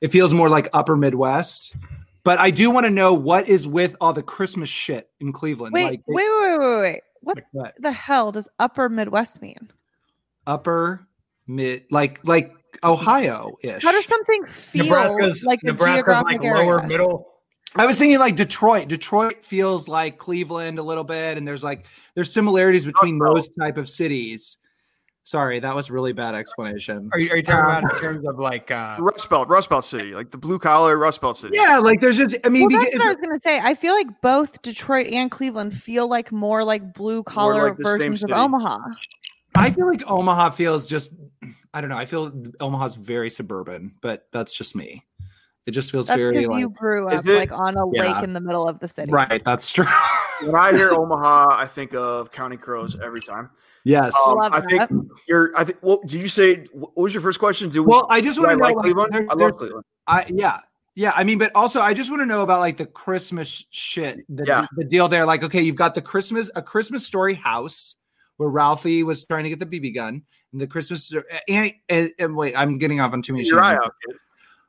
It 0.01 0.09
feels 0.09 0.35
more 0.35 0.49
like 0.49 0.69
Upper 0.73 0.97
Midwest. 0.97 1.75
But 2.25 2.41
I 2.41 2.51
do 2.51 2.73
want 2.73 2.87
to 2.87 2.91
know 2.91 3.15
what 3.15 3.49
is 3.49 3.69
with 3.69 3.95
all 4.01 4.13
the 4.13 4.23
Christmas 4.23 4.69
shit 4.69 5.09
in 5.21 5.33
Cleveland. 5.33 5.73
Wait, 5.73 5.85
like 5.85 6.03
wait, 6.07 6.27
wait, 6.29 6.59
wait, 6.59 6.59
wait, 6.59 6.81
wait. 6.81 7.01
What 7.21 7.39
what? 7.53 7.75
the 7.79 7.93
hell 7.93 8.33
does 8.33 8.49
Upper 8.59 8.89
Midwest 8.89 9.41
mean? 9.41 9.71
upper 10.47 11.07
mid 11.47 11.85
like 11.91 12.21
like 12.25 12.53
Ohio 12.85 13.57
ish. 13.63 13.83
How 13.83 13.93
does 13.93 14.05
something 14.05 14.45
feel 14.47 14.85
Nebraska's 14.85 15.45
like 15.45 15.63
a 15.63 15.67
Nebraska's 15.67 16.23
like 16.23 16.41
geographic 16.41 16.43
lower 16.43 16.79
area? 16.79 16.89
middle. 16.89 17.33
I 17.79 17.87
was 17.87 17.99
thinking 17.99 18.19
like 18.19 18.37
Detroit. 18.37 18.89
Detroit 18.89 19.45
feels 19.45 19.89
like 19.89 20.19
Cleveland 20.19 20.79
a 20.79 20.83
little 20.83 21.05
bit, 21.05 21.37
and 21.39 21.47
there's 21.47 21.65
like 21.65 21.87
there's 22.15 22.33
similarities 22.33 22.85
between 22.87 23.21
Oh. 23.23 23.35
those 23.35 23.49
type 23.49 23.79
of 23.79 23.89
cities. 23.89 24.59
Sorry, 25.25 25.59
that 25.59 25.75
was 25.75 25.91
really 25.91 26.13
bad 26.13 26.37
explanation. 26.37 27.11
Are 27.13 27.19
you, 27.19 27.31
are 27.33 27.37
you 27.39 27.43
talking 27.43 27.65
Uh, 27.65 27.79
about 27.81 27.93
in 27.95 28.01
terms 28.01 28.25
of 28.29 28.39
like 28.39 28.71
uh, 28.71 28.97
Rust 29.01 29.29
Belt, 29.29 29.49
Rust 29.49 29.69
Belt 29.69 29.85
City, 29.85 30.15
like 30.15 30.31
the 30.31 30.39
blue 30.39 30.59
collar 30.61 30.97
Rust 30.97 31.21
Belt 31.21 31.37
City. 31.37 31.57
Yeah, 31.61 31.79
like 31.79 32.01
there's 32.01 32.17
just 32.17 32.37
I 32.45 32.49
mean, 32.49 32.69
Well, 32.71 32.81
that's 32.81 32.95
what 32.95 33.03
I 33.03 33.09
was 33.09 33.17
gonna 33.17 33.41
say. 33.41 33.59
I 33.59 33.75
feel 33.75 33.93
like 33.93 34.21
both 34.21 34.63
Detroit 34.63 35.09
and 35.09 35.29
Cleveland 35.29 35.75
feel 35.75 36.09
like 36.09 36.31
more 36.31 36.63
like 36.63 36.95
blue 36.95 37.25
collar 37.25 37.71
like 37.71 37.79
versions 37.81 38.23
of. 38.23 38.31
Omaha. 38.31 38.79
I 39.57 39.71
feel 39.71 39.89
like 39.89 40.09
Omaha 40.09 40.51
feels 40.51 40.89
just 40.89 41.13
I 41.75 41.81
don't 41.81 41.91
know. 41.91 41.99
I 41.99 42.05
feel 42.07 42.33
Omaha's 42.61 42.95
very 42.95 43.29
suburban, 43.29 43.97
but 44.01 44.29
that's 44.31 44.57
just 44.57 44.77
me. 44.77 45.03
It 45.67 45.73
just 45.73 45.91
feels 45.91 46.07
That's 46.07 46.19
very 46.19 46.37
because 46.37 46.49
like 46.49 46.61
you 46.61 46.69
grew 46.71 47.09
up 47.09 47.27
it- 47.27 47.39
like 47.39 47.51
on 47.53 47.77
a 47.77 47.85
Yeah. 47.93 48.15
lake 48.15 48.25
in 48.25 48.33
the 48.33 48.41
middle 48.41 48.69
of 48.69 48.79
the 48.79 48.87
city. 48.89 49.11
right. 49.13 49.45
That's 49.45 49.71
true. 49.71 49.85
When 50.43 50.55
I 50.55 50.71
hear 50.73 50.91
Omaha, 50.93 51.49
I 51.51 51.67
think 51.67 51.95
of 51.95 52.31
Counting 52.31 52.59
Crows 52.59 52.97
every 53.01 53.21
time. 53.21 53.51
yes. 53.85 54.15
Um, 54.29 54.37
Love 54.39 54.53
I 54.53 54.61
think 54.61 54.91
you're. 55.29 55.53
I 55.57 55.65
think. 55.65 55.79
Well, 55.83 56.01
did 56.07 56.21
you 56.23 56.29
say? 56.29 56.65
What 56.73 56.97
was 56.97 57.13
your 57.15 57.23
first 57.23 57.39
question? 57.41 57.69
Do 57.69 57.83
well, 57.83 58.07
I 58.11 58.21
just 58.21 58.39
want 58.39 58.51
to 58.53 58.57
know. 58.57 58.63
like 58.63 58.77
like, 58.77 58.83
Cleveland? 58.85 59.13
there- 59.15 59.27
I 59.29 59.35
love 59.35 59.53
Cleveland. 59.59 59.85
I 60.07 60.27
yeah. 60.29 60.59
Yeah, 60.99 61.13
I 61.15 61.25
mean, 61.25 61.37
but 61.39 61.51
also 61.55 61.81
I 61.81 61.93
just 61.93 62.11
want 62.11 62.23
to 62.23 62.27
know 62.27 62.41
about 62.43 62.61
like 62.61 62.79
the 62.79 62.87
Christmas 62.87 63.67
shit, 63.71 64.21
the, 64.35 64.45
Yeah. 64.47 64.67
the 64.77 64.85
deal 64.85 65.09
there. 65.09 65.27
Like, 65.27 65.45
okay, 65.45 65.61
you've 65.61 65.77
got 65.77 65.95
the 65.95 66.01
Christmas, 66.01 66.51
a 66.57 66.63
Christmas 66.63 67.05
story 67.05 67.35
house 67.35 67.97
where 68.39 68.49
Ralphie 68.49 69.03
was 69.03 69.23
trying 69.27 69.45
to 69.45 69.51
get 69.51 69.59
the 69.59 69.67
BB 69.67 69.95
gun, 69.95 70.23
and 70.53 70.61
the 70.61 70.67
Christmas. 70.67 71.13
And, 71.49 71.73
and, 71.91 72.13
and 72.19 72.35
wait, 72.35 72.55
I'm 72.57 72.79
getting 72.79 73.01
off 73.01 73.13
on 73.13 73.21
too 73.21 73.35
many. 73.35 73.45
Your 73.47 73.61
eye 73.61 73.75
out, 73.75 73.93
kid. 74.07 74.17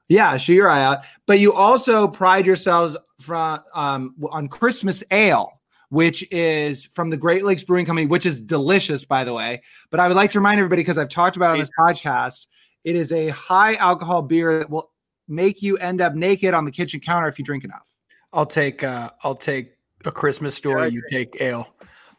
Yeah, 0.09 0.37
shoot 0.37 0.53
your 0.53 0.69
eye 0.69 0.83
out. 0.83 0.99
But 1.25 1.39
you 1.39 1.53
also 1.53 2.07
pride 2.07 2.47
yourselves 2.47 2.97
from 3.19 3.59
um, 3.73 4.15
on 4.31 4.47
Christmas 4.47 5.03
ale, 5.11 5.59
which 5.89 6.29
is 6.31 6.85
from 6.87 7.09
the 7.09 7.17
Great 7.17 7.43
Lakes 7.43 7.63
Brewing 7.63 7.85
Company, 7.85 8.07
which 8.07 8.25
is 8.25 8.39
delicious, 8.39 9.05
by 9.05 9.23
the 9.23 9.33
way. 9.33 9.61
But 9.89 9.99
I 9.99 10.07
would 10.07 10.15
like 10.15 10.31
to 10.31 10.39
remind 10.39 10.59
everybody 10.59 10.81
because 10.81 10.97
I've 10.97 11.09
talked 11.09 11.35
about 11.35 11.51
it 11.51 11.53
on 11.53 11.59
this 11.59 11.71
podcast. 11.77 12.47
It 12.83 12.95
is 12.95 13.11
a 13.11 13.29
high 13.29 13.75
alcohol 13.75 14.21
beer 14.21 14.59
that 14.59 14.69
will 14.69 14.91
make 15.27 15.61
you 15.61 15.77
end 15.77 15.99
up 15.99 16.15
naked 16.15 16.53
on 16.53 16.65
the 16.65 16.71
kitchen 16.71 16.99
counter 16.99 17.27
if 17.27 17.37
you 17.37 17.43
drink 17.43 17.63
enough. 17.63 17.91
I'll 18.33 18.45
take 18.45 18.83
uh 18.83 19.09
I'll 19.23 19.35
take 19.35 19.73
a 20.05 20.11
Christmas 20.11 20.55
story. 20.55 20.83
I 20.83 20.87
you 20.87 21.03
take 21.09 21.41
ale. 21.41 21.73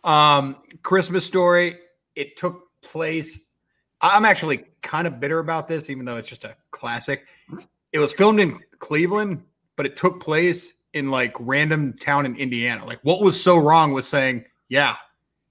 Um, 0.04 0.56
Christmas 0.82 1.24
story. 1.24 1.78
It 2.16 2.36
took 2.36 2.64
place. 2.82 3.40
I'm 4.00 4.24
actually 4.24 4.64
kind 4.82 5.06
of 5.06 5.20
bitter 5.20 5.38
about 5.38 5.68
this, 5.68 5.90
even 5.90 6.04
though 6.04 6.16
it's 6.16 6.28
just 6.28 6.44
a 6.44 6.56
classic. 6.70 7.26
It 7.92 7.98
was 7.98 8.12
filmed 8.12 8.40
in 8.40 8.58
Cleveland, 8.78 9.42
but 9.76 9.86
it 9.86 9.96
took 9.96 10.20
place 10.20 10.74
in 10.92 11.10
like 11.10 11.34
random 11.38 11.92
town 11.94 12.26
in 12.26 12.36
Indiana. 12.36 12.84
Like, 12.84 13.00
what 13.02 13.20
was 13.20 13.40
so 13.40 13.56
wrong 13.58 13.92
with 13.92 14.04
saying, 14.04 14.44
"Yeah, 14.68 14.96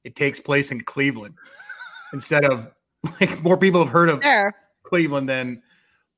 it 0.03 0.15
takes 0.15 0.39
place 0.39 0.71
in 0.71 0.81
Cleveland," 0.81 1.35
instead 2.13 2.45
of 2.45 2.71
like 3.19 3.41
more 3.41 3.57
people 3.57 3.83
have 3.83 3.91
heard 3.91 4.09
of 4.09 4.21
There. 4.21 4.53
Cleveland 4.83 5.29
than 5.29 5.61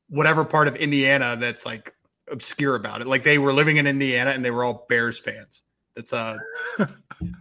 whatever 0.10 0.44
part 0.44 0.68
of 0.68 0.76
Indiana 0.76 1.36
that's 1.40 1.66
like 1.66 1.94
obscure 2.32 2.76
about 2.76 3.02
it. 3.02 3.08
Like 3.08 3.24
they 3.24 3.38
were 3.38 3.54
living 3.54 3.78
in 3.78 3.88
Indiana 3.88 4.32
and 4.32 4.44
they 4.44 4.52
were 4.52 4.64
all 4.64 4.86
Bears 4.90 5.20
fans. 5.20 5.64
That's 5.96 6.14
uh 6.14 6.38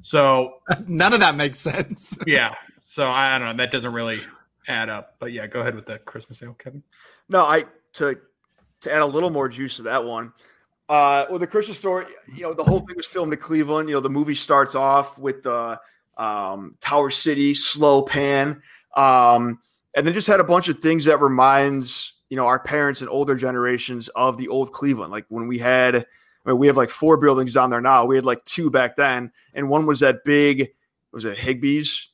so 0.02 0.54
None 0.86 1.12
of 1.12 1.20
that 1.20 1.36
makes 1.36 1.58
sense. 1.58 2.18
yeah. 2.26 2.54
So 2.84 3.04
I, 3.04 3.34
I 3.34 3.38
don't 3.38 3.48
know. 3.48 3.54
That 3.54 3.70
doesn't 3.70 3.92
really 3.92 4.20
add 4.66 4.88
up. 4.88 5.16
But 5.18 5.32
yeah, 5.32 5.46
go 5.46 5.60
ahead 5.60 5.74
with 5.74 5.86
the 5.86 5.98
Christmas 5.98 6.38
sale, 6.38 6.54
Kevin. 6.58 6.82
No, 7.28 7.42
I 7.42 7.66
to 7.94 8.18
to 8.82 8.92
add 8.92 9.02
a 9.02 9.06
little 9.06 9.30
more 9.30 9.48
juice 9.48 9.76
to 9.76 9.82
that 9.82 10.04
one. 10.04 10.32
Uh, 10.88 11.26
well, 11.28 11.38
the 11.38 11.46
Christmas 11.46 11.78
story, 11.78 12.06
you 12.34 12.42
know, 12.42 12.54
the 12.54 12.64
whole 12.64 12.80
thing 12.80 12.96
was 12.96 13.06
filmed 13.06 13.32
in 13.32 13.38
Cleveland. 13.38 13.88
You 13.88 13.96
know, 13.96 14.00
the 14.00 14.08
movie 14.08 14.34
starts 14.34 14.74
off 14.74 15.18
with 15.18 15.42
the 15.42 15.78
um, 16.16 16.76
Tower 16.80 17.10
City 17.10 17.54
slow 17.54 18.02
pan, 18.02 18.62
um, 18.96 19.58
and 19.94 20.06
then 20.06 20.14
just 20.14 20.26
had 20.26 20.40
a 20.40 20.44
bunch 20.44 20.68
of 20.68 20.78
things 20.78 21.04
that 21.04 21.20
reminds 21.20 22.14
you 22.30 22.36
know 22.36 22.46
our 22.46 22.58
parents 22.58 23.00
and 23.00 23.10
older 23.10 23.34
generations 23.34 24.08
of 24.08 24.38
the 24.38 24.48
old 24.48 24.72
Cleveland. 24.72 25.12
Like 25.12 25.26
when 25.28 25.46
we 25.46 25.58
had, 25.58 25.94
I 25.94 26.04
mean, 26.46 26.58
we 26.58 26.68
have 26.68 26.76
like 26.76 26.90
four 26.90 27.18
buildings 27.18 27.52
down 27.52 27.68
there 27.68 27.82
now. 27.82 28.06
We 28.06 28.16
had 28.16 28.24
like 28.24 28.44
two 28.44 28.70
back 28.70 28.96
then, 28.96 29.30
and 29.52 29.68
one 29.68 29.84
was 29.84 30.00
that 30.00 30.24
big, 30.24 30.70
was 31.12 31.26
it 31.26 31.36
Higbee's 31.36 32.08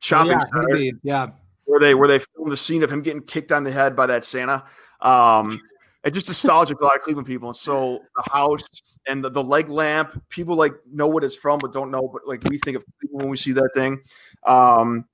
shopping 0.00 0.32
yeah, 0.32 0.40
center 0.40 0.66
maybe, 0.70 0.92
yeah. 1.02 1.28
where 1.66 1.80
they 1.80 1.94
where 1.94 2.08
they 2.08 2.18
filmed 2.18 2.50
the 2.50 2.56
scene 2.56 2.82
of 2.82 2.90
him 2.90 3.02
getting 3.02 3.22
kicked 3.22 3.52
on 3.52 3.62
the 3.62 3.70
head 3.70 3.94
by 3.94 4.06
that 4.06 4.24
Santa. 4.24 4.64
Um, 5.00 5.60
and 6.04 6.14
just 6.14 6.28
nostalgic 6.28 6.80
a 6.80 6.84
lot 6.84 6.96
of 6.96 7.02
Cleveland 7.02 7.26
people. 7.26 7.48
And 7.48 7.56
so 7.56 8.00
the 8.16 8.30
house 8.30 8.62
and 9.06 9.24
the, 9.24 9.30
the 9.30 9.42
leg 9.42 9.68
lamp, 9.68 10.22
people 10.28 10.54
like 10.56 10.74
know 10.90 11.08
what 11.08 11.24
it's 11.24 11.34
from, 11.34 11.58
but 11.58 11.72
don't 11.72 11.90
know. 11.90 12.08
But 12.12 12.26
like 12.26 12.44
we 12.44 12.58
think 12.58 12.76
of 12.76 12.84
when 13.10 13.28
we 13.28 13.36
see 13.36 13.52
that 13.52 13.70
thing. 13.74 14.00
Um, 14.46 15.06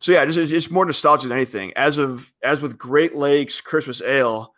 so 0.00 0.12
yeah, 0.12 0.24
just 0.26 0.38
it's, 0.38 0.52
it's 0.52 0.70
more 0.70 0.84
nostalgic 0.84 1.28
than 1.28 1.36
anything. 1.36 1.72
As 1.74 1.96
of 1.96 2.32
as 2.42 2.60
with 2.60 2.76
Great 2.76 3.14
Lakes 3.14 3.60
Christmas 3.60 4.02
Ale, 4.02 4.52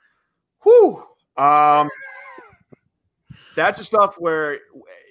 whoo. 0.64 1.05
Um, 1.37 1.88
that's 3.55 3.79
the 3.79 3.85
stuff 3.85 4.17
where 4.19 4.59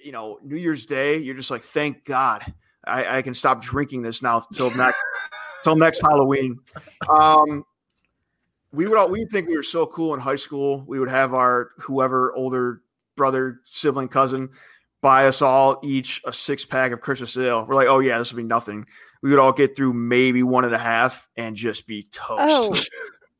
you 0.04 0.12
know 0.12 0.38
New 0.42 0.56
Year's 0.56 0.84
Day, 0.84 1.18
you're 1.18 1.34
just 1.34 1.50
like, 1.50 1.62
thank 1.62 2.04
God, 2.04 2.44
I, 2.84 3.18
I 3.18 3.22
can 3.22 3.32
stop 3.32 3.62
drinking 3.62 4.02
this 4.02 4.22
now 4.22 4.40
till 4.52 4.70
next 4.76 4.98
till 5.64 5.76
next 5.76 6.00
Halloween. 6.00 6.58
Um, 7.08 7.64
we 8.72 8.86
would 8.86 8.96
all 8.96 9.08
we 9.08 9.24
think 9.26 9.48
we 9.48 9.56
were 9.56 9.62
so 9.62 9.86
cool 9.86 10.14
in 10.14 10.20
high 10.20 10.36
school. 10.36 10.84
We 10.86 11.00
would 11.00 11.08
have 11.08 11.34
our 11.34 11.70
whoever 11.78 12.34
older 12.34 12.82
brother, 13.16 13.60
sibling, 13.64 14.08
cousin 14.08 14.50
buy 15.00 15.26
us 15.26 15.42
all 15.42 15.78
each 15.82 16.20
a 16.24 16.32
six 16.32 16.64
pack 16.64 16.92
of 16.92 17.00
Christmas 17.00 17.36
ale. 17.36 17.66
We're 17.66 17.74
like, 17.74 17.88
oh 17.88 18.00
yeah, 18.00 18.18
this 18.18 18.32
will 18.32 18.38
be 18.38 18.44
nothing. 18.44 18.86
We 19.22 19.30
would 19.30 19.38
all 19.38 19.52
get 19.52 19.76
through 19.76 19.94
maybe 19.94 20.42
one 20.42 20.64
and 20.64 20.74
a 20.74 20.78
half 20.78 21.28
and 21.36 21.56
just 21.56 21.86
be 21.86 22.04
toast. 22.12 22.90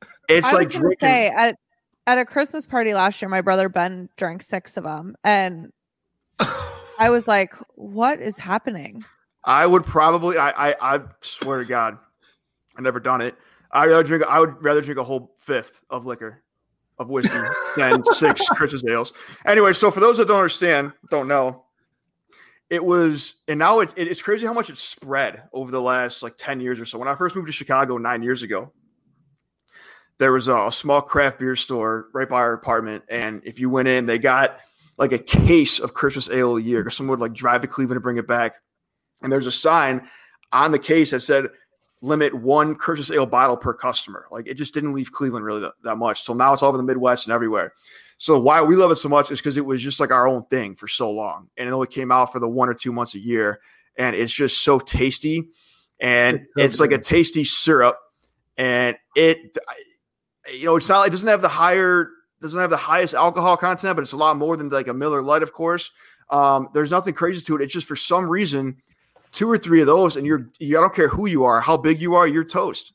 Oh, 0.03 0.07
it's 0.29 0.49
I 0.49 0.53
like 0.53 0.71
drinking. 0.71 0.99
say 1.01 1.29
at 1.29 1.57
at 2.07 2.19
a 2.19 2.25
Christmas 2.25 2.67
party 2.67 2.95
last 2.95 3.21
year, 3.21 3.29
my 3.29 3.41
brother 3.41 3.69
Ben 3.69 4.09
drank 4.17 4.43
six 4.43 4.77
of 4.77 4.85
them, 4.85 5.15
and 5.25 5.73
I 6.99 7.11
was 7.11 7.29
like, 7.29 7.55
"What 7.75 8.21
is 8.21 8.39
happening?" 8.39 9.05
I 9.45 9.67
would 9.67 9.85
probably. 9.85 10.37
I, 10.37 10.71
I 10.71 10.97
I 10.97 11.01
swear 11.21 11.59
to 11.61 11.65
God, 11.65 11.99
I've 12.77 12.83
never 12.83 13.01
done 13.01 13.21
it. 13.21 13.37
I 13.71 13.87
rather 13.87 14.03
drink. 14.03 14.25
I 14.29 14.41
would 14.41 14.63
rather 14.63 14.81
drink 14.81 14.99
a 14.99 15.05
whole 15.05 15.35
fifth 15.39 15.83
of 15.91 16.07
liquor, 16.07 16.43
of 16.99 17.09
whiskey, 17.09 17.39
than 17.77 18.03
six 18.05 18.47
Christmas 18.49 18.85
ales. 18.89 19.13
Anyway, 19.45 19.73
so 19.73 19.91
for 19.91 20.01
those 20.01 20.19
that 20.19 20.29
don't 20.29 20.39
understand, 20.39 20.93
don't 21.11 21.29
know, 21.29 21.65
it 22.71 22.85
was, 22.85 23.35
and 23.47 23.59
now 23.59 23.81
it's 23.81 23.95
it's 23.97 24.23
crazy 24.23 24.47
how 24.47 24.53
much 24.53 24.71
it's 24.71 24.83
spread 24.83 25.43
over 25.53 25.71
the 25.71 25.83
last 25.83 26.23
like 26.23 26.37
ten 26.37 26.61
years 26.61 26.81
or 26.81 26.87
so. 26.87 26.99
When 26.99 27.09
I 27.09 27.15
first 27.15 27.37
moved 27.37 27.49
to 27.49 27.53
Chicago 27.53 27.99
nine 27.99 28.23
years 28.23 28.43
ago, 28.43 28.73
there 30.19 30.33
was 30.33 30.49
a, 30.49 30.57
a 30.57 30.73
small 30.73 31.03
craft 31.03 31.39
beer 31.39 31.57
store 31.57 32.09
right 32.13 32.29
by 32.29 32.39
our 32.39 32.53
apartment, 32.55 33.05
and 33.09 33.43
if 33.45 33.59
you 33.61 33.71
went 33.71 33.89
in, 33.89 34.07
they 34.07 34.19
got 34.19 34.59
like 34.99 35.13
a 35.13 35.19
case 35.19 35.79
of 35.79 35.95
Christmas 35.95 36.29
ale 36.29 36.57
a 36.57 36.61
year 36.61 36.89
someone 36.91 37.19
would 37.19 37.25
like 37.25 37.33
drive 37.33 37.63
to 37.63 37.69
Cleveland 37.69 37.97
to 37.97 38.01
bring 38.01 38.17
it 38.17 38.27
back. 38.27 38.57
And 39.23 39.33
there's 39.33 39.47
a 39.47 39.53
sign 39.53 40.09
on 40.53 40.73
the 40.73 40.79
case 40.79 41.13
that 41.13 41.21
said 41.21 41.47
limit 42.01 42.35
one 42.35 42.75
Christmas 42.75 43.11
ale 43.11 43.27
bottle 43.27 43.57
per 43.57 43.75
customer. 43.75 44.27
Like 44.31 44.47
it 44.47 44.55
just 44.55 44.75
didn't 44.75 44.95
leave 44.95 45.13
Cleveland 45.13 45.45
really 45.45 45.61
that, 45.61 45.75
that 45.83 45.97
much. 45.97 46.23
So 46.23 46.35
now 46.35 46.53
it's 46.53 46.63
all 46.63 46.69
over 46.69 46.79
the 46.79 46.85
Midwest 46.85 47.27
and 47.27 47.35
everywhere. 47.35 47.73
So 48.19 48.39
why 48.39 48.63
we 48.63 48.77
love 48.77 48.91
it 48.91 48.97
so 48.97 49.09
much 49.09 49.31
is 49.31 49.39
because 49.39 49.57
it 49.57 49.65
was 49.65 49.81
just 49.81 50.01
like 50.01 50.11
our 50.11 50.27
own 50.27 50.45
thing 50.47 50.75
for 50.75 50.89
so 50.89 51.11
long. 51.11 51.49
And 51.57 51.69
it 51.69 51.73
only 51.73 51.87
came 51.87 52.11
out 52.11 52.33
for 52.33 52.41
the 52.41 52.49
one 52.49 52.69
or 52.69 52.75
two 52.75 52.93
months 52.93 53.15
a 53.15 53.19
year. 53.19 53.61
And 53.97 54.15
it's 54.15 54.33
just 54.33 54.63
so 54.63 54.79
tasty. 54.79 55.49
And 56.01 56.47
It's 56.57 56.75
it's 56.75 56.81
like 56.81 56.93
a 56.93 56.99
tasty 56.99 57.45
syrup. 57.45 57.99
And 58.57 58.97
it 59.15 59.57
you 60.53 60.67
know, 60.67 60.77
it's 60.77 60.89
not 60.89 61.07
it 61.07 61.11
doesn't 61.11 61.29
have 61.29 61.43
the 61.43 61.49
higher 61.49 62.11
doesn't 62.41 62.61
have 62.61 62.71
the 62.71 62.77
highest 62.77 63.15
alcohol 63.15 63.57
content, 63.57 63.97
but 63.97 64.03
it's 64.03 64.13
a 64.13 64.17
lot 64.17 64.37
more 64.37 64.57
than 64.57 64.69
like 64.69 64.89
a 64.89 64.95
Miller 64.95 65.23
Light, 65.23 65.43
of 65.43 65.53
course. 65.53 65.91
Um, 66.31 66.69
there's 66.75 66.91
nothing 66.91 67.15
crazy 67.15 67.45
to 67.47 67.57
it. 67.57 67.63
It's 67.63 67.73
just 67.73 67.89
for 67.89 67.97
some 67.97 68.29
reason, 68.29 68.77
two 69.33 69.51
or 69.51 69.59
three 69.59 69.81
of 69.81 69.87
those, 69.87 70.17
and 70.17 70.27
you're 70.27 70.49
you, 70.59 70.79
I 70.79 70.81
don't 70.81 70.95
care 70.95 71.09
who 71.09 71.27
you 71.27 71.45
are, 71.45 71.61
how 71.61 71.77
big 71.77 72.01
you 72.01 72.15
are, 72.15 72.27
you're 72.27 72.45
toast. 72.45 72.93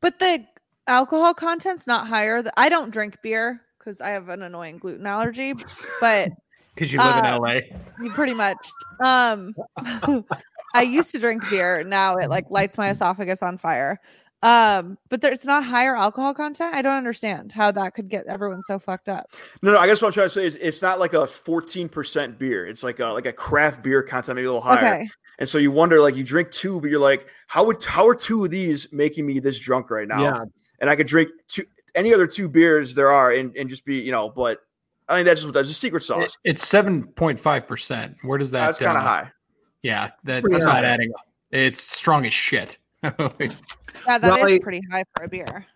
But 0.00 0.18
the 0.18 0.44
alcohol 0.86 1.34
content's 1.34 1.86
not 1.86 2.06
higher. 2.08 2.42
I 2.56 2.68
don't 2.68 2.90
drink 2.90 3.18
beer 3.22 3.60
because 3.78 4.00
I 4.00 4.10
have 4.10 4.28
an 4.28 4.42
annoying 4.42 4.78
gluten 4.78 5.06
allergy, 5.06 5.54
but 6.00 6.30
Because 6.74 6.92
you 6.92 6.98
live 6.98 7.16
Uh, 7.24 7.34
in 7.36 7.40
LA. 7.40 7.60
you 8.00 8.10
pretty 8.10 8.34
much. 8.34 8.56
Um, 9.00 9.54
I 10.74 10.82
used 10.82 11.12
to 11.12 11.20
drink 11.20 11.48
beer. 11.48 11.84
Now 11.86 12.16
it 12.16 12.28
like 12.28 12.50
lights 12.50 12.76
my 12.76 12.90
esophagus 12.90 13.42
on 13.42 13.58
fire. 13.58 14.00
Um, 14.42 14.98
but 15.08 15.20
there, 15.20 15.32
it's 15.32 15.44
not 15.46 15.64
higher 15.64 15.96
alcohol 15.96 16.34
content. 16.34 16.74
I 16.74 16.82
don't 16.82 16.96
understand 16.96 17.52
how 17.52 17.70
that 17.70 17.94
could 17.94 18.08
get 18.10 18.26
everyone 18.26 18.62
so 18.64 18.78
fucked 18.80 19.08
up. 19.08 19.30
No, 19.62 19.72
no, 19.72 19.78
I 19.78 19.86
guess 19.86 20.02
what 20.02 20.08
I'm 20.08 20.12
trying 20.14 20.26
to 20.26 20.30
say 20.30 20.44
is 20.44 20.56
it's 20.56 20.82
not 20.82 20.98
like 20.98 21.14
a 21.14 21.18
14% 21.28 22.38
beer. 22.38 22.66
It's 22.66 22.82
like 22.82 22.98
a 23.00 23.06
like 23.06 23.26
a 23.26 23.32
craft 23.32 23.82
beer 23.84 24.02
content, 24.02 24.36
maybe 24.36 24.46
a 24.46 24.52
little 24.52 24.60
higher. 24.60 24.84
Okay. 24.96 25.08
And 25.38 25.48
so 25.48 25.58
you 25.58 25.70
wonder, 25.70 26.00
like, 26.00 26.16
you 26.16 26.24
drink 26.24 26.50
two, 26.50 26.80
but 26.80 26.90
you're 26.90 27.00
like, 27.00 27.26
how 27.48 27.64
would 27.64 27.82
how 27.82 28.06
are 28.06 28.14
two 28.14 28.44
of 28.44 28.50
these 28.50 28.92
making 28.92 29.26
me 29.26 29.40
this 29.40 29.58
drunk 29.58 29.90
right 29.90 30.06
now? 30.06 30.22
Yeah. 30.22 30.44
And 30.80 30.88
I 30.90 30.96
could 30.96 31.06
drink 31.06 31.30
two 31.48 31.64
any 31.94 32.12
other 32.12 32.26
two 32.26 32.48
beers 32.48 32.94
there 32.94 33.10
are 33.10 33.30
and, 33.30 33.54
and 33.56 33.68
just 33.68 33.84
be, 33.84 33.96
you 33.96 34.10
know, 34.12 34.28
but 34.28 34.58
I 35.08 35.16
think 35.16 35.26
that's 35.26 35.42
just 35.42 35.54
that's 35.54 35.70
a 35.70 35.74
secret 35.74 36.02
It- 36.02 36.06
sauce. 36.06 36.38
it's 36.44 36.66
seven 36.66 37.04
point 37.04 37.38
five 37.40 37.66
percent. 37.66 38.16
Where 38.22 38.38
does 38.38 38.50
that? 38.52 38.66
That's 38.66 38.78
kind 38.78 38.96
uh, 38.96 39.00
of 39.00 39.06
high. 39.06 39.32
Yeah, 39.82 40.10
that, 40.24 40.42
that's 40.42 40.64
high. 40.64 40.74
not 40.74 40.84
adding 40.84 41.10
up. 41.12 41.26
It's 41.50 41.82
strong 41.82 42.26
as 42.26 42.32
shit. 42.32 42.78
Yeah, 44.06 44.18
that 44.18 44.24
is 44.24 44.42
Rawley- 44.42 44.58
pretty 44.60 44.80
high 44.90 45.04
for 45.16 45.24
a 45.24 45.28
beer. 45.28 45.66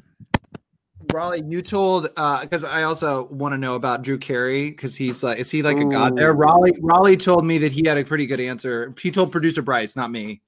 Rawley, 1.13 1.43
you 1.47 1.63
told 1.63 2.09
uh 2.17 2.41
because 2.43 2.65
I 2.65 2.83
also 2.83 3.25
want 3.27 3.53
to 3.53 3.59
know 3.59 3.75
about 3.75 4.03
Drew 4.03 4.19
Carey 4.19 4.71
because 4.71 4.97
he's 4.97 5.23
like, 5.23 5.39
is 5.39 5.51
he 5.51 5.63
like 5.63 5.79
a 5.79 5.85
god 5.85 6.17
there? 6.17 6.33
Rawley 6.33 6.73
Rawley 6.81 7.17
told 7.17 7.45
me 7.45 7.59
that 7.59 7.73
he 7.73 7.87
had 7.87 7.97
a 7.99 8.05
pretty 8.05 8.27
good 8.27 8.41
answer. 8.41 8.95
He 9.01 9.11
told 9.11 9.33
producer 9.33 9.63
Bryce, 9.63 9.97
not 9.97 10.11
me. 10.11 10.43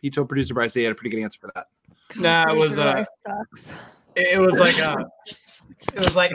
He 0.00 0.10
told 0.10 0.28
producer 0.28 0.54
Bryce 0.54 0.74
that 0.74 0.80
he 0.80 0.84
had 0.84 0.92
a 0.92 0.94
pretty 0.94 1.16
good 1.16 1.22
answer 1.22 1.38
for 1.40 1.50
that. 1.54 1.68
nah, 2.16 2.52
it 2.52 2.56
was 2.56 2.78
uh, 2.78 3.04
sucks. 3.26 3.74
it 4.16 4.38
was 4.38 4.58
like 4.58 4.78
uh, 4.80 5.04
it 5.94 5.98
was 5.98 6.16
like. 6.16 6.32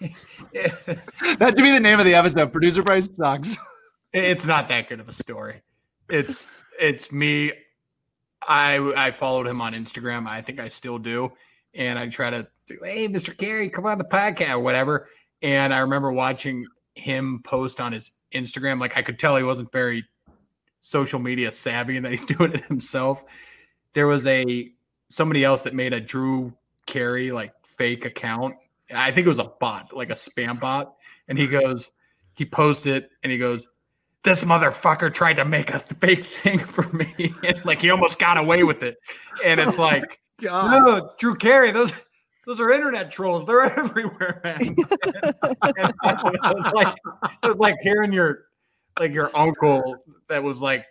That 0.52 1.54
should 1.56 1.64
be 1.64 1.72
the 1.72 1.80
name 1.80 1.98
of 1.98 2.04
the 2.04 2.14
episode. 2.14 2.52
Producer 2.52 2.82
Bryce 2.82 3.08
sucks. 3.12 3.56
it's 4.12 4.46
not 4.46 4.68
that 4.68 4.88
good 4.88 5.00
of 5.00 5.08
a 5.08 5.12
story. 5.12 5.62
It's 6.08 6.46
it's 6.78 7.10
me. 7.10 7.52
I 8.46 8.76
I 8.96 9.10
followed 9.10 9.46
him 9.48 9.60
on 9.60 9.72
Instagram. 9.74 10.26
I 10.28 10.42
think 10.42 10.60
I 10.60 10.68
still 10.68 10.98
do, 10.98 11.32
and 11.74 11.98
I 11.98 12.08
try 12.08 12.30
to 12.30 12.46
hey 12.68 13.08
Mr. 13.08 13.36
Carey, 13.36 13.68
come 13.68 13.86
on 13.86 13.98
the 13.98 14.04
podcast, 14.04 14.62
whatever. 14.62 15.08
And 15.42 15.74
I 15.74 15.78
remember 15.80 16.12
watching 16.12 16.66
him 16.94 17.40
post 17.44 17.80
on 17.80 17.92
his 17.92 18.12
Instagram. 18.32 18.80
Like 18.80 18.96
I 18.96 19.02
could 19.02 19.18
tell 19.18 19.36
he 19.36 19.42
wasn't 19.42 19.72
very 19.72 20.04
social 20.80 21.18
media 21.18 21.50
savvy 21.50 21.96
and 21.96 22.04
that 22.04 22.12
he's 22.12 22.24
doing 22.36 22.52
it 22.52 22.64
himself. 22.66 23.22
There 23.92 24.06
was 24.06 24.26
a 24.26 24.70
somebody 25.08 25.44
else 25.44 25.62
that 25.62 25.74
made 25.74 25.92
a 25.92 26.00
Drew 26.00 26.52
Carey 26.86 27.30
like 27.32 27.52
fake 27.64 28.04
account. 28.04 28.56
I 28.94 29.10
think 29.10 29.26
it 29.26 29.28
was 29.28 29.38
a 29.38 29.50
bot, 29.60 29.96
like 29.96 30.10
a 30.10 30.14
spam 30.14 30.60
bot. 30.60 30.94
And 31.26 31.38
he 31.38 31.48
goes, 31.48 31.90
he 32.34 32.44
posts 32.44 32.86
it 32.86 33.10
and 33.22 33.32
he 33.32 33.38
goes, 33.38 33.68
This 34.22 34.42
motherfucker 34.42 35.12
tried 35.12 35.34
to 35.34 35.44
make 35.44 35.72
a 35.72 35.78
fake 36.00 36.24
thing 36.24 36.58
for 36.58 36.88
me. 36.94 37.34
And 37.42 37.64
like 37.64 37.80
he 37.80 37.90
almost 37.90 38.18
got 38.18 38.36
away 38.36 38.62
with 38.62 38.82
it. 38.82 38.96
And 39.44 39.60
it's 39.60 39.78
like, 39.78 40.20
God. 40.40 40.84
no, 40.84 41.10
Drew 41.18 41.34
Carey, 41.34 41.70
those 41.70 41.92
those 42.46 42.60
are 42.60 42.70
internet 42.70 43.10
trolls. 43.10 43.46
They're 43.46 43.62
everywhere, 43.78 44.40
man. 44.44 44.76
It 46.04 46.56
was 46.56 46.72
like 46.72 46.94
it 47.42 47.46
was 47.48 47.56
like 47.58 47.76
hearing 47.82 48.12
your 48.12 48.46
like 48.98 49.12
your 49.12 49.30
uncle 49.36 49.96
that 50.28 50.42
was 50.42 50.60
like 50.60 50.86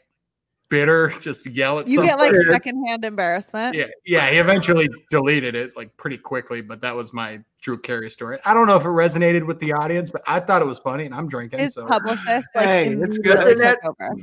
bitter 0.70 1.10
just 1.22 1.46
yell 1.46 1.78
at 1.80 1.88
You 1.88 2.02
get 2.02 2.18
like 2.18 2.34
somebody. 2.34 2.52
secondhand 2.52 3.06
embarrassment. 3.06 3.76
yeah, 3.76 3.86
yeah. 4.06 4.30
He 4.32 4.38
eventually 4.40 4.90
deleted 5.12 5.54
it 5.56 5.76
like 5.78 5.96
pretty 5.98 6.18
quickly, 6.18 6.62
but 6.62 6.82
that 6.82 6.96
was 6.96 7.14
my 7.14 7.40
Drew 7.62 7.78
Carey 7.80 8.10
story. 8.10 8.40
I 8.46 8.54
don't 8.56 8.66
know 8.66 8.76
if 8.76 8.84
it 8.84 8.88
resonated 8.88 9.46
with 9.46 9.60
the 9.60 9.74
audience, 9.74 10.10
but 10.10 10.24
I 10.26 10.40
thought 10.40 10.62
it 10.64 10.66
was 10.66 10.80
funny, 10.80 11.06
and 11.06 11.14
I'm 11.14 11.28
drinking. 11.28 11.60
His 11.60 11.76
so 11.76 11.86
publicist, 11.86 12.48
like, 12.56 12.66
Hey, 12.66 12.88
it's 12.90 13.20
good. 13.20 13.46
And 13.46 13.60
that- 13.60 13.80
took 13.84 13.96
over. 14.02 14.16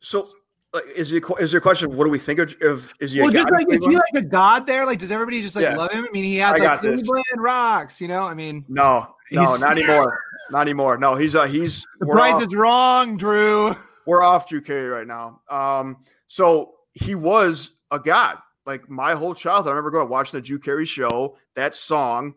So 0.00 0.28
like, 0.76 0.86
is 0.96 1.10
the 1.10 1.22
is 1.40 1.50
there 1.52 1.58
a 1.58 1.62
question 1.62 1.90
of 1.90 1.96
what 1.96 2.04
do 2.04 2.10
we 2.10 2.18
think 2.18 2.38
of, 2.38 2.54
of 2.62 2.94
is 3.00 3.12
he 3.12 3.18
a 3.20 3.22
Well, 3.22 3.32
just 3.32 3.48
god 3.48 3.54
like 3.58 3.66
is 3.72 3.84
he 3.86 3.94
like 3.94 4.04
a 4.14 4.22
god 4.22 4.66
there? 4.66 4.86
Like, 4.86 4.98
does 4.98 5.10
everybody 5.10 5.42
just 5.42 5.56
like 5.56 5.64
Yeah. 5.64 5.76
love 5.76 5.90
him? 5.92 6.06
I 6.08 6.12
mean, 6.12 6.24
he 6.24 6.40
I 6.42 6.52
had 6.58 6.60
like. 6.60 6.80
Cleveland 6.80 7.24
rocks. 7.38 8.00
You 8.00 8.08
know, 8.08 8.22
I 8.22 8.34
mean, 8.34 8.64
No, 8.68 9.14
no, 9.32 9.42
not 9.56 9.72
anymore. 9.76 10.18
Not 10.50 10.60
anymore. 10.60 10.98
No, 10.98 11.14
he's 11.16 11.34
uh 11.34 11.46
he's 11.46 11.84
the 12.00 12.06
price 12.06 12.34
off, 12.34 12.42
is 12.46 12.54
wrong, 12.54 13.16
Drew. 13.16 13.74
we're 14.06 14.22
off 14.22 14.48
Drew 14.48 14.60
Carey 14.60 14.88
right 14.88 15.06
now. 15.06 15.40
Um, 15.50 15.98
so 16.28 16.74
he 16.94 17.14
was 17.14 17.72
a 17.90 17.98
god. 17.98 18.38
Like 18.64 18.88
my 18.88 19.14
whole 19.14 19.34
childhood, 19.34 19.68
I 19.70 19.74
remember 19.74 19.90
going 19.90 20.06
to 20.06 20.10
watch 20.10 20.32
the 20.32 20.40
Drew 20.40 20.58
Carey 20.58 20.84
show. 20.86 21.36
That 21.54 21.74
song, 21.74 22.34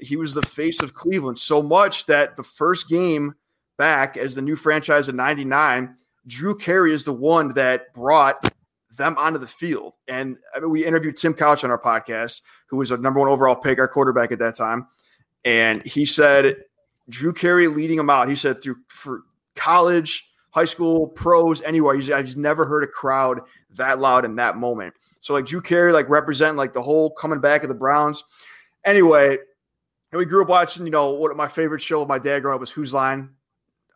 he 0.00 0.16
was 0.16 0.32
the 0.34 0.42
face 0.42 0.80
of 0.80 0.94
Cleveland 0.94 1.38
so 1.38 1.62
much 1.62 2.06
that 2.06 2.36
the 2.36 2.44
first 2.44 2.88
game 2.88 3.34
back 3.78 4.16
as 4.16 4.34
the 4.34 4.42
new 4.42 4.54
franchise 4.56 5.08
in 5.08 5.16
'99, 5.16 5.96
Drew 6.26 6.56
Carey 6.56 6.92
is 6.92 7.04
the 7.04 7.12
one 7.12 7.54
that 7.54 7.92
brought 7.94 8.52
them 8.96 9.16
onto 9.18 9.38
the 9.38 9.46
field. 9.46 9.94
And 10.08 10.36
I 10.54 10.60
mean, 10.60 10.70
we 10.70 10.84
interviewed 10.84 11.16
Tim 11.16 11.34
Couch 11.34 11.64
on 11.64 11.70
our 11.70 11.80
podcast, 11.80 12.42
who 12.66 12.76
was 12.76 12.90
a 12.90 12.96
number 12.96 13.20
one 13.20 13.28
overall 13.28 13.56
pick, 13.56 13.78
our 13.78 13.88
quarterback 13.88 14.32
at 14.32 14.38
that 14.38 14.56
time, 14.56 14.86
and 15.44 15.82
he 15.82 16.04
said 16.04 16.56
Drew 17.08 17.32
Carey 17.32 17.66
leading 17.66 17.98
him 17.98 18.10
out. 18.10 18.28
He 18.28 18.36
said 18.36 18.62
through 18.62 18.76
for 18.88 19.22
college, 19.54 20.28
high 20.50 20.64
school, 20.64 21.08
pros, 21.08 21.62
anywhere. 21.62 21.94
He's, 21.94 22.10
I've 22.10 22.26
just 22.26 22.36
never 22.36 22.64
heard 22.64 22.84
a 22.84 22.86
crowd 22.88 23.40
that 23.76 23.98
loud 23.98 24.24
in 24.24 24.36
that 24.36 24.56
moment. 24.56 24.94
So 25.20 25.34
like 25.34 25.46
Drew 25.46 25.60
Carey, 25.60 25.92
like 25.92 26.08
representing 26.08 26.56
like 26.56 26.74
the 26.74 26.82
whole 26.82 27.10
coming 27.10 27.40
back 27.40 27.62
of 27.62 27.68
the 27.68 27.74
Browns. 27.74 28.24
Anyway, 28.84 29.38
and 30.10 30.18
we 30.18 30.24
grew 30.24 30.42
up 30.42 30.48
watching. 30.48 30.84
You 30.84 30.92
know, 30.92 31.12
what 31.12 31.34
my 31.36 31.48
favorite 31.48 31.80
show 31.80 32.02
of 32.02 32.08
my 32.08 32.18
dad 32.18 32.40
growing 32.40 32.54
up 32.54 32.60
was 32.60 32.70
Whose 32.70 32.92
Line. 32.92 33.30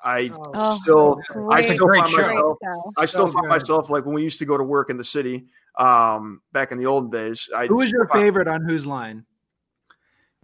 I 0.05 0.31
Oh, 0.35 0.71
still, 0.71 1.21
I 1.51 1.63
still 1.63 1.89
find 1.89 2.09
show. 2.11 2.17
myself, 2.19 2.59
show. 2.63 2.93
I 2.99 3.07
still 3.07 3.27
So 3.27 3.33
find 3.33 3.43
good. 3.45 3.49
myself 3.51 3.91
like 3.91 4.05
when 4.05 4.15
we 4.15 4.23
used 4.23 4.39
to 4.41 4.45
go 4.45 4.57
to 4.57 4.65
work 4.65 4.91
in 4.91 4.97
the 4.97 5.05
city, 5.05 5.47
um, 5.79 6.41
back 6.53 6.73
in 6.73 6.79
the 6.79 6.87
old 6.87 7.13
days. 7.13 7.49
I 7.55 7.67
Who 7.67 7.77
was 7.77 7.91
your 7.91 8.07
favorite 8.09 8.49
on 8.49 8.63
whose 8.69 8.87
line? 8.87 9.25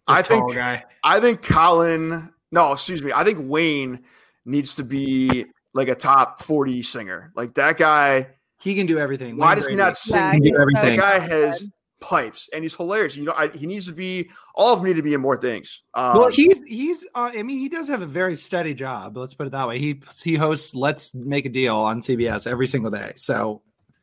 The 0.06 0.14
I 0.14 0.22
think 0.22 0.54
guy. 0.54 0.84
I 1.04 1.20
think 1.20 1.42
Colin, 1.42 2.32
no, 2.50 2.72
excuse 2.72 3.02
me. 3.02 3.12
I 3.14 3.24
think 3.24 3.38
Wayne 3.40 4.04
needs 4.44 4.74
to 4.76 4.82
be 4.84 5.46
like 5.74 5.88
a 5.88 5.94
top 5.94 6.42
40 6.42 6.82
singer. 6.82 7.32
Like 7.36 7.54
that 7.54 7.78
guy, 7.78 8.28
He 8.60 8.74
can 8.74 8.86
do 8.86 8.98
everything. 8.98 9.36
why 9.36 9.48
Wayne 9.50 9.56
does 9.56 9.66
he 9.68 9.74
not 9.76 9.96
sing? 9.96 10.16
Yeah, 10.16 10.32
He 10.34 10.40
can 10.40 10.52
do 10.54 10.60
everything. 10.60 10.96
that 10.96 10.98
guy 10.98 11.26
talented. 11.26 11.30
has 11.48 11.68
pipes 12.02 12.50
and 12.52 12.62
he's 12.62 12.74
hilarious. 12.74 13.16
You 13.16 13.24
know, 13.24 13.34
I, 13.34 13.48
he 13.48 13.66
needs 13.66 13.86
to 13.86 13.92
be, 13.92 14.28
all 14.54 14.74
of 14.74 14.80
them 14.80 14.88
need 14.88 14.96
to 14.96 15.02
be 15.02 15.14
in 15.14 15.20
more 15.22 15.38
things. 15.38 15.82
Um, 15.94 16.18
Well, 16.18 16.28
he's 16.28 16.60
he's. 16.66 17.08
Uh, 17.14 17.30
I 17.34 17.42
mean, 17.42 17.58
he 17.58 17.68
does 17.70 17.88
have 17.88 18.02
a 18.02 18.06
very 18.06 18.34
steady 18.34 18.74
job. 18.74 19.16
Let's 19.16 19.32
put 19.32 19.46
it 19.46 19.50
that 19.50 19.66
way. 19.66 19.78
He 19.78 20.00
he 20.22 20.34
hosts 20.34 20.74
Let's 20.74 21.14
Make 21.14 21.46
a 21.46 21.48
Deal 21.48 21.76
on 21.76 22.00
CBS 22.00 22.46
every 22.46 22.66
single 22.66 22.90
day, 22.90 23.12
so 23.16 23.62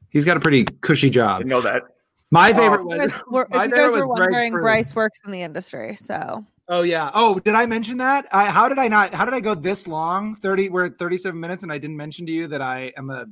he's 0.10 0.26
got 0.26 0.38
a 0.38 0.39
pretty 0.39 0.64
cushy 0.64 1.12
job. 1.12 1.39
didn't 1.39 1.52
know 1.52 1.62
that. 1.62 1.84
My 2.32 2.54
favorite 2.54 2.82
If 2.82 2.86
was. 2.86 2.95
you 2.95 3.08
guys 3.10 3.22
were, 3.30 3.47
my 3.52 3.66
if 3.66 3.70
you 3.72 3.76
favorite 3.76 3.91
guys 3.91 4.02
were 4.02 4.08
was 4.08 4.20
wondering, 4.20 4.52
Prue. 4.54 4.62
Bryce 4.62 4.95
works 4.95 5.20
in 5.26 5.32
the 5.32 5.41
industry, 5.41 5.95
so 5.95 6.45
Oh 6.72 6.84
yeah. 6.84 7.10
Oh, 7.16 7.39
did 7.39 7.56
I 7.56 7.66
mention 7.66 7.97
that? 7.97 8.28
I, 8.32 8.45
how 8.45 8.70
did 8.70 8.78
I 8.78 8.88
not? 8.88 9.12
How 9.12 9.26
did 9.26 9.34
I 9.34 9.39
go 9.39 9.56
this 9.56 9.88
long? 9.88 10.36
Thirty. 10.36 10.70
We're 10.70 10.86
at 10.86 11.00
thirty-seven 11.00 11.38
minutes, 11.39 11.64
and 11.64 11.72
I 11.72 11.80
didn't 11.80 11.97
mention 11.97 12.28
to 12.28 12.32
you 12.32 12.47
that 12.47 12.62
I 12.62 12.93
am 12.95 13.10
a. 13.10 13.26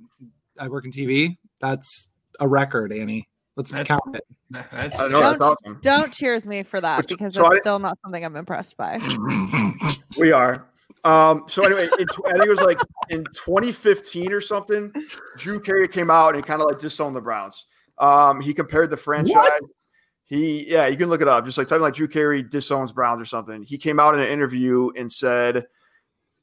I 0.59 0.67
work 0.67 0.85
in 0.85 0.91
TV. 0.91 1.37
That's 1.61 2.09
a 2.39 2.47
record, 2.47 2.91
Annie. 2.91 3.29
Let's 3.57 3.71
That's- 3.71 3.87
count 3.87 4.15
it. 4.15 4.23
That's 4.49 4.97
I 4.99 5.07
know 5.09 5.19
that's 5.19 5.39
Don't- 5.39 5.57
awesome. 5.65 5.79
don't 5.81 6.13
cheers 6.13 6.45
me 6.45 6.63
for 6.63 6.79
that 6.79 6.97
Which- 6.99 7.07
because 7.07 7.35
so 7.35 7.41
that's 7.43 7.55
I- 7.55 7.59
still 7.59 7.79
not 7.79 7.97
something 8.05 8.23
I'm 8.23 8.35
impressed 8.37 8.77
by. 8.77 8.99
We 10.17 10.31
are. 10.31 10.67
Um, 11.03 11.43
so 11.47 11.63
anyway, 11.63 11.89
in, 11.99 12.07
I 12.25 12.31
think 12.31 12.45
it 12.45 12.49
was 12.49 12.61
like 12.61 12.79
in 13.11 13.23
2015 13.25 14.31
or 14.33 14.41
something, 14.41 14.91
Drew 15.37 15.59
Carey 15.59 15.87
came 15.87 16.09
out 16.09 16.33
and 16.35 16.43
kind 16.45 16.59
of 16.61 16.67
like 16.67 16.79
disowned 16.79 17.15
the 17.15 17.21
Browns. 17.21 17.65
Um, 17.99 18.41
he 18.41 18.53
compared 18.53 18.89
the 18.89 18.97
franchise. 18.97 19.43
He, 20.25 20.67
yeah, 20.69 20.87
you 20.87 20.97
can 20.97 21.09
look 21.09 21.21
it 21.21 21.27
up. 21.27 21.45
Just 21.45 21.57
like 21.57 21.67
typing 21.67 21.83
like 21.83 21.93
Drew 21.93 22.07
Carey 22.07 22.41
disowns 22.41 22.91
Browns 22.91 23.21
or 23.21 23.25
something. 23.25 23.61
He 23.63 23.77
came 23.77 23.99
out 23.99 24.15
in 24.15 24.21
an 24.21 24.27
interview 24.27 24.89
and 24.97 25.11
said 25.11 25.65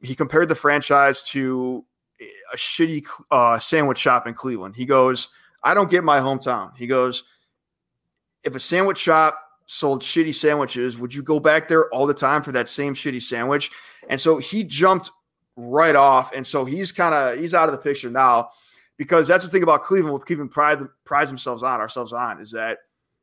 he 0.01 0.15
compared 0.15 0.49
the 0.49 0.55
franchise 0.55 1.23
to 1.31 1.85
a 2.53 2.57
shitty 2.57 3.05
uh, 3.33 3.59
sandwich 3.59 3.99
shop 3.99 4.27
in 4.29 4.35
Cleveland. 4.35 4.77
He 4.77 4.87
goes, 4.87 5.29
I 5.65 5.75
don't 5.75 5.91
get 5.91 6.05
my 6.05 6.21
hometown. 6.21 6.77
He 6.77 6.87
goes, 6.87 7.25
if 8.45 8.55
a 8.55 8.61
sandwich 8.61 8.99
shop 8.99 9.41
sold 9.67 10.03
shitty 10.03 10.35
sandwiches, 10.35 10.99
would 10.99 11.15
you 11.15 11.23
go 11.23 11.41
back 11.41 11.67
there 11.67 11.89
all 11.89 12.07
the 12.07 12.15
time 12.15 12.43
for 12.43 12.53
that 12.53 12.69
same 12.69 12.95
shitty 12.95 13.23
sandwich? 13.23 13.71
And 14.09 14.21
so 14.21 14.37
he 14.37 14.63
jumped 14.63 15.11
right 15.57 15.97
off. 15.97 16.33
And 16.35 16.47
so 16.47 16.67
he's 16.67 16.93
kind 16.93 17.15
of 17.15 17.39
he's 17.39 17.55
out 17.55 17.69
of 17.69 17.73
the 17.73 17.81
picture 17.81 18.11
now 18.11 18.51
because 18.99 19.27
that's 19.27 19.45
the 19.45 19.51
thing 19.51 19.63
about 19.63 19.83
Cleveland. 19.83 20.13
What 20.13 20.27
Cleveland 20.27 20.51
pride 20.51 20.81
prides 21.05 21.31
themselves 21.31 21.63
on 21.63 21.81
ourselves 21.81 22.13
on 22.13 22.41
is 22.41 22.51
that 22.51 22.79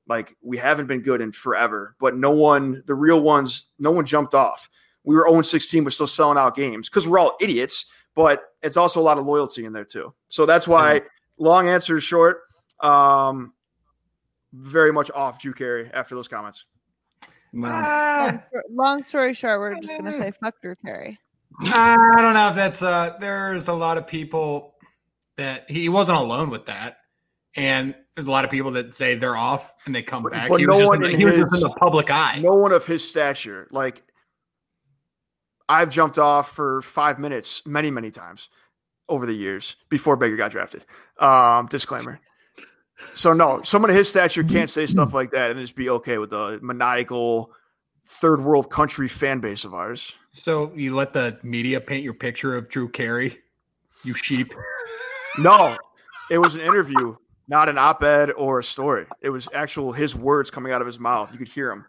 like 0.08 0.36
we 0.42 0.58
haven't 0.58 0.88
been 0.88 1.02
good 1.02 1.22
in 1.22 1.32
forever, 1.32 1.96
but 2.00 2.18
no 2.18 2.32
one, 2.32 2.84
the 2.88 2.96
real 2.96 3.22
ones, 3.22 3.68
no 3.78 3.92
one 3.92 4.06
jumped 4.06 4.34
off. 4.34 4.68
We 5.04 5.16
were 5.16 5.28
0 5.30 5.44
16, 5.44 5.84
but 5.84 5.94
still 5.94 6.08
selling 6.08 6.40
out 6.40 6.56
games 6.56 6.90
because 6.90 7.08
we're 7.08 7.20
all 7.20 7.38
idiots, 7.40 7.86
but 8.16 8.44
it's 8.64 8.78
also 8.78 9.00
a 9.00 9.04
lot 9.04 9.20
of 9.20 9.26
loyalty 9.26 9.66
in 9.66 9.74
there 9.74 9.86
too. 9.86 10.14
So 10.30 10.48
that's 10.48 10.68
why. 10.68 11.02
Long 11.42 11.68
answer 11.68 12.00
short, 12.00 12.44
um, 12.80 13.54
very 14.54 14.94
much 14.94 15.10
off 15.12 15.42
Drew 15.42 15.54
Carey 15.54 15.90
after 15.94 16.16
those 16.16 16.28
comments. 16.28 16.66
Wow. 17.54 18.28
Long, 18.28 18.44
long, 18.70 19.04
story 19.04 19.34
short, 19.34 19.60
we're 19.60 19.76
just 19.82 19.94
going 19.94 20.06
to 20.06 20.14
say 20.14 20.32
fuck 20.32 20.62
Drew 20.62 20.76
Carey. 20.76 21.20
I 21.60 22.14
don't 22.18 22.34
know 22.34 22.50
if 22.50 22.56
that's, 22.56 22.82
uh, 22.82 23.18
there's 23.20 23.68
a 23.68 23.74
lot 23.74 23.98
of 23.98 24.08
people 24.08 24.76
that 25.38 25.70
he 25.70 25.90
wasn't 25.90 26.18
alone 26.18 26.50
with 26.50 26.68
that. 26.68 26.98
And 27.56 27.94
there's 28.16 28.28
a 28.28 28.32
lot 28.32 28.46
of 28.46 28.52
people 28.52 28.72
that 28.72 28.94
say 28.94 29.16
they're 29.16 29.36
off 29.36 29.74
and 29.86 29.94
they 29.94 30.02
come 30.02 30.24
back. 30.24 30.48
But 30.48 30.62
he 30.62 30.66
no 30.66 30.78
was, 30.78 30.88
one 30.88 31.02
just, 31.02 31.14
in 31.14 31.20
he 31.20 31.26
was 31.26 31.36
his, 31.36 31.44
just 31.46 31.64
in 31.64 31.70
the 31.70 31.76
public 31.76 32.10
eye. 32.10 32.40
No 32.42 32.56
one 32.56 32.72
of 32.72 32.86
his 32.86 33.08
stature. 33.08 33.68
Like 33.72 34.02
I've 35.68 35.90
jumped 35.90 36.18
off 36.18 36.52
for 36.52 36.82
five 36.82 37.20
minutes 37.20 37.66
many, 37.66 37.92
many 37.92 38.12
times 38.12 38.48
over 39.10 39.26
the 39.26 39.34
years 39.34 39.76
before 39.90 40.16
Baker 40.16 40.36
got 40.36 40.52
drafted. 40.52 40.86
Um, 41.20 41.68
disclaimer. 41.68 42.20
So 43.14 43.34
no, 43.34 43.62
someone 43.64 43.90
of 43.90 43.96
his 43.96 44.10
stature 44.10 44.44
can't 44.44 44.70
say 44.70 44.86
stuff 44.86 45.14
like 45.14 45.32
that 45.32 45.52
and 45.52 45.60
just 45.60 45.76
be 45.76 45.90
okay 45.90 46.18
with 46.20 46.30
the 46.30 46.60
maniacal 46.62 47.52
third 48.06 48.44
world 48.44 48.70
country 48.70 49.08
fan 49.08 49.40
base 49.40 49.64
of 49.64 49.74
ours. 49.74 50.14
So 50.32 50.72
you 50.76 50.96
let 50.96 51.14
the 51.14 51.40
media 51.44 51.82
paint 51.82 52.04
your 52.04 52.14
picture 52.14 52.56
of 52.56 52.70
Drew 52.70 52.88
Carey, 52.88 53.40
you 54.04 54.14
sheep. 54.14 54.54
No, 55.40 55.76
it 56.30 56.38
was 56.38 56.54
an 56.56 56.62
interview 56.62 57.16
not 57.52 57.68
an 57.68 57.78
op-ed 57.78 58.32
or 58.32 58.60
a 58.60 58.64
story. 58.64 59.06
It 59.22 59.30
was 59.30 59.50
actual 59.54 59.92
his 59.92 60.16
words 60.16 60.50
coming 60.50 60.72
out 60.72 60.80
of 60.80 60.88
his 60.88 60.98
mouth. 60.98 61.34
You 61.34 61.38
could 61.38 61.50
hear 61.50 61.70
him. 61.70 61.86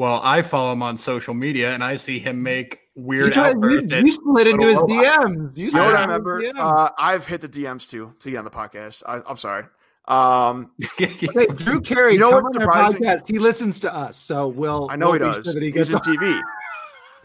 Well, 0.00 0.18
I 0.24 0.40
follow 0.40 0.72
him 0.72 0.82
on 0.82 0.96
social 0.96 1.34
media, 1.34 1.74
and 1.74 1.84
I 1.84 1.96
see 1.96 2.18
him 2.18 2.42
make 2.42 2.88
weird. 2.96 3.36
You, 3.36 3.42
you, 3.68 3.82
you 4.06 4.12
slid 4.12 4.46
into 4.46 4.66
his 4.66 4.78
DMs. 4.78 5.58
You, 5.58 5.66
you 5.66 5.72
know 5.72 5.84
what 5.84 5.94
I 5.94 6.00
remember? 6.00 6.42
Uh, 6.56 6.88
I've 6.96 7.26
hit 7.26 7.42
the 7.42 7.48
DMs 7.50 7.86
too 7.86 8.14
to 8.20 8.30
get 8.30 8.38
on 8.38 8.46
the 8.46 8.50
podcast. 8.50 9.02
I, 9.04 9.20
am 9.28 9.36
sorry. 9.36 9.64
Um, 10.08 10.70
okay, 10.98 11.46
Drew 11.54 11.82
Carey, 11.82 12.14
you 12.14 12.18
know 12.18 12.30
come 12.30 12.46
on 12.46 12.62
our 12.62 12.92
podcast. 12.92 13.26
He 13.30 13.38
listens 13.38 13.78
to 13.80 13.94
us, 13.94 14.16
so 14.16 14.48
we'll. 14.48 14.88
I 14.90 14.96
know 14.96 15.10
we'll 15.10 15.16
he 15.16 15.18
does. 15.18 15.52
Sure 15.52 15.60
he 15.60 15.70
He's 15.70 15.92
in 15.92 15.98
TV. 15.98 16.40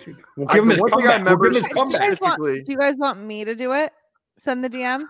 we'll 0.36 0.48
give 0.48 0.64
him 0.64 0.70
his 0.72 0.82
comeback. 0.82 1.10
I 1.12 1.16
remember 1.16 1.44
we'll 1.44 1.54
his 1.54 1.68
comeback. 1.70 2.20
Want, 2.20 2.44
do 2.44 2.66
you 2.68 2.78
guys 2.78 2.98
want 2.98 3.24
me 3.24 3.46
to 3.46 3.56
do 3.56 3.72
it? 3.72 3.94
Send 4.38 4.66
the 4.66 4.70
DM. 4.70 5.02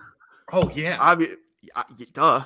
Oh 0.52 0.70
yeah. 0.72 0.98
I 1.00 1.16
mean, 1.16 1.34
duh. 2.12 2.44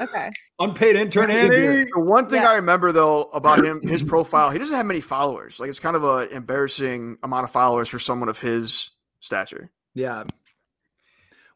Okay. 0.00 0.30
Unpaid 0.58 0.96
intern 0.96 1.30
Andy. 1.30 1.84
The 1.84 2.00
one 2.00 2.28
thing 2.28 2.42
yeah. 2.42 2.50
I 2.50 2.54
remember 2.56 2.90
though 2.90 3.24
about 3.24 3.62
him, 3.62 3.86
his 3.86 4.02
profile, 4.02 4.50
he 4.50 4.58
doesn't 4.58 4.74
have 4.74 4.86
many 4.86 5.02
followers. 5.02 5.60
Like 5.60 5.68
it's 5.68 5.80
kind 5.80 5.96
of 5.96 6.04
an 6.04 6.28
embarrassing 6.30 7.18
amount 7.22 7.44
of 7.44 7.50
followers 7.50 7.88
for 7.88 7.98
someone 7.98 8.30
of 8.30 8.38
his 8.38 8.90
stature. 9.20 9.70
Yeah. 9.94 10.24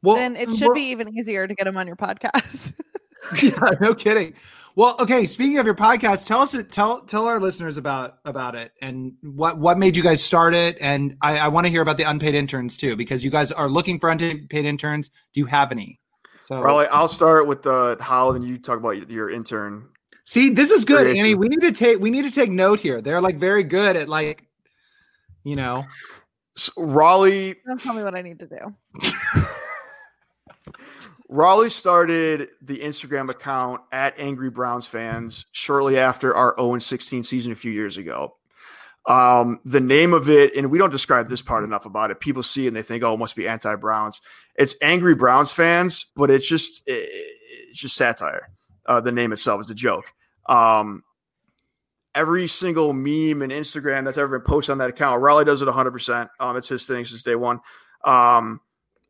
Well, 0.02 0.16
then 0.16 0.36
it 0.36 0.50
should 0.50 0.68
well, 0.68 0.74
be 0.74 0.82
even 0.82 1.16
easier 1.16 1.46
to 1.46 1.54
get 1.54 1.66
him 1.66 1.76
on 1.76 1.86
your 1.86 1.96
podcast. 1.96 2.74
yeah, 3.42 3.70
no 3.80 3.94
kidding. 3.94 4.34
Well, 4.74 4.96
okay. 4.98 5.26
Speaking 5.26 5.58
of 5.58 5.66
your 5.66 5.74
podcast, 5.74 6.26
tell 6.26 6.40
us, 6.40 6.56
tell 6.70 7.02
tell 7.02 7.26
our 7.26 7.38
listeners 7.38 7.76
about 7.76 8.18
about 8.24 8.54
it 8.54 8.72
and 8.80 9.14
what 9.22 9.58
what 9.58 9.78
made 9.78 9.96
you 9.96 10.02
guys 10.02 10.22
start 10.22 10.54
it. 10.54 10.78
And 10.80 11.16
I, 11.20 11.38
I 11.38 11.48
want 11.48 11.66
to 11.66 11.70
hear 11.70 11.82
about 11.82 11.98
the 11.98 12.04
unpaid 12.04 12.34
interns 12.34 12.76
too, 12.76 12.96
because 12.96 13.24
you 13.24 13.30
guys 13.30 13.52
are 13.52 13.68
looking 13.68 13.98
for 13.98 14.08
unpaid 14.08 14.64
interns. 14.64 15.10
Do 15.32 15.40
you 15.40 15.46
have 15.46 15.70
any? 15.70 16.00
So 16.50 16.60
Rawley, 16.60 16.86
I'll 16.86 17.06
start 17.06 17.46
with 17.46 17.62
the 17.62 17.96
how, 18.00 18.32
and 18.32 18.44
you 18.44 18.58
talk 18.58 18.76
about 18.76 19.08
your 19.08 19.30
intern. 19.30 19.88
See, 20.24 20.50
this 20.50 20.72
is 20.72 20.84
good, 20.84 21.06
Annie. 21.06 21.36
We 21.36 21.48
need 21.48 21.60
to 21.60 21.70
take 21.70 22.00
we 22.00 22.10
need 22.10 22.24
to 22.24 22.30
take 22.30 22.50
note 22.50 22.80
here. 22.80 23.00
They're 23.00 23.20
like 23.20 23.38
very 23.38 23.62
good 23.62 23.94
at 23.94 24.08
like, 24.08 24.48
you 25.44 25.54
know. 25.54 25.84
So 26.56 26.72
Rawley. 26.76 27.54
Don't 27.64 27.80
tell 27.80 27.94
me 27.94 28.02
what 28.02 28.16
I 28.16 28.22
need 28.22 28.40
to 28.40 28.48
do. 28.48 28.74
Rawley 31.28 31.70
started 31.70 32.48
the 32.60 32.80
Instagram 32.80 33.30
account 33.30 33.82
at 33.92 34.18
Angry 34.18 34.50
Browns 34.50 34.88
fans 34.88 35.46
shortly 35.52 35.98
after 36.00 36.34
our 36.34 36.56
0 36.58 36.78
16 36.78 37.22
season 37.22 37.52
a 37.52 37.54
few 37.56 37.70
years 37.70 37.96
ago. 37.96 38.34
Um, 39.06 39.60
the 39.64 39.80
name 39.80 40.12
of 40.12 40.28
it, 40.28 40.54
and 40.56 40.68
we 40.68 40.78
don't 40.78 40.90
describe 40.90 41.28
this 41.28 41.42
part 41.42 41.62
enough 41.62 41.86
about 41.86 42.10
it. 42.10 42.18
People 42.18 42.42
see 42.42 42.64
it 42.64 42.68
and 42.68 42.76
they 42.76 42.82
think, 42.82 43.04
"Oh, 43.04 43.14
it 43.14 43.18
must 43.18 43.36
be 43.36 43.46
anti-Browns." 43.46 44.20
It's 44.60 44.74
angry 44.82 45.14
Browns 45.14 45.50
fans, 45.50 46.06
but 46.14 46.30
it's 46.30 46.46
just 46.46 46.82
it, 46.86 47.08
it's 47.70 47.80
just 47.80 47.96
satire. 47.96 48.50
Uh, 48.84 49.00
the 49.00 49.10
name 49.10 49.32
itself 49.32 49.62
is 49.62 49.70
a 49.70 49.74
joke. 49.74 50.12
Um, 50.50 51.02
every 52.14 52.46
single 52.46 52.92
meme 52.92 53.40
and 53.40 53.52
Instagram 53.52 54.04
that's 54.04 54.18
ever 54.18 54.38
been 54.38 54.44
posted 54.44 54.72
on 54.72 54.78
that 54.78 54.90
account, 54.90 55.22
Rawley 55.22 55.46
does 55.46 55.62
it 55.62 55.64
100. 55.64 55.88
Um, 55.88 55.92
percent 55.92 56.30
It's 56.40 56.68
his 56.68 56.84
thing 56.84 57.06
since 57.06 57.22
day 57.22 57.36
one. 57.36 57.60
Um, 58.04 58.60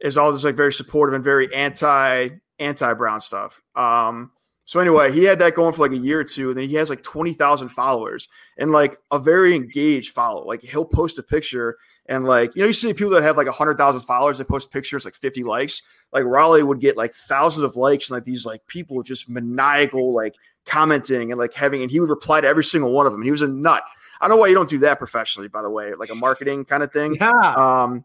is 0.01 0.17
all 0.17 0.31
this 0.33 0.45
like 0.45 0.55
very 0.55 0.73
supportive 0.73 1.15
and 1.15 1.25
very 1.25 1.53
anti 1.53 2.29
anti 2.61 2.95
Brown 2.95 3.21
stuff. 3.21 3.61
Um, 3.75 4.31
so 4.67 4.79
anyway, 4.79 5.11
he 5.11 5.25
had 5.25 5.41
that 5.41 5.57
going 5.57 5.75
for 5.75 5.83
like 5.83 5.91
a 5.91 5.97
year 5.97 6.21
or 6.21 6.25
two, 6.25 6.51
and 6.51 6.59
then 6.59 6.69
he 6.69 6.77
has 6.77 6.91
like 6.91 7.03
twenty 7.03 7.33
thousand 7.33 7.71
followers 7.71 8.29
and 8.57 8.71
like 8.71 8.99
a 9.11 9.19
very 9.19 9.57
engaged 9.57 10.15
follow. 10.15 10.45
Like 10.45 10.63
he'll 10.63 10.85
post 10.85 11.19
a 11.19 11.25
picture 11.25 11.77
and 12.11 12.25
like 12.25 12.55
you 12.55 12.61
know 12.61 12.67
you 12.67 12.73
see 12.73 12.93
people 12.93 13.13
that 13.13 13.23
have 13.23 13.37
like 13.37 13.47
hundred 13.47 13.79
thousand 13.79 14.01
followers, 14.03 14.37
they 14.37 14.45
post 14.45 14.71
pictures 14.71 15.05
like 15.05 15.15
fifty 15.15 15.45
likes. 15.45 15.83
Like 16.13 16.25
Rawley 16.25 16.65
would 16.65 16.81
get 16.81 16.97
like 16.97 17.13
thousands 17.13 17.65
of 17.65 17.77
likes 17.77 18.11
and 18.11 18.17
like 18.17 18.25
these 18.25 18.45
like 18.45 18.67
people 18.67 19.03
just 19.05 19.29
maniacal 19.29 20.13
like 20.13 20.35
commenting 20.67 21.31
and 21.31 21.39
like 21.39 21.55
having, 21.55 21.83
and 21.83 21.91
he 21.91 22.01
would 22.01 22.11
reply 22.11 22.41
to 22.41 22.49
every 22.49 22.65
single 22.65 22.93
one 22.93 23.07
of 23.07 23.13
them. 23.13 23.23
He 23.23 23.31
was 23.31 23.43
a 23.43 23.49
nut. 23.49 23.85
I 24.21 24.27
don't 24.27 24.37
know 24.37 24.41
why 24.41 24.49
you 24.49 24.55
don't 24.55 24.69
do 24.69 24.79
that 24.79 24.99
professionally, 24.99 25.49
by 25.49 25.63
the 25.63 25.71
way, 25.71 25.95
like 25.95 26.11
a 26.11 26.17
marketing 26.17 26.65
kind 26.65 26.83
of 26.83 26.93
thing. 26.93 27.15
Yeah. 27.15 27.31
Um, 27.31 28.05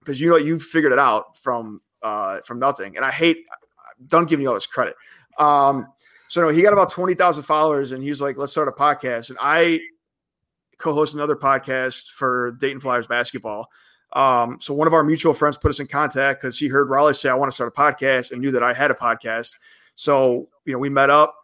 because 0.00 0.20
you 0.20 0.28
know 0.30 0.36
you 0.36 0.58
figured 0.58 0.92
it 0.92 0.98
out 0.98 1.38
from 1.38 1.80
uh 2.02 2.40
from 2.40 2.58
nothing, 2.58 2.96
and 2.96 3.04
I 3.04 3.10
hate. 3.10 3.38
Don't 4.08 4.28
give 4.28 4.40
me 4.40 4.46
all 4.46 4.54
this 4.54 4.66
credit. 4.66 4.96
Um, 5.38 5.86
so 6.28 6.40
no, 6.40 6.48
he 6.48 6.62
got 6.62 6.72
about 6.72 6.90
20,000 6.90 7.44
followers 7.44 7.92
and 7.92 8.02
he's 8.02 8.20
like, 8.20 8.36
let's 8.36 8.50
start 8.50 8.66
a 8.66 8.72
podcast. 8.72 9.28
And 9.28 9.38
I 9.40 9.78
co-host 10.78 11.14
another 11.14 11.36
podcast 11.36 12.08
for 12.08 12.52
Dayton 12.52 12.80
Flyers 12.80 13.06
basketball. 13.06 13.68
Um, 14.12 14.58
so 14.60 14.74
one 14.74 14.86
of 14.86 14.94
our 14.94 15.02
mutual 15.02 15.34
friends 15.34 15.58
put 15.58 15.70
us 15.70 15.80
in 15.80 15.86
contact 15.86 16.40
because 16.40 16.58
he 16.58 16.68
heard 16.68 16.88
Rawley 16.88 17.14
say, 17.14 17.28
I 17.28 17.34
want 17.34 17.50
to 17.50 17.54
start 17.54 17.72
a 17.76 17.80
podcast 17.80 18.30
and 18.30 18.40
knew 18.40 18.52
that 18.52 18.62
I 18.62 18.72
had 18.72 18.90
a 18.90 18.94
podcast. 18.94 19.58
So, 19.96 20.48
you 20.64 20.72
know, 20.72 20.78
we 20.78 20.88
met 20.88 21.10
up, 21.10 21.34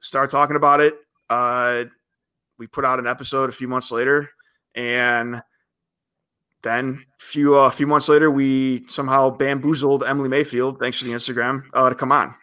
started 0.00 0.30
talking 0.30 0.56
about 0.56 0.80
it. 0.80 0.94
Uh, 1.30 1.84
we 2.58 2.66
put 2.66 2.84
out 2.84 2.98
an 2.98 3.06
episode 3.06 3.48
a 3.50 3.52
few 3.52 3.68
months 3.68 3.92
later 3.92 4.30
and 4.74 5.42
then 6.62 7.04
a 7.20 7.24
few, 7.24 7.56
uh, 7.56 7.68
a 7.68 7.70
few 7.70 7.86
months 7.86 8.08
later, 8.08 8.30
we 8.30 8.84
somehow 8.88 9.30
bamboozled 9.30 10.04
Emily 10.04 10.28
Mayfield, 10.28 10.80
thanks 10.80 10.98
to 10.98 11.04
the 11.04 11.12
Instagram, 11.12 11.62
uh, 11.72 11.88
to 11.88 11.94
come 11.94 12.10
on. 12.10 12.34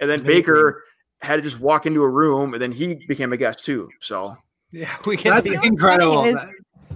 And 0.00 0.08
then 0.08 0.22
Baker 0.22 0.82
had 1.22 1.36
to 1.36 1.42
just 1.42 1.60
walk 1.60 1.86
into 1.86 2.02
a 2.02 2.08
room, 2.08 2.52
and 2.52 2.62
then 2.62 2.72
he 2.72 2.94
became 3.08 3.32
a 3.32 3.36
guest 3.36 3.64
too. 3.64 3.88
So 4.00 4.36
yeah, 4.72 4.96
we 5.06 5.16
get 5.16 5.34
that's 5.34 5.48
the 5.48 5.66
incredible. 5.66 6.24
Is, 6.24 6.36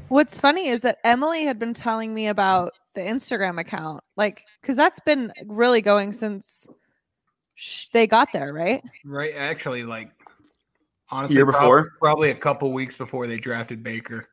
what's 0.09 0.39
funny 0.39 0.69
is 0.69 0.83
that 0.83 0.99
Emily 1.05 1.45
had 1.45 1.59
been 1.59 1.75
telling 1.75 2.15
me 2.15 2.29
about 2.29 2.73
the 2.95 3.01
Instagram 3.01 3.61
account, 3.61 4.03
like 4.17 4.43
because 4.61 4.77
that's 4.77 5.01
been 5.01 5.33
really 5.47 5.81
going 5.81 6.13
since 6.13 6.67
sh- 7.55 7.87
they 7.93 8.07
got 8.07 8.33
there, 8.33 8.53
right? 8.53 8.83
Right. 9.05 9.35
Actually, 9.37 9.85
like 9.85 10.11
honestly, 11.11 11.37
year 11.37 11.47
before, 11.47 11.61
probably, 11.61 11.91
probably 12.01 12.31
a 12.31 12.35
couple 12.35 12.73
weeks 12.73 12.97
before 12.97 13.27
they 13.27 13.39
drafted 13.39 13.83
Baker. 13.83 14.29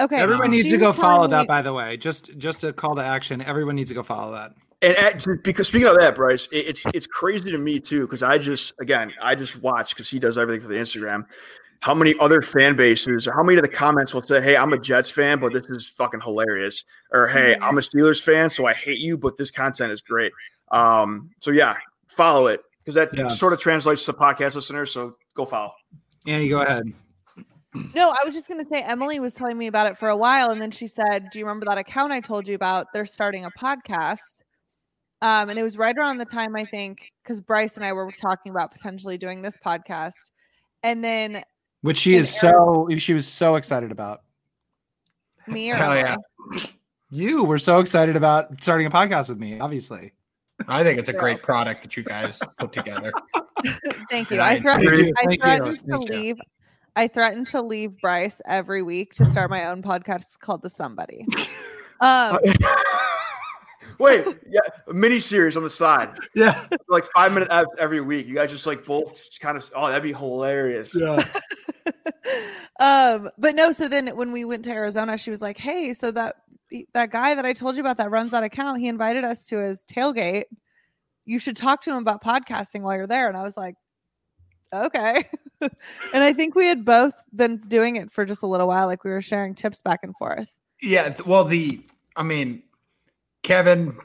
Okay. 0.00 0.16
Everyone 0.16 0.46
um, 0.46 0.50
needs 0.52 0.70
to 0.70 0.78
go 0.78 0.92
follow 0.92 1.26
me- 1.26 1.32
that, 1.32 1.46
by 1.46 1.60
the 1.60 1.72
way. 1.72 1.96
Just 1.96 2.36
just 2.38 2.64
a 2.64 2.72
call 2.72 2.96
to 2.96 3.04
action. 3.04 3.42
Everyone 3.42 3.76
needs 3.76 3.90
to 3.90 3.94
go 3.94 4.02
follow 4.02 4.32
that. 4.32 4.52
And 4.82 4.96
at, 4.96 5.26
because 5.44 5.68
speaking 5.68 5.88
of 5.88 5.96
that, 5.98 6.14
Bryce, 6.14 6.46
it, 6.46 6.68
it's 6.68 6.86
it's 6.94 7.06
crazy 7.06 7.50
to 7.50 7.58
me 7.58 7.80
too 7.80 8.02
because 8.02 8.22
I 8.22 8.38
just 8.38 8.72
again 8.80 9.12
I 9.20 9.34
just 9.34 9.60
watch 9.60 9.94
because 9.94 10.08
he 10.08 10.18
does 10.18 10.38
everything 10.38 10.62
for 10.62 10.68
the 10.68 10.76
Instagram. 10.76 11.26
How 11.80 11.94
many 11.94 12.14
other 12.20 12.42
fan 12.42 12.76
bases 12.76 13.26
or 13.26 13.32
how 13.32 13.42
many 13.42 13.56
of 13.56 13.62
the 13.62 13.68
comments 13.68 14.12
will 14.12 14.22
say, 14.22 14.42
"Hey, 14.42 14.56
I'm 14.56 14.72
a 14.72 14.78
Jets 14.78 15.10
fan, 15.10 15.38
but 15.38 15.54
this 15.54 15.66
is 15.68 15.86
fucking 15.88 16.20
hilarious," 16.20 16.84
or 17.10 17.26
"Hey, 17.26 17.56
I'm 17.60 17.78
a 17.78 17.80
Steelers 17.80 18.22
fan, 18.22 18.50
so 18.50 18.66
I 18.66 18.74
hate 18.74 18.98
you, 18.98 19.16
but 19.16 19.38
this 19.38 19.50
content 19.50 19.90
is 19.90 20.02
great." 20.02 20.32
Um, 20.70 21.30
so 21.38 21.50
yeah, 21.50 21.76
follow 22.08 22.48
it 22.48 22.60
because 22.80 22.94
that 22.94 23.16
yeah. 23.16 23.28
sort 23.28 23.52
of 23.52 23.60
translates 23.60 24.04
to 24.04 24.12
podcast 24.12 24.54
listeners. 24.54 24.92
So 24.92 25.16
go 25.34 25.46
follow. 25.46 25.72
Annie, 26.26 26.48
go 26.48 26.60
ahead. 26.60 26.92
No, 27.94 28.10
I 28.10 28.24
was 28.24 28.34
just 28.34 28.48
going 28.48 28.62
to 28.62 28.68
say 28.68 28.82
Emily 28.82 29.20
was 29.20 29.32
telling 29.34 29.56
me 29.56 29.68
about 29.68 29.86
it 29.86 29.96
for 29.96 30.08
a 30.08 30.16
while, 30.16 30.50
and 30.50 30.60
then 30.60 30.70
she 30.70 30.86
said, 30.86 31.30
"Do 31.30 31.38
you 31.38 31.44
remember 31.44 31.66
that 31.66 31.78
account 31.78 32.12
I 32.12 32.20
told 32.20 32.48
you 32.48 32.54
about? 32.54 32.88
They're 32.92 33.06
starting 33.06 33.44
a 33.44 33.50
podcast." 33.52 34.40
Um, 35.22 35.50
and 35.50 35.58
it 35.58 35.62
was 35.62 35.76
right 35.76 35.96
around 35.96 36.18
the 36.18 36.24
time 36.24 36.56
I 36.56 36.64
think 36.64 37.10
because 37.22 37.40
Bryce 37.40 37.76
and 37.76 37.84
I 37.84 37.92
were 37.92 38.10
talking 38.10 38.50
about 38.50 38.72
potentially 38.72 39.18
doing 39.18 39.42
this 39.42 39.56
podcast, 39.64 40.30
and 40.82 41.04
then 41.04 41.44
Which 41.82 41.98
she 41.98 42.12
And 42.14 42.20
is 42.20 42.38
so 42.38 42.88
she 42.98 43.14
was 43.14 43.26
so 43.26 43.56
excited 43.56 43.90
about. 43.90 44.22
me 45.46 45.70
or 45.70 45.76
Hell 45.76 45.96
yeah. 45.96 46.16
You 47.10 47.44
were 47.44 47.58
so 47.58 47.80
excited 47.80 48.16
about 48.16 48.62
starting 48.62 48.86
a 48.86 48.90
podcast 48.90 49.28
with 49.28 49.38
me, 49.38 49.58
obviously. 49.58 50.12
I 50.68 50.82
think 50.82 50.98
it's 50.98 51.08
a 51.08 51.12
great 51.14 51.42
product 51.42 51.82
that 51.82 51.96
you 51.96 52.02
guys 52.02 52.38
put 52.58 52.72
together. 52.72 53.12
Thank 54.10 54.30
you. 54.30 54.40
I, 54.40 54.50
I 54.52 54.60
threatened. 54.60 54.88
I 55.18 55.24
Thank 55.24 55.32
you. 55.32 55.38
threatened 55.40 55.78
to 55.80 55.84
Thank 55.86 56.08
you. 56.08 56.14
leave. 56.14 56.36
I 56.96 57.08
threatened 57.08 57.46
to 57.48 57.62
leave 57.62 57.98
Bryce 58.00 58.42
every 58.46 58.82
week 58.82 59.14
to 59.14 59.24
start 59.24 59.48
my 59.48 59.66
own 59.66 59.82
podcast 59.82 60.38
called 60.40 60.62
The 60.62 60.68
Somebody. 60.70 61.26
Um, 62.02 62.38
Wait, 63.98 64.24
yeah, 64.48 64.60
a 64.88 64.94
mini 64.94 65.20
series 65.20 65.54
on 65.58 65.62
the 65.62 65.68
side, 65.68 66.08
Yeah. 66.34 66.66
like 66.88 67.04
five 67.14 67.34
minute 67.34 67.50
every 67.78 68.00
week. 68.00 68.26
You 68.26 68.34
guys 68.34 68.50
just 68.50 68.66
like 68.66 68.86
both 68.86 69.22
kind 69.40 69.58
of. 69.58 69.70
Oh, 69.76 69.88
that'd 69.88 70.02
be 70.02 70.14
hilarious. 70.14 70.94
Yeah. 70.94 71.22
um, 72.80 73.30
but 73.38 73.54
no. 73.54 73.72
So 73.72 73.88
then 73.88 74.08
when 74.08 74.32
we 74.32 74.44
went 74.44 74.64
to 74.66 74.70
Arizona, 74.70 75.16
she 75.18 75.30
was 75.30 75.42
like, 75.42 75.58
"Hey, 75.58 75.92
so 75.92 76.10
that 76.12 76.36
that 76.94 77.10
guy 77.10 77.34
that 77.34 77.44
I 77.44 77.52
told 77.52 77.76
you 77.76 77.82
about 77.82 77.96
that 77.98 78.10
runs 78.10 78.30
that 78.30 78.42
account, 78.42 78.80
he 78.80 78.88
invited 78.88 79.24
us 79.24 79.46
to 79.48 79.58
his 79.58 79.84
tailgate. 79.84 80.44
You 81.24 81.38
should 81.38 81.56
talk 81.56 81.82
to 81.82 81.90
him 81.90 81.98
about 81.98 82.22
podcasting 82.22 82.82
while 82.82 82.96
you're 82.96 83.06
there." 83.06 83.28
And 83.28 83.36
I 83.36 83.42
was 83.42 83.56
like, 83.56 83.74
"Okay." 84.72 85.24
and 85.60 86.24
I 86.24 86.32
think 86.32 86.54
we 86.54 86.66
had 86.66 86.84
both 86.84 87.14
been 87.34 87.58
doing 87.58 87.96
it 87.96 88.10
for 88.10 88.24
just 88.24 88.42
a 88.42 88.46
little 88.46 88.68
while, 88.68 88.86
like 88.86 89.04
we 89.04 89.10
were 89.10 89.22
sharing 89.22 89.54
tips 89.54 89.82
back 89.82 90.00
and 90.02 90.16
forth. 90.16 90.48
Yeah. 90.80 91.14
Well, 91.26 91.44
the, 91.44 91.80
I 92.16 92.22
mean, 92.22 92.62
Kevin, 93.42 93.96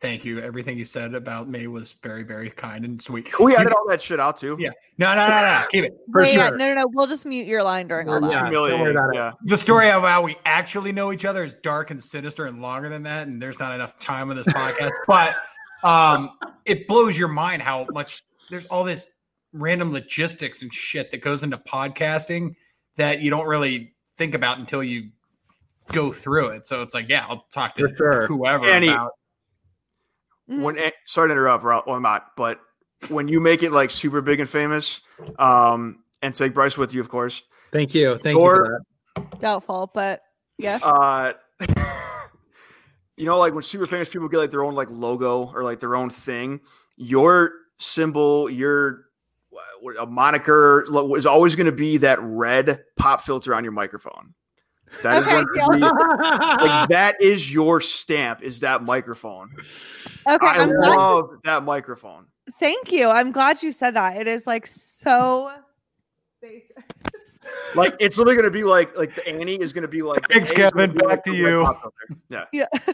thank 0.00 0.24
you. 0.24 0.40
Everything 0.40 0.78
you 0.78 0.84
said 0.84 1.14
about 1.14 1.48
me 1.48 1.66
was 1.66 1.94
very, 2.02 2.22
very 2.22 2.50
kind 2.50 2.84
and 2.84 3.00
sweet. 3.02 3.30
Can 3.32 3.46
we 3.46 3.52
You- 3.52 3.58
edit 3.58 3.72
all 3.72 3.86
that 3.88 4.00
shit 4.00 4.20
out 4.20 4.36
too? 4.36 4.56
Yeah. 4.58 4.70
No, 4.98 5.14
no, 5.14 5.28
no, 5.28 5.34
no. 5.42 5.64
Keep 5.70 5.84
it. 5.84 5.92
For 6.12 6.22
Wait, 6.22 6.34
yeah, 6.34 6.48
sure. 6.48 6.56
no, 6.56 6.68
no, 6.74 6.80
no. 6.80 6.86
We'll 6.92 7.06
just 7.06 7.26
mute 7.26 7.46
your 7.46 7.62
line 7.62 7.88
during 7.88 8.08
all 8.08 8.16
It's 8.24 8.32
that. 8.34 8.44
Yeah, 8.46 8.50
don't 8.50 8.52
worry 8.62 8.70
humiliating. 8.76 8.96
about 9.18 9.34
it. 9.42 9.48
The 9.48 9.56
story 9.58 9.90
of 9.90 10.02
how 10.02 10.22
we 10.22 10.36
actually 10.44 10.92
know 10.92 11.12
each 11.12 11.24
other 11.24 11.44
is 11.44 11.54
dark 11.62 11.90
and 11.90 12.02
sinister 12.02 12.46
and 12.46 12.60
longer 12.62 12.88
than 12.88 13.02
that. 13.04 13.26
And 13.26 13.40
there's 13.40 13.58
not 13.58 13.74
enough 13.74 13.98
time 13.98 14.30
on 14.30 14.36
this 14.36 14.46
podcast. 14.46 14.90
but 15.06 15.36
um, 15.82 16.30
it 16.64 16.86
blows 16.88 17.16
your 17.18 17.28
mind 17.28 17.62
how 17.62 17.86
much 17.90 18.24
there's 18.50 18.66
all 18.66 18.84
this 18.84 19.06
random 19.52 19.92
logistics 19.92 20.62
and 20.62 20.72
shit 20.72 21.10
that 21.10 21.22
goes 21.22 21.42
into 21.42 21.56
podcasting 21.58 22.54
that 22.96 23.20
you 23.20 23.30
don't 23.30 23.46
really 23.46 23.94
think 24.16 24.34
about 24.34 24.58
until 24.58 24.82
you 24.82 25.10
go 25.92 26.12
through 26.12 26.48
it. 26.48 26.66
So 26.66 26.82
it's 26.82 26.92
like, 26.94 27.08
yeah, 27.08 27.24
I'll 27.28 27.46
talk 27.52 27.76
to 27.76 27.88
For 27.90 27.96
sure. 27.96 28.26
whoever 28.26 28.66
Annie, 28.66 28.88
about 28.88 29.12
Mhm. 30.48 30.62
When 30.62 30.78
eh, 30.78 30.90
sorry 31.04 31.28
to 31.28 31.32
interrupt, 31.32 31.62
Ro- 31.64 31.82
well, 31.86 31.96
I'm 31.96 32.02
not, 32.02 32.28
but 32.36 32.60
when 33.08 33.28
you 33.28 33.40
make 33.40 33.62
it 33.62 33.70
like 33.72 33.90
super 33.90 34.20
big 34.22 34.40
and 34.40 34.48
famous, 34.48 35.00
um, 35.38 36.02
and 36.22 36.34
take 36.34 36.54
Bryce 36.54 36.76
with 36.76 36.94
you, 36.94 37.00
of 37.00 37.08
course. 37.08 37.42
Thank 37.70 37.94
you. 37.94 38.16
Thank 38.16 38.38
Or- 38.38 38.56
you 38.56 38.64
for 38.64 38.84
that. 39.16 39.40
Doubtful, 39.40 39.90
but 39.92 40.22
yes. 40.56 40.82
Uh, 40.84 41.32
you 43.16 43.26
know, 43.26 43.38
like 43.38 43.52
when 43.52 43.62
super 43.62 43.86
famous 43.86 44.08
people 44.08 44.28
get 44.28 44.38
like 44.38 44.50
their 44.50 44.64
own 44.64 44.74
like 44.74 44.90
logo 44.90 45.50
or 45.54 45.64
like 45.64 45.80
their 45.80 45.96
own 45.96 46.08
thing, 46.10 46.60
your 46.96 47.52
symbol, 47.78 48.48
your 48.48 49.04
a 49.98 50.06
moniker 50.06 50.84
lo- 50.88 51.14
is 51.14 51.26
always 51.26 51.56
going 51.56 51.66
to 51.66 51.72
be 51.72 51.96
that 51.98 52.18
red 52.22 52.84
pop 52.96 53.22
filter 53.22 53.54
on 53.54 53.64
your 53.64 53.72
microphone. 53.72 54.34
That 55.02 55.18
is 55.22 55.24
Okay, 55.28 55.32
going 55.32 55.46
to 55.46 55.76
be 55.76 55.80
like 55.80 56.88
that 56.88 57.16
is 57.20 57.52
your 57.52 57.80
stamp. 57.80 58.42
Is 58.42 58.60
that 58.60 58.82
microphone? 58.82 59.50
okay, 60.28 60.46
I 60.46 60.62
I'm 60.62 60.68
glad 60.70 60.96
love 60.96 61.30
that 61.44 61.64
microphone. 61.64 62.26
Thank 62.58 62.90
you. 62.92 63.08
I'm 63.08 63.30
glad 63.32 63.62
you 63.62 63.72
said 63.72 63.94
that. 63.94 64.16
It 64.16 64.26
is 64.26 64.46
like 64.46 64.66
so 64.66 65.52
basic. 66.40 66.76
Like 67.74 67.94
it's 67.98 68.18
literally 68.18 68.36
going 68.36 68.44
to 68.44 68.50
be 68.50 68.64
like 68.64 68.94
like 68.96 69.14
the 69.14 69.26
Annie 69.26 69.54
is 69.54 69.72
going 69.72 69.82
to 69.82 69.88
be 69.88 70.02
like. 70.02 70.26
Thanks, 70.28 70.50
A 70.50 70.54
Kevin. 70.54 70.92
be, 70.92 70.98
like, 70.98 71.08
Back 71.08 71.24
to 71.24 71.30
the 71.30 71.36
you. 71.38 71.74
Yeah. 72.28 72.44
Yeah, 72.52 72.66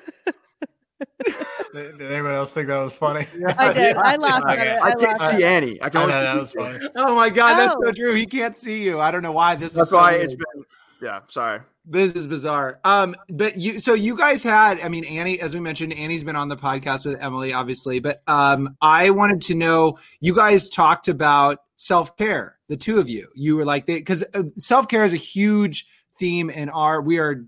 Did 1.75 1.99
did 1.99 2.13
anyone 2.13 2.35
else 2.35 2.53
think 2.53 2.69
that 2.69 2.79
was 2.83 2.93
funny? 2.93 3.27
I 3.59 3.73
did. 3.73 3.97
I 3.97 4.15
laughed 4.17 4.47
at 4.47 4.59
Okay. 4.59 4.75
it. 4.77 4.81
I 4.83 4.87
I 4.87 4.91
can't 4.93 5.03
laughed 5.03 5.23
at 5.23 5.31
see 5.39 5.45
it. 5.45 5.47
Annie. 5.47 5.83
I 5.83 5.89
can 5.91 5.99
I 5.99 6.03
only 6.05 6.15
know, 6.15 6.21
see 6.21 6.25
that 6.25 6.41
was 6.71 6.79
funny. 6.79 6.89
Oh 6.97 7.17
my 7.17 7.31
god, 7.31 7.57
that's 7.59 7.73
so 7.73 7.81
Oh. 7.89 7.93
true. 7.93 8.15
He 8.15 8.27
can't 8.27 8.55
see 8.57 8.83
you. 8.85 9.01
I 9.01 9.11
don't 9.11 9.23
know 9.23 9.33
why. 9.33 9.57
This 9.57 9.73
That's 9.73 9.87
is 9.87 9.91
so 9.91 9.97
why 9.97 10.13
weird. 10.13 10.25
it's 10.25 10.35
been. 10.35 10.65
Yeah. 11.05 11.21
Sorry. 11.29 11.61
This 11.85 12.15
is 12.15 12.27
bizarre. 12.27 12.81
Um, 12.83 13.15
but 13.29 13.59
you 13.59 13.79
so 13.79 13.93
you 13.93 14.17
guys 14.17 14.43
had, 14.43 14.81
I 14.81 14.89
mean, 14.89 15.05
Annie, 15.05 15.39
as 15.39 15.53
we 15.53 15.61
mentioned, 15.61 15.93
Annie's 15.93 16.25
been 16.25 16.35
on 16.35 16.49
the 16.49 16.57
podcast 16.57 17.05
with 17.05 17.23
Emily, 17.23 17.53
obviously, 17.53 18.01
but 18.01 18.23
um, 18.27 18.75
I 18.81 19.11
wanted 19.11 19.43
to 19.43 19.55
know 19.55 19.99
you 20.21 20.35
guys 20.35 20.71
talked 20.71 21.09
about 21.09 21.59
self-care, 21.77 22.59
the 22.69 22.79
two 22.79 22.99
of 22.99 23.11
you. 23.11 23.29
You 23.35 23.55
were 23.55 23.67
like 23.67 23.85
because 23.85 24.25
uh, 24.33 24.45
self-care 24.57 25.05
is 25.05 25.13
a 25.13 25.19
huge 25.19 25.87
theme 26.19 26.49
in 26.49 26.71
our 26.71 27.03
we 27.03 27.19
are 27.19 27.45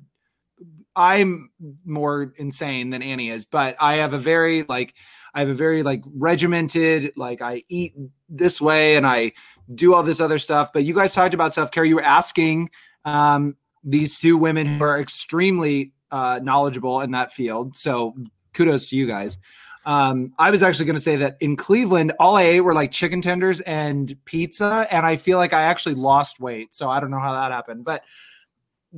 I'm 0.94 1.50
more 1.86 2.34
insane 2.36 2.90
than 2.90 3.00
Annie 3.00 3.30
is, 3.30 3.46
but 3.46 3.74
I 3.80 3.96
have 3.96 4.12
a 4.12 4.18
very 4.18 4.64
like 4.64 4.92
I 5.32 5.40
have 5.40 5.48
a 5.48 5.54
very 5.54 5.82
like 5.82 6.02
regimented 6.14 7.12
like 7.16 7.40
I 7.40 7.62
eat 7.70 7.94
this 8.28 8.60
way 8.60 8.96
and 8.96 9.06
I 9.06 9.32
do 9.74 9.94
all 9.94 10.02
this 10.02 10.20
other 10.20 10.38
stuff. 10.38 10.74
But 10.74 10.84
you 10.84 10.92
guys 10.92 11.14
talked 11.14 11.32
about 11.32 11.54
self 11.54 11.70
care. 11.70 11.86
You 11.86 11.96
were 11.96 12.02
asking 12.02 12.68
um, 13.06 13.56
these 13.82 14.18
two 14.18 14.36
women 14.36 14.66
who 14.66 14.84
are 14.84 15.00
extremely 15.00 15.92
uh, 16.10 16.40
knowledgeable 16.42 17.00
in 17.00 17.12
that 17.12 17.32
field. 17.32 17.74
So 17.74 18.14
kudos 18.52 18.90
to 18.90 18.96
you 18.96 19.06
guys. 19.06 19.38
Um, 19.86 20.32
I 20.36 20.50
was 20.50 20.64
actually 20.64 20.86
going 20.86 20.96
to 20.96 21.02
say 21.02 21.14
that 21.16 21.36
in 21.40 21.54
Cleveland, 21.54 22.12
all 22.18 22.36
I 22.36 22.42
ate 22.42 22.60
were 22.60 22.74
like 22.74 22.90
chicken 22.90 23.22
tenders 23.22 23.60
and 23.60 24.16
pizza, 24.24 24.88
and 24.90 25.06
I 25.06 25.16
feel 25.16 25.38
like 25.38 25.52
I 25.52 25.62
actually 25.62 25.94
lost 25.94 26.40
weight. 26.40 26.74
So 26.74 26.90
I 26.90 26.98
don't 26.98 27.12
know 27.12 27.20
how 27.20 27.32
that 27.32 27.52
happened, 27.52 27.84
but 27.84 28.02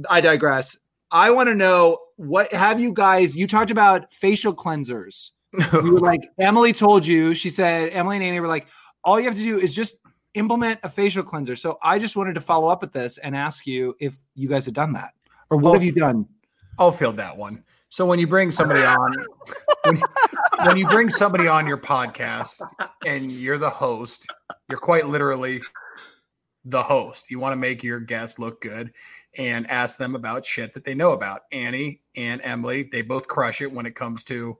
I 0.08 0.22
digress. 0.22 0.78
I 1.10 1.30
want 1.30 1.50
to 1.50 1.54
know 1.54 1.98
what 2.16 2.52
have 2.52 2.80
you 2.80 2.94
guys? 2.94 3.36
You 3.36 3.46
talked 3.46 3.70
about 3.70 4.12
facial 4.12 4.54
cleansers. 4.54 5.30
You 5.72 5.92
were 5.94 6.00
like 6.00 6.20
Emily 6.38 6.72
told 6.72 7.06
you. 7.06 7.34
She 7.34 7.48
said 7.48 7.90
Emily 7.92 8.16
and 8.16 8.24
Annie 8.24 8.40
were 8.40 8.46
like, 8.46 8.68
all 9.02 9.18
you 9.18 9.26
have 9.26 9.36
to 9.36 9.42
do 9.42 9.58
is 9.58 9.74
just 9.74 9.96
implement 10.34 10.80
a 10.82 10.88
facial 10.88 11.22
cleanser. 11.22 11.56
So 11.56 11.78
I 11.82 11.98
just 11.98 12.16
wanted 12.16 12.34
to 12.34 12.40
follow 12.40 12.68
up 12.68 12.82
with 12.82 12.92
this 12.92 13.18
and 13.18 13.36
ask 13.36 13.66
you 13.66 13.94
if 14.00 14.18
you 14.34 14.48
guys 14.48 14.64
had 14.64 14.74
done 14.74 14.92
that 14.92 15.12
or 15.50 15.58
what 15.58 15.74
have 15.74 15.82
you 15.82 15.92
done? 15.92 16.26
I'll 16.78 16.92
field 16.92 17.16
that 17.16 17.36
one. 17.36 17.64
So 17.90 18.04
when 18.04 18.18
you 18.18 18.26
bring 18.26 18.50
somebody 18.50 18.80
on, 18.80 19.14
when, 19.84 20.02
when 20.66 20.76
you 20.76 20.86
bring 20.88 21.08
somebody 21.08 21.48
on 21.48 21.66
your 21.66 21.78
podcast 21.78 22.60
and 23.06 23.32
you're 23.32 23.58
the 23.58 23.70
host, 23.70 24.26
you're 24.68 24.78
quite 24.78 25.08
literally 25.08 25.62
the 26.66 26.82
host. 26.82 27.30
You 27.30 27.38
want 27.38 27.52
to 27.52 27.56
make 27.56 27.82
your 27.82 27.98
guests 27.98 28.38
look 28.38 28.60
good 28.60 28.92
and 29.38 29.68
ask 29.70 29.96
them 29.96 30.14
about 30.14 30.44
shit 30.44 30.74
that 30.74 30.84
they 30.84 30.94
know 30.94 31.12
about. 31.12 31.42
Annie 31.50 32.02
and 32.14 32.42
Emily, 32.44 32.88
they 32.92 33.00
both 33.00 33.26
crush 33.26 33.62
it 33.62 33.72
when 33.72 33.86
it 33.86 33.94
comes 33.94 34.22
to 34.24 34.58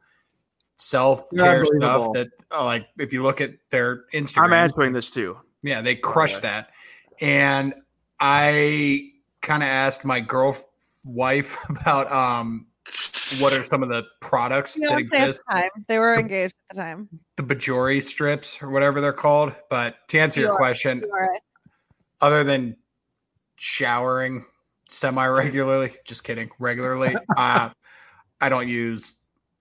self 0.79 1.29
care 1.31 1.67
stuff. 1.67 2.15
That 2.15 2.29
like 2.51 2.87
if 2.99 3.13
you 3.13 3.23
look 3.23 3.43
at 3.43 3.55
their 3.71 4.05
Instagram, 4.15 4.45
I'm 4.45 4.53
answering 4.55 4.93
this 4.95 5.11
too. 5.11 5.37
Yeah, 5.63 5.83
they 5.83 5.97
crush 5.97 6.35
Okay. 6.35 6.43
that. 6.43 6.71
And 7.21 7.75
I 8.21 9.11
kind 9.43 9.63
of 9.63 9.69
asked 9.69 10.05
my 10.05 10.21
girl 10.21 10.57
wife 11.05 11.57
about 11.71 12.11
um 12.13 12.67
what 13.41 13.53
are 13.53 13.65
some 13.67 13.83
of 13.83 13.89
the 13.89 14.05
products 14.21 14.75
that 14.75 14.81
Fiance 14.89 15.05
at 15.05 15.11
the 15.11 15.19
exist, 15.19 15.41
time. 15.51 15.69
They 15.87 15.99
were 15.99 16.19
engaged 16.19 16.55
at 16.71 16.77
the 16.77 16.83
time. 16.83 17.09
the 17.37 17.43
Bioré 17.43 18.03
strips 18.03 18.63
or 18.63 18.71
whatever 18.71 19.01
they're 19.01 19.13
called. 19.13 19.53
But 19.69 19.97
to 20.09 20.19
answer 20.19 20.41
your 20.41 20.51
Sure. 20.51 20.57
question, 20.57 21.01
You 21.01 21.41
other 22.21 22.43
than 22.43 22.77
showering 23.57 24.45
semi 24.89 25.27
regularly, 25.27 25.97
just 26.05 26.25
kidding, 26.25 26.51
regularly, 26.59 27.17
uh, 27.37 27.71
I 28.41 28.49
don't 28.49 28.69
use. 28.69 29.15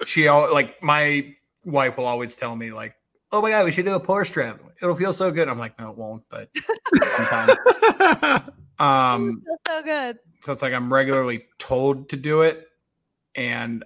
She 0.05 0.27
al- 0.27 0.53
like 0.53 0.81
my 0.83 1.35
wife 1.65 1.97
will 1.97 2.05
always 2.05 2.35
tell 2.35 2.55
me 2.55 2.71
like, 2.71 2.95
"Oh 3.31 3.41
my 3.41 3.49
god, 3.49 3.65
we 3.65 3.71
should 3.71 3.85
do 3.85 3.93
a 3.93 3.99
puller 3.99 4.25
strip. 4.25 4.61
It'll 4.81 4.95
feel 4.95 5.13
so 5.13 5.31
good." 5.31 5.47
I'm 5.49 5.59
like, 5.59 5.77
"No, 5.79 5.91
it 5.91 5.97
won't," 5.97 6.23
but. 6.29 6.49
Um, 8.79 9.43
so 9.67 9.81
good. 9.81 10.19
so 10.41 10.53
it's 10.53 10.61
like 10.61 10.73
I'm 10.73 10.93
regularly 10.93 11.45
told 11.57 12.09
to 12.09 12.15
do 12.15 12.41
it, 12.41 12.67
and 13.35 13.83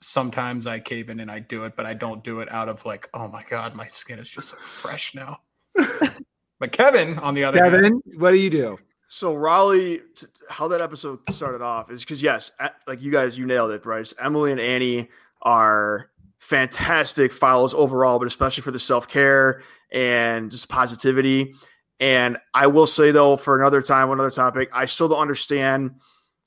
sometimes 0.00 0.66
I 0.66 0.78
cave 0.78 1.10
in 1.10 1.20
and 1.20 1.30
I 1.30 1.40
do 1.40 1.64
it, 1.64 1.76
but 1.76 1.86
I 1.86 1.94
don't 1.94 2.22
do 2.22 2.40
it 2.40 2.50
out 2.52 2.68
of 2.68 2.84
like, 2.86 3.08
oh 3.12 3.28
my 3.28 3.42
god, 3.48 3.74
my 3.74 3.88
skin 3.88 4.18
is 4.18 4.28
just 4.28 4.50
so 4.50 4.56
fresh 4.56 5.14
now. 5.14 5.40
but 6.58 6.72
Kevin, 6.72 7.18
on 7.18 7.34
the 7.34 7.44
other 7.44 7.58
hand, 7.58 7.72
Kevin, 7.74 8.02
what 8.18 8.30
do 8.30 8.36
you 8.36 8.50
do? 8.50 8.78
So 9.08 9.34
Rawley, 9.34 9.98
t- 9.98 10.26
t- 10.26 10.26
how 10.48 10.68
that 10.68 10.80
episode 10.80 11.18
started 11.30 11.60
off 11.60 11.90
is 11.90 12.04
because 12.04 12.22
yes, 12.22 12.52
a- 12.60 12.70
like 12.86 13.02
you 13.02 13.10
guys, 13.10 13.36
you 13.36 13.46
nailed 13.46 13.72
it, 13.72 13.82
Bryce. 13.82 14.14
Emily 14.20 14.52
and 14.52 14.60
Annie 14.60 15.08
are 15.42 16.10
fantastic 16.40 17.32
follows 17.32 17.74
overall, 17.74 18.18
but 18.18 18.26
especially 18.26 18.62
for 18.62 18.72
the 18.72 18.80
self 18.80 19.06
care 19.06 19.62
and 19.92 20.50
just 20.50 20.68
positivity. 20.68 21.54
And 22.00 22.38
I 22.54 22.66
will 22.66 22.86
say 22.86 23.10
though, 23.10 23.36
for 23.36 23.60
another 23.60 23.82
time, 23.82 24.10
another 24.10 24.30
topic, 24.30 24.70
I 24.72 24.86
still 24.86 25.08
don't 25.08 25.20
understand. 25.20 25.92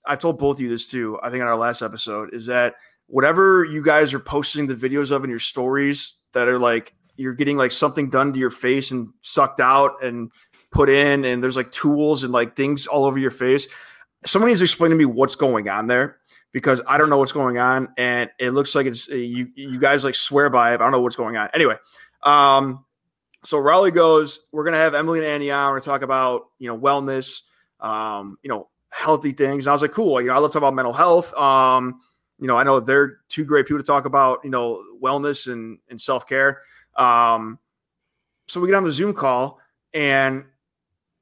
I've 0.05 0.19
told 0.19 0.39
both 0.39 0.57
of 0.57 0.61
you 0.61 0.69
this 0.69 0.89
too. 0.89 1.17
I 1.21 1.29
think 1.29 1.41
in 1.41 1.47
our 1.47 1.55
last 1.55 1.81
episode 1.81 2.33
is 2.33 2.47
that 2.47 2.75
whatever 3.07 3.63
you 3.63 3.83
guys 3.83 4.13
are 4.13 4.19
posting 4.19 4.67
the 4.67 4.75
videos 4.75 5.11
of 5.11 5.23
in 5.23 5.29
your 5.29 5.39
stories 5.39 6.15
that 6.33 6.47
are 6.47 6.59
like 6.59 6.93
you're 7.15 7.33
getting 7.33 7.57
like 7.57 7.71
something 7.71 8.09
done 8.09 8.33
to 8.33 8.39
your 8.39 8.49
face 8.49 8.89
and 8.89 9.09
sucked 9.21 9.59
out 9.59 10.03
and 10.03 10.31
put 10.71 10.89
in, 10.89 11.23
and 11.23 11.43
there's 11.43 11.55
like 11.55 11.71
tools 11.71 12.23
and 12.23 12.33
like 12.33 12.55
things 12.55 12.87
all 12.87 13.05
over 13.05 13.19
your 13.19 13.31
face. 13.31 13.67
Somebody 14.25 14.51
needs 14.51 14.61
to 14.61 14.65
explain 14.65 14.89
to 14.89 14.97
me 14.97 15.05
what's 15.05 15.35
going 15.35 15.69
on 15.69 15.85
there 15.85 16.17
because 16.53 16.81
I 16.87 16.97
don't 16.97 17.09
know 17.09 17.17
what's 17.17 17.31
going 17.31 17.57
on, 17.57 17.89
and 17.97 18.29
it 18.39 18.51
looks 18.51 18.75
like 18.75 18.85
it's 18.85 19.09
you. 19.09 19.51
You 19.55 19.79
guys 19.79 20.03
like 20.05 20.15
swear 20.15 20.49
by 20.49 20.71
it. 20.71 20.75
I 20.75 20.77
don't 20.77 20.91
know 20.91 21.01
what's 21.01 21.15
going 21.15 21.35
on. 21.35 21.49
Anyway, 21.53 21.75
um, 22.21 22.85
so 23.43 23.57
Rawley 23.57 23.91
goes. 23.91 24.39
We're 24.51 24.63
gonna 24.63 24.77
have 24.77 24.95
Emily 24.95 25.19
and 25.19 25.27
Annie 25.27 25.51
on. 25.51 25.67
We're 25.67 25.79
gonna 25.79 25.85
talk 25.85 26.03
about 26.03 26.45
you 26.59 26.69
know 26.69 26.77
wellness, 26.77 27.41
um, 27.81 28.37
you 28.43 28.49
know 28.49 28.69
healthy 28.91 29.31
things. 29.31 29.65
And 29.65 29.69
I 29.69 29.73
was 29.73 29.81
like, 29.81 29.91
cool. 29.91 30.21
You 30.21 30.27
know, 30.27 30.35
I 30.35 30.37
love 30.37 30.51
talking 30.51 30.59
about 30.59 30.75
mental 30.75 30.93
health. 30.93 31.33
Um, 31.33 31.99
you 32.39 32.47
know, 32.47 32.55
I 32.55 32.63
know 32.63 32.79
they're 32.79 33.17
two 33.29 33.45
great 33.45 33.65
people 33.65 33.79
to 33.79 33.85
talk 33.85 34.05
about 34.05 34.39
you 34.43 34.51
know 34.51 34.83
wellness 35.01 35.51
and 35.51 35.79
and 35.89 35.99
self 35.99 36.27
care. 36.27 36.61
Um, 36.95 37.57
so 38.47 38.61
we 38.61 38.67
get 38.67 38.75
on 38.75 38.83
the 38.83 38.91
Zoom 38.91 39.13
call, 39.13 39.59
and 39.93 40.45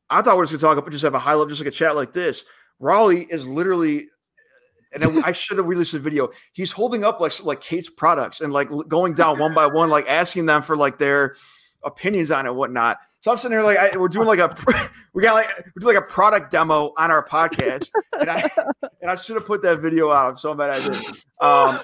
I 0.10 0.22
thought 0.22 0.36
we 0.36 0.40
were 0.40 0.46
just 0.46 0.62
gonna 0.62 0.76
talk 0.76 0.78
about 0.78 0.92
just 0.92 1.06
have 1.06 1.16
a 1.16 1.20
high 1.20 1.32
level, 1.32 1.46
just 1.46 1.62
like 1.62 1.70
a 1.70 1.72
chat 1.72 1.96
like 1.96 2.12
this. 2.12 2.44
Rawley 2.80 3.28
is 3.30 3.48
literally 3.48 4.10
and 4.92 5.02
then 5.02 5.24
I 5.24 5.32
should 5.32 5.58
have 5.58 5.68
released 5.68 5.94
the 5.94 6.00
video. 6.00 6.30
He's 6.54 6.72
holding 6.72 7.04
up 7.04 7.20
like 7.20 7.44
like 7.44 7.62
Kate's 7.62 7.90
products 7.90 8.42
and 8.42 8.52
like 8.52 8.70
going 8.88 9.14
down 9.14 9.40
one 9.40 9.54
by 9.54 9.68
one, 9.68 9.90
like 9.90 10.10
asking 10.10 10.46
them 10.46 10.62
for 10.62 10.76
like 10.76 10.98
their 11.00 11.36
opinions 11.84 12.32
on 12.32 12.46
it, 12.46 12.50
and 12.50 12.58
whatnot. 12.58 12.98
So 13.22 13.32
I'm 13.32 13.38
sitting 13.38 13.56
there 13.56 13.64
like 13.64 13.78
I, 13.78 13.98
we're 13.98 14.08
doing 14.08 14.28
like 14.28 14.40
a 14.40 14.56
we 15.14 15.24
got 15.24 15.34
like 15.34 15.50
we're 15.58 15.80
doing 15.80 15.96
like 15.96 16.04
a 16.04 16.08
product 16.08 16.52
demo 16.52 16.94
on 16.98 17.12
our 17.12 17.26
podcast, 17.26 17.90
and 18.20 18.30
I 18.30 18.50
and 19.02 19.12
I 19.12 19.16
should 19.16 19.36
have 19.36 19.46
put 19.46 19.62
that 19.64 19.80
video 19.80 20.10
out. 20.10 20.30
I'm 20.30 20.38
so 20.38 20.54
mad 20.54 20.70
I 20.72 20.90
did. 20.90 21.06
Um, 21.40 21.80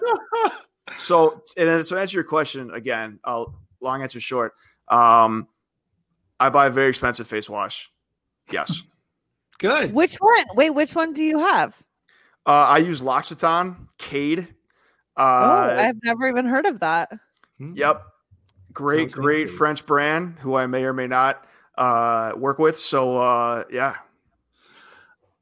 so 0.98 1.42
and 1.56 1.68
then 1.68 1.84
so 1.84 1.96
to 1.96 2.02
answer 2.02 2.16
your 2.18 2.24
question 2.24 2.72
again, 2.72 3.20
I'll 3.24 3.56
long 3.82 4.02
answer 4.02 4.20
short. 4.20 4.54
Um, 4.88 5.48
I 6.40 6.50
buy 6.50 6.68
a 6.68 6.70
very 6.70 6.90
expensive 6.90 7.28
face 7.28 7.50
wash. 7.50 7.92
Yes. 8.52 8.84
Good. 9.60 9.94
Which 9.94 10.18
one? 10.18 10.46
Wait, 10.56 10.70
which 10.72 10.94
one 10.96 11.14
do 11.14 11.24
you 11.24 11.40
have? 11.40 11.82
Uh, 12.48 12.66
I 12.70 12.78
use 12.78 13.04
L'Occitane, 13.04 13.76
Cade. 13.98 14.48
Uh, 15.18 15.76
oh, 15.76 15.80
I've 15.80 15.98
never 16.04 16.28
even 16.28 16.46
heard 16.46 16.66
of 16.66 16.80
that. 16.80 17.12
Yep. 17.60 18.04
Great, 18.72 19.10
Sounds 19.10 19.14
great 19.14 19.48
fancy. 19.48 19.58
French 19.58 19.86
brand 19.86 20.38
who 20.40 20.56
I 20.56 20.66
may 20.66 20.86
or 20.86 20.94
may 20.94 21.08
not 21.08 21.46
uh, 21.78 22.34
work 22.38 22.58
with. 22.58 22.80
So, 22.80 23.18
uh, 23.18 23.66
yeah. 23.72 23.96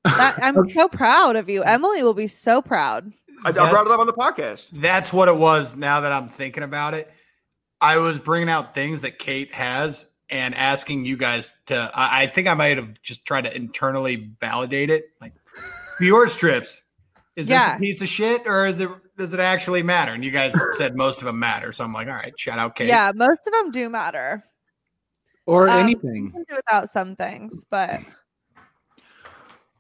That, 0.03 0.39
I'm 0.41 0.67
so 0.69 0.87
proud 0.87 1.35
of 1.35 1.47
you. 1.47 1.61
Emily 1.63 2.01
will 2.01 2.13
be 2.13 2.27
so 2.27 2.61
proud. 2.61 3.11
I, 3.43 3.49
I 3.49 3.51
brought 3.51 3.85
it 3.85 3.91
up 3.91 3.99
on 3.99 4.07
the 4.07 4.13
podcast. 4.13 4.69
That's 4.73 5.13
what 5.13 5.27
it 5.27 5.37
was. 5.37 5.75
Now 5.75 6.01
that 6.01 6.11
I'm 6.11 6.27
thinking 6.27 6.63
about 6.63 6.95
it, 6.95 7.11
I 7.81 7.97
was 7.97 8.17
bringing 8.17 8.49
out 8.49 8.73
things 8.73 9.01
that 9.01 9.19
Kate 9.19 9.53
has 9.53 10.07
and 10.29 10.55
asking 10.55 11.05
you 11.05 11.17
guys 11.17 11.53
to. 11.67 11.91
I, 11.93 12.23
I 12.23 12.27
think 12.27 12.47
I 12.47 12.55
might 12.55 12.77
have 12.77 12.99
just 13.03 13.25
tried 13.25 13.41
to 13.41 13.55
internally 13.55 14.31
validate 14.39 14.89
it. 14.89 15.09
Like 15.21 15.33
Bioré 15.99 16.29
strips, 16.29 16.81
is 17.35 17.47
Yeah. 17.49 17.69
this 17.69 17.75
a 17.77 17.79
piece 17.79 18.01
of 18.01 18.07
shit 18.07 18.47
or 18.47 18.65
is 18.65 18.79
it? 18.79 18.89
Does 19.17 19.33
it 19.33 19.39
actually 19.39 19.81
matter? 19.83 20.11
And 20.13 20.23
you 20.25 20.31
guys 20.31 20.53
said 20.77 20.95
most 20.97 21.19
of 21.19 21.25
them 21.25 21.39
matter. 21.39 21.71
So 21.71 21.83
I'm 21.83 21.93
like, 21.93 22.07
all 22.07 22.13
right, 22.15 22.37
shout 22.37 22.59
out 22.59 22.75
Kate. 22.75 22.87
Yeah, 22.87 23.11
most 23.15 23.47
of 23.47 23.53
them 23.53 23.71
do 23.71 23.89
matter. 23.89 24.43
Or 25.45 25.69
Um, 25.69 25.79
anything. 25.79 26.31
Can 26.31 26.43
do 26.49 26.55
without 26.55 26.89
some 26.89 27.15
things, 27.15 27.65
but 27.69 28.01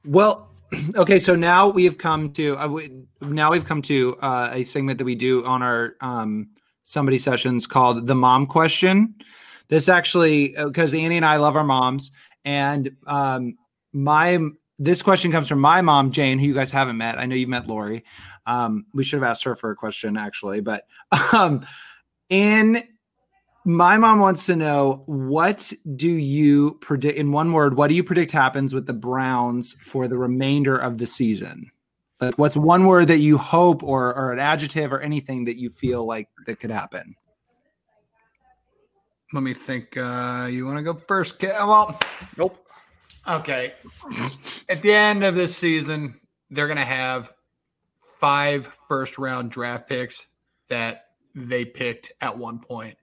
Well, 0.05 0.49
okay, 0.95 1.19
so 1.19 1.35
now 1.35 1.67
we 1.69 1.83
have 1.85 1.97
come 1.97 2.31
to 2.33 2.57
uh, 2.57 2.67
we, 2.67 2.91
now 3.21 3.51
we've 3.51 3.65
come 3.65 3.81
to 3.83 4.15
uh, 4.21 4.51
a 4.53 4.63
segment 4.63 4.99
that 4.99 5.05
we 5.05 5.15
do 5.15 5.45
on 5.45 5.61
our 5.61 5.95
um, 6.01 6.49
somebody 6.83 7.17
sessions 7.17 7.65
called 7.67 8.07
the 8.07 8.15
mom 8.15 8.45
question. 8.45 9.15
This 9.67 9.89
actually 9.89 10.53
because 10.63 10.93
Annie 10.93 11.17
and 11.17 11.25
I 11.25 11.37
love 11.37 11.55
our 11.55 11.63
moms, 11.63 12.11
and 12.45 12.95
um, 13.07 13.57
my 13.93 14.39
this 14.77 15.01
question 15.01 15.31
comes 15.31 15.47
from 15.47 15.59
my 15.59 15.81
mom 15.81 16.11
Jane, 16.11 16.39
who 16.39 16.47
you 16.47 16.53
guys 16.53 16.71
haven't 16.71 16.97
met. 16.97 17.17
I 17.17 17.25
know 17.25 17.35
you've 17.35 17.49
met 17.49 17.67
Lori. 17.67 18.03
Um, 18.45 18.85
we 18.93 19.03
should 19.03 19.21
have 19.21 19.29
asked 19.29 19.43
her 19.43 19.55
for 19.55 19.71
a 19.71 19.75
question 19.75 20.17
actually, 20.17 20.61
but 20.61 20.85
um, 21.33 21.65
in 22.29 22.81
my 23.63 23.97
mom 23.97 24.19
wants 24.19 24.45
to 24.45 24.55
know 24.55 25.03
what 25.07 25.73
do 25.95 26.09
you 26.09 26.75
predict 26.81 27.17
in 27.17 27.31
one 27.31 27.51
word 27.51 27.75
what 27.75 27.87
do 27.87 27.95
you 27.95 28.03
predict 28.03 28.31
happens 28.31 28.75
with 28.75 28.85
the 28.85 28.93
browns 28.93 29.73
for 29.79 30.07
the 30.07 30.17
remainder 30.17 30.77
of 30.77 30.99
the 30.99 31.07
season 31.07 31.65
like 32.21 32.37
what's 32.37 32.55
one 32.55 32.85
word 32.85 33.07
that 33.07 33.17
you 33.17 33.39
hope 33.39 33.81
or, 33.81 34.13
or 34.13 34.31
an 34.31 34.37
adjective 34.37 34.93
or 34.93 34.99
anything 34.99 35.45
that 35.45 35.57
you 35.57 35.71
feel 35.71 36.05
like 36.05 36.29
that 36.45 36.59
could 36.59 36.69
happen 36.69 37.15
Let 39.33 39.41
me 39.41 39.53
think. 39.53 39.97
Uh, 39.97 40.47
you 40.49 40.65
want 40.65 40.77
to 40.77 40.83
go 40.83 40.93
first? 40.93 41.39
Kate? 41.39 41.51
Well, 41.51 41.99
Nope. 42.37 42.64
Okay. 43.27 43.73
At 44.69 44.81
the 44.81 44.93
end 44.93 45.23
of 45.23 45.35
this 45.35 45.55
season, 45.55 46.19
they're 46.51 46.67
going 46.67 46.77
to 46.77 46.85
have 46.85 47.33
five 48.19 48.67
first 48.87 49.17
round 49.17 49.51
draft 49.51 49.87
picks 49.89 50.25
that 50.69 51.07
they 51.33 51.65
picked 51.65 52.11
at 52.21 52.37
one 52.37 52.59
point, 52.59 52.97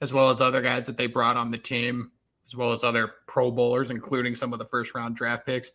as 0.00 0.12
well 0.12 0.30
as 0.30 0.40
other 0.40 0.60
guys 0.62 0.86
that 0.86 0.96
they 0.96 1.06
brought 1.06 1.36
on 1.36 1.50
the 1.50 1.58
team, 1.58 2.10
as 2.46 2.54
well 2.56 2.72
as 2.72 2.84
other 2.84 3.12
Pro 3.26 3.50
Bowlers, 3.50 3.90
including 3.90 4.34
some 4.36 4.52
of 4.52 4.58
the 4.58 4.64
first 4.66 4.94
round 4.94 5.16
draft 5.16 5.46
picks, 5.46 5.70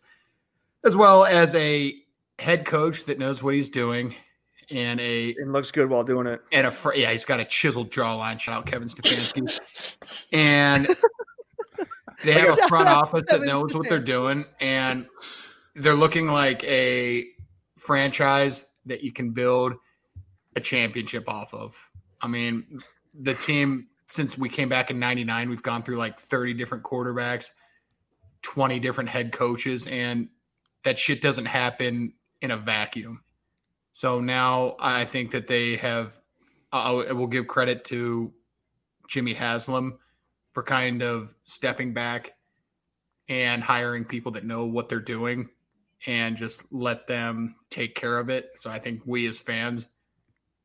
as 0.84 0.94
well 0.96 1.24
as 1.24 1.54
a 1.54 1.94
head 2.38 2.64
coach 2.64 3.04
that 3.06 3.18
knows 3.18 3.42
what 3.42 3.54
he's 3.54 3.68
doing 3.68 4.14
and 4.70 5.00
a 5.00 5.30
It 5.30 5.48
looks 5.48 5.70
good 5.72 5.88
while 5.90 6.04
doing 6.04 6.26
it. 6.26 6.40
and 6.52 6.66
a 6.66 6.74
yeah, 6.94 7.10
he's 7.10 7.24
got 7.24 7.40
a 7.40 7.44
chiseled 7.44 7.90
jawline. 7.90 8.38
Shout 8.38 8.54
out 8.58 8.66
Kevin 8.66 8.88
Stefanski. 8.88 10.28
and 10.32 10.88
they 12.24 12.32
have 12.32 12.58
a 12.58 12.62
front 12.68 12.88
office 12.88 13.24
that 13.28 13.42
knows 13.42 13.74
what 13.74 13.88
they're 13.88 13.98
doing, 13.98 14.44
and 14.60 15.06
they're 15.74 15.94
looking 15.94 16.26
like 16.28 16.64
a 16.64 17.26
franchise 17.76 18.66
that 18.86 19.02
you 19.02 19.12
can 19.12 19.30
build 19.30 19.74
a 20.56 20.60
championship 20.60 21.28
off 21.28 21.52
of. 21.54 21.76
I 22.20 22.28
mean, 22.28 22.80
the 23.14 23.34
team 23.34 23.88
since 24.06 24.38
we 24.38 24.48
came 24.48 24.68
back 24.68 24.90
in 24.90 24.98
'99, 24.98 25.50
we've 25.50 25.62
gone 25.62 25.82
through 25.82 25.96
like 25.96 26.18
30 26.18 26.54
different 26.54 26.82
quarterbacks, 26.82 27.50
20 28.42 28.78
different 28.80 29.10
head 29.10 29.32
coaches, 29.32 29.86
and 29.86 30.28
that 30.84 30.98
shit 30.98 31.20
doesn't 31.20 31.44
happen 31.44 32.14
in 32.40 32.50
a 32.50 32.56
vacuum. 32.56 33.22
So 33.92 34.20
now 34.20 34.76
I 34.80 35.04
think 35.04 35.32
that 35.32 35.46
they 35.46 35.76
have. 35.76 36.18
I 36.70 36.90
will 36.90 37.26
give 37.26 37.46
credit 37.46 37.84
to 37.86 38.32
Jimmy 39.08 39.32
Haslam 39.32 39.98
for 40.58 40.64
kind 40.64 41.04
of 41.04 41.32
stepping 41.44 41.94
back 41.94 42.32
and 43.28 43.62
hiring 43.62 44.04
people 44.04 44.32
that 44.32 44.44
know 44.44 44.64
what 44.64 44.88
they're 44.88 44.98
doing 44.98 45.48
and 46.08 46.36
just 46.36 46.62
let 46.72 47.06
them 47.06 47.54
take 47.70 47.94
care 47.94 48.18
of 48.18 48.28
it. 48.28 48.50
So 48.56 48.68
I 48.68 48.80
think 48.80 49.02
we 49.04 49.28
as 49.28 49.38
fans, 49.38 49.86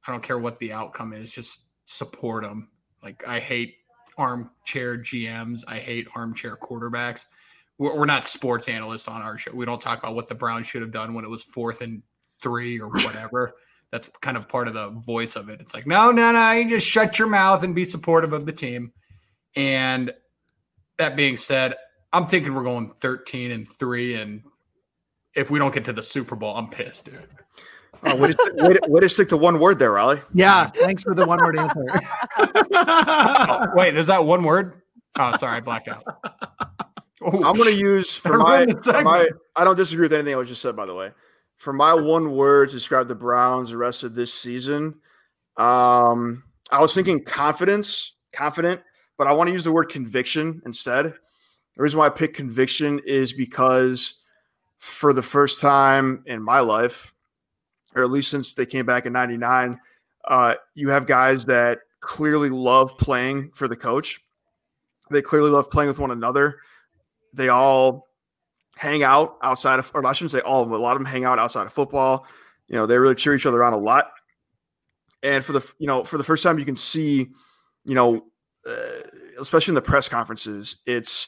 I 0.07 0.11
don't 0.11 0.23
care 0.23 0.39
what 0.39 0.57
the 0.57 0.73
outcome 0.73 1.13
is, 1.13 1.31
just 1.31 1.59
support 1.85 2.43
them. 2.43 2.71
Like 3.03 3.23
I 3.27 3.39
hate 3.39 3.75
armchair 4.17 4.97
GMs. 4.97 5.63
I 5.67 5.77
hate 5.77 6.07
armchair 6.15 6.57
quarterbacks. 6.57 7.25
We're, 7.77 7.95
we're 7.95 8.05
not 8.07 8.25
sports 8.25 8.67
analysts 8.67 9.07
on 9.07 9.21
our 9.21 9.37
show. 9.37 9.51
We 9.53 9.67
don't 9.67 9.79
talk 9.79 9.99
about 9.99 10.15
what 10.15 10.27
the 10.27 10.33
Browns 10.33 10.65
should 10.65 10.81
have 10.81 10.91
done 10.91 11.13
when 11.13 11.23
it 11.23 11.29
was 11.29 11.43
fourth 11.43 11.81
and 11.81 12.01
three 12.41 12.79
or 12.79 12.87
whatever. 12.89 13.53
That's 13.91 14.09
kind 14.21 14.37
of 14.37 14.47
part 14.47 14.67
of 14.67 14.73
the 14.73 14.89
voice 14.89 15.35
of 15.35 15.49
it. 15.49 15.61
It's 15.61 15.75
like, 15.75 15.85
no, 15.85 16.09
no, 16.09 16.31
no, 16.31 16.51
you 16.53 16.67
just 16.67 16.87
shut 16.87 17.19
your 17.19 17.27
mouth 17.27 17.61
and 17.61 17.75
be 17.75 17.85
supportive 17.85 18.33
of 18.33 18.47
the 18.47 18.51
team. 18.51 18.91
And 19.55 20.13
that 20.97 21.15
being 21.15 21.37
said, 21.37 21.75
I'm 22.11 22.27
thinking 22.27 22.53
we're 22.53 22.63
going 22.63 22.93
13 23.01 23.51
and 23.51 23.69
three. 23.69 24.15
And 24.15 24.43
if 25.35 25.49
we 25.51 25.59
don't 25.59 25.73
get 25.73 25.85
to 25.85 25.93
the 25.93 26.03
Super 26.03 26.35
Bowl, 26.35 26.55
I'm 26.55 26.69
pissed, 26.69 27.05
dude. 27.05 27.27
Oh, 28.05 28.15
way, 28.17 28.33
to, 28.33 28.53
way, 28.57 28.73
to, 28.73 28.81
way 28.89 28.99
to 28.99 29.07
stick 29.07 29.29
to 29.29 29.37
one 29.37 29.59
word 29.59 29.79
there, 29.79 29.93
Rawley. 29.93 30.19
yeah 30.33 30.67
thanks 30.67 31.03
for 31.03 31.15
the 31.15 31.25
one 31.25 31.39
word 31.41 31.57
answer 31.57 31.85
Oh, 32.37 33.67
wait, 33.75 33.95
is 33.95 34.07
that 34.07 34.25
one 34.25 34.43
word? 34.43 34.73
Oh, 35.17 35.37
sorry, 35.37 35.57
I 35.57 35.59
blacked 35.61 35.87
out. 35.87 36.03
Oh, 37.21 37.43
I'm 37.43 37.55
going 37.55 37.73
to 37.73 37.79
use 37.79 38.15
for 38.17 38.37
my, 38.37 38.65
for 38.83 39.01
my. 39.03 39.29
I 39.55 39.63
don't 39.63 39.75
disagree 39.75 40.05
with 40.05 40.13
anything 40.13 40.33
I 40.33 40.37
was 40.37 40.49
just 40.49 40.61
said, 40.61 40.75
by 40.75 40.85
the 40.85 40.95
way. 40.95 41.11
For 41.57 41.71
my 41.71 41.93
one 41.93 42.31
word 42.35 42.69
to 42.69 42.75
describe 42.75 43.07
the 43.07 43.15
Browns 43.15 43.69
the 43.69 43.77
rest 43.77 44.03
of 44.03 44.15
this 44.15 44.33
season, 44.33 44.95
um, 45.57 46.43
I 46.71 46.81
was 46.81 46.93
thinking 46.93 47.23
confidence, 47.23 48.15
confident, 48.33 48.81
but 49.17 49.27
I 49.27 49.33
want 49.33 49.47
to 49.47 49.51
use 49.51 49.63
the 49.63 49.71
word 49.71 49.89
conviction 49.89 50.61
instead. 50.65 51.05
The 51.05 51.83
reason 51.83 51.99
why 51.99 52.07
I 52.07 52.09
picked 52.09 52.35
conviction 52.35 52.99
is 53.05 53.33
because 53.33 54.15
for 54.79 55.13
the 55.13 55.23
first 55.23 55.61
time 55.61 56.23
in 56.25 56.41
my 56.41 56.59
life, 56.59 57.13
or 57.95 58.03
at 58.03 58.09
least 58.09 58.31
since 58.31 58.53
they 58.53 58.65
came 58.65 58.85
back 58.85 59.05
in 59.05 59.13
'99, 59.13 59.79
uh, 60.25 60.55
you 60.75 60.89
have 60.89 61.07
guys 61.07 61.45
that 61.45 61.79
clearly 61.99 62.49
love 62.49 62.97
playing 62.97 63.51
for 63.53 63.67
the 63.67 63.75
coach. 63.75 64.21
They 65.09 65.21
clearly 65.21 65.49
love 65.49 65.69
playing 65.69 65.87
with 65.87 65.99
one 65.99 66.11
another 66.11 66.59
they 67.33 67.49
all 67.49 68.07
hang 68.75 69.03
out 69.03 69.37
outside 69.41 69.79
of, 69.79 69.91
or 69.93 70.05
I 70.05 70.13
shouldn't 70.13 70.31
say 70.31 70.39
all 70.39 70.61
of 70.61 70.69
them, 70.69 70.79
a 70.79 70.81
lot 70.81 70.93
of 70.93 70.99
them 70.99 71.05
hang 71.05 71.25
out 71.25 71.39
outside 71.39 71.65
of 71.65 71.73
football. 71.73 72.25
You 72.67 72.75
know, 72.75 72.85
they 72.85 72.97
really 72.97 73.15
cheer 73.15 73.35
each 73.35 73.45
other 73.45 73.63
on 73.63 73.73
a 73.73 73.77
lot. 73.77 74.11
And 75.21 75.43
for 75.43 75.53
the, 75.53 75.73
you 75.79 75.87
know, 75.87 76.03
for 76.03 76.17
the 76.17 76.23
first 76.23 76.43
time, 76.43 76.59
you 76.59 76.65
can 76.65 76.75
see, 76.75 77.29
you 77.85 77.95
know, 77.95 78.25
uh, 78.67 79.01
especially 79.39 79.71
in 79.71 79.75
the 79.75 79.81
press 79.81 80.07
conferences, 80.07 80.77
it's 80.85 81.27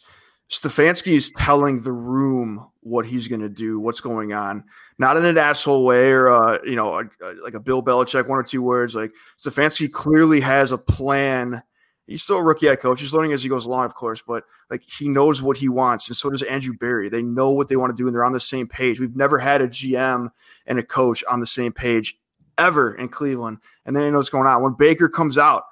Stefanski 0.49 1.13
is 1.13 1.31
telling 1.31 1.81
the 1.81 1.91
room 1.91 2.67
what 2.81 3.05
he's 3.05 3.27
going 3.27 3.41
to 3.41 3.49
do, 3.49 3.79
what's 3.79 3.99
going 3.99 4.31
on, 4.31 4.63
not 4.99 5.17
in 5.17 5.25
an 5.25 5.37
asshole 5.37 5.85
way 5.85 6.11
or 6.11 6.29
uh, 6.29 6.59
you 6.63 6.75
know, 6.75 6.99
a, 6.99 7.03
a, 7.21 7.33
like 7.43 7.55
a 7.55 7.59
Bill 7.59 7.81
Belichick 7.81 8.27
one 8.27 8.37
or 8.37 8.43
two 8.43 8.61
words. 8.61 8.93
Like 8.93 9.11
Stefanski 9.39 9.91
clearly 9.91 10.39
has 10.41 10.71
a 10.71 10.77
plan. 10.77 11.63
He's 12.05 12.21
still 12.21 12.37
a 12.37 12.43
rookie 12.43 12.67
head 12.67 12.79
coach. 12.79 13.01
He's 13.01 13.13
learning 13.13 13.31
as 13.31 13.41
he 13.41 13.49
goes 13.49 13.65
along, 13.65 13.85
of 13.85 13.95
course, 13.95 14.21
but 14.21 14.43
like 14.69 14.83
he 14.83 15.09
knows 15.09 15.41
what 15.41 15.57
he 15.57 15.67
wants, 15.67 16.07
and 16.07 16.15
so 16.15 16.29
does 16.29 16.43
Andrew 16.43 16.75
Berry. 16.77 17.09
They 17.09 17.23
know 17.23 17.49
what 17.49 17.67
they 17.67 17.75
want 17.75 17.95
to 17.95 17.99
do, 17.99 18.05
and 18.05 18.15
they're 18.15 18.23
on 18.23 18.31
the 18.31 18.39
same 18.39 18.67
page. 18.67 18.99
We've 18.99 19.15
never 19.15 19.39
had 19.39 19.61
a 19.63 19.67
GM 19.67 20.29
and 20.67 20.77
a 20.77 20.83
coach 20.83 21.23
on 21.27 21.39
the 21.39 21.47
same 21.47 21.73
page 21.73 22.19
ever 22.59 22.93
in 22.93 23.09
Cleveland, 23.09 23.57
and 23.87 23.95
then 23.95 24.03
he 24.03 24.11
knows 24.11 24.25
what's 24.25 24.29
going 24.29 24.45
on. 24.45 24.61
When 24.61 24.73
Baker 24.73 25.09
comes 25.09 25.39
out, 25.39 25.63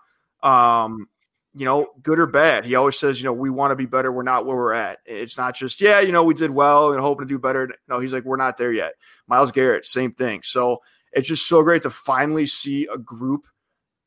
um, 0.42 1.08
you 1.56 1.66
know, 1.66 1.88
good 2.02 2.20
or 2.20 2.28
bad. 2.28 2.66
He 2.66 2.76
always 2.76 2.98
says, 2.98 3.22
you 3.22 3.26
know, 3.26 3.34
we 3.34 3.50
want 3.50 3.72
to 3.72 3.76
be 3.76 3.86
better. 3.86 4.12
We're 4.12 4.24
not 4.24 4.46
where 4.46 4.56
we're 4.56 4.74
at. 4.74 5.00
It's 5.06 5.38
not 5.38 5.56
just, 5.56 5.82
yeah, 5.82 6.00
you 6.00 6.12
know, 6.12 6.24
we 6.24 6.34
did 6.34 6.52
well 6.52 6.92
and 6.92 7.00
hoping 7.00 7.28
to 7.28 7.34
do 7.34 7.40
better. 7.40 7.70
No, 7.88 8.00
he's 8.00 8.14
like, 8.14 8.24
we're 8.24 8.38
not 8.38 8.58
there 8.58 8.72
yet. 8.74 8.94
Myles 9.28 9.52
Garrett, 9.52 9.86
same 9.86 10.12
thing. 10.12 10.42
So 10.44 10.82
it's 11.12 11.28
just 11.28 11.48
so 11.48 11.62
great 11.64 11.84
to 11.84 11.90
finally 11.90 12.46
see 12.48 12.88
a 12.92 12.98
group 12.98 13.46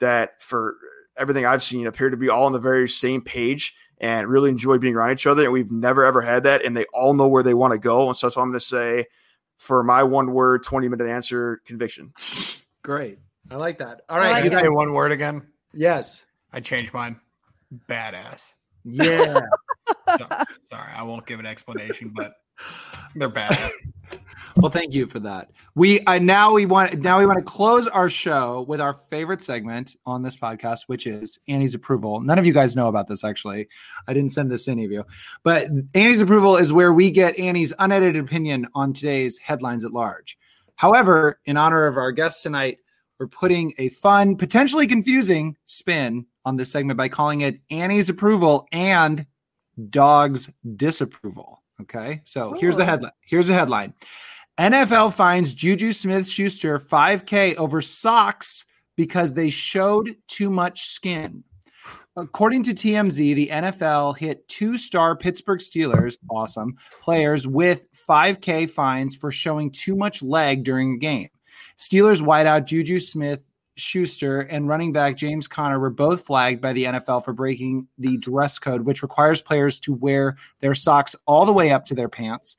that, 0.00 0.42
for 0.42 0.76
everything 1.16 1.46
I've 1.46 1.62
seen, 1.62 1.86
appear 1.86 2.10
to 2.10 2.16
be 2.16 2.28
all 2.28 2.46
on 2.46 2.52
the 2.52 2.58
very 2.58 2.88
same 2.88 3.22
page 3.22 3.74
and 3.98 4.26
really 4.28 4.50
enjoy 4.50 4.78
being 4.78 4.94
around 4.94 5.12
each 5.12 5.26
other. 5.26 5.44
And 5.44 5.52
we've 5.52 5.70
never 5.70 6.04
ever 6.04 6.20
had 6.20 6.42
that. 6.42 6.64
And 6.64 6.76
they 6.76 6.84
all 6.92 7.14
know 7.14 7.28
where 7.28 7.42
they 7.42 7.54
want 7.54 7.72
to 7.72 7.78
go. 7.78 8.08
And 8.08 8.16
so 8.16 8.26
that's 8.26 8.36
what 8.36 8.42
I'm 8.42 8.48
going 8.48 8.58
to 8.58 8.64
say 8.64 9.06
for 9.56 9.82
my 9.82 10.02
one 10.02 10.32
word, 10.32 10.62
20 10.64 10.88
minute 10.88 11.08
answer 11.08 11.62
conviction. 11.64 12.12
Great. 12.82 13.18
I 13.50 13.56
like 13.56 13.78
that. 13.78 14.02
All 14.08 14.18
right. 14.18 14.32
Like 14.32 14.44
you 14.44 14.50
Can 14.50 14.60
say 14.60 14.68
one 14.68 14.92
word 14.92 15.12
again? 15.12 15.46
yes. 15.72 16.24
I 16.52 16.60
changed 16.60 16.94
mine. 16.94 17.20
Badass. 17.88 18.52
Yeah. 18.84 19.40
So- 20.18 20.26
sorry, 20.70 20.92
I 20.96 21.02
won't 21.04 21.26
give 21.26 21.38
an 21.40 21.46
explanation, 21.46 22.12
but 22.14 22.34
they're 23.14 23.30
badass. 23.30 23.70
well, 24.56 24.70
thank 24.70 24.94
you 24.94 25.06
for 25.06 25.18
that. 25.20 25.50
We 25.74 26.00
I 26.06 26.18
now 26.18 26.52
we 26.52 26.66
want 26.66 27.00
now 27.00 27.18
we 27.18 27.26
want 27.26 27.38
to 27.38 27.44
close 27.44 27.86
our 27.86 28.08
show 28.08 28.64
with 28.68 28.80
our 28.80 28.98
favorite 29.10 29.42
segment 29.42 29.94
on 30.06 30.22
this 30.22 30.36
podcast, 30.36 30.82
which 30.86 31.06
is 31.06 31.38
Annie's 31.48 31.74
approval. 31.74 32.20
None 32.20 32.38
of 32.38 32.46
you 32.46 32.52
guys 32.52 32.74
know 32.76 32.88
about 32.88 33.08
this 33.08 33.24
actually. 33.24 33.68
I 34.06 34.14
didn't 34.14 34.30
send 34.30 34.50
this 34.50 34.64
to 34.64 34.72
any 34.72 34.84
of 34.84 34.92
you, 34.92 35.04
but 35.42 35.64
Annie's 35.94 36.20
approval 36.20 36.56
is 36.56 36.72
where 36.72 36.92
we 36.92 37.10
get 37.10 37.38
Annie's 37.38 37.72
unedited 37.78 38.22
opinion 38.22 38.66
on 38.74 38.92
today's 38.92 39.38
headlines 39.38 39.84
at 39.84 39.92
large. 39.92 40.38
However, 40.76 41.40
in 41.44 41.56
honor 41.56 41.86
of 41.86 41.96
our 41.96 42.12
guests 42.12 42.42
tonight, 42.42 42.78
we're 43.18 43.28
putting 43.28 43.72
a 43.78 43.88
fun, 43.90 44.36
potentially 44.36 44.86
confusing 44.86 45.56
spin 45.64 46.26
on 46.46 46.56
this 46.56 46.70
segment 46.70 46.96
by 46.96 47.08
calling 47.08 47.42
it 47.42 47.60
Annie's 47.70 48.08
approval 48.08 48.66
and 48.72 49.26
dog's 49.90 50.50
disapproval. 50.76 51.62
Okay. 51.82 52.22
So 52.24 52.54
here's 52.54 52.76
the 52.76 52.86
headline. 52.86 53.12
Here's 53.20 53.48
the 53.48 53.52
headline. 53.52 53.92
NFL 54.56 55.12
finds 55.12 55.52
Juju 55.52 55.92
Smith 55.92 56.26
Schuster 56.26 56.78
5K 56.78 57.56
over 57.56 57.82
socks 57.82 58.64
because 58.96 59.34
they 59.34 59.50
showed 59.50 60.16
too 60.28 60.48
much 60.48 60.86
skin. 60.86 61.44
According 62.16 62.62
to 62.62 62.70
TMZ, 62.70 63.34
the 63.34 63.48
NFL 63.48 64.16
hit 64.16 64.48
two 64.48 64.78
star 64.78 65.14
Pittsburgh 65.14 65.58
Steelers, 65.58 66.16
awesome, 66.30 66.76
players 67.02 67.46
with 67.46 67.92
5K 68.08 68.70
fines 68.70 69.14
for 69.14 69.30
showing 69.30 69.70
too 69.70 69.94
much 69.94 70.22
leg 70.22 70.64
during 70.64 70.94
a 70.94 70.98
game. 70.98 71.28
Steelers 71.76 72.22
wideout 72.22 72.64
Juju 72.64 73.00
Smith 73.00 73.42
Schuster 73.76 74.40
and 74.40 74.68
running 74.68 74.92
back 74.92 75.16
James 75.16 75.46
Conner 75.46 75.78
were 75.78 75.90
both 75.90 76.26
flagged 76.26 76.60
by 76.60 76.72
the 76.72 76.84
NFL 76.84 77.24
for 77.24 77.32
breaking 77.32 77.86
the 77.98 78.16
dress 78.18 78.58
code, 78.58 78.82
which 78.82 79.02
requires 79.02 79.42
players 79.42 79.78
to 79.80 79.92
wear 79.92 80.36
their 80.60 80.74
socks 80.74 81.14
all 81.26 81.44
the 81.44 81.52
way 81.52 81.70
up 81.70 81.84
to 81.86 81.94
their 81.94 82.08
pants. 82.08 82.56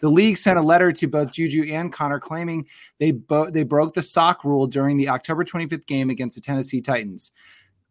The 0.00 0.10
league 0.10 0.36
sent 0.36 0.58
a 0.58 0.62
letter 0.62 0.92
to 0.92 1.06
both 1.06 1.32
Juju 1.32 1.72
and 1.72 1.92
Conner 1.92 2.20
claiming 2.20 2.66
they 2.98 3.12
bo- 3.12 3.50
they 3.50 3.62
broke 3.62 3.94
the 3.94 4.02
sock 4.02 4.44
rule 4.44 4.66
during 4.66 4.96
the 4.96 5.08
October 5.08 5.44
25th 5.44 5.86
game 5.86 6.10
against 6.10 6.36
the 6.36 6.42
Tennessee 6.42 6.80
Titans. 6.80 7.32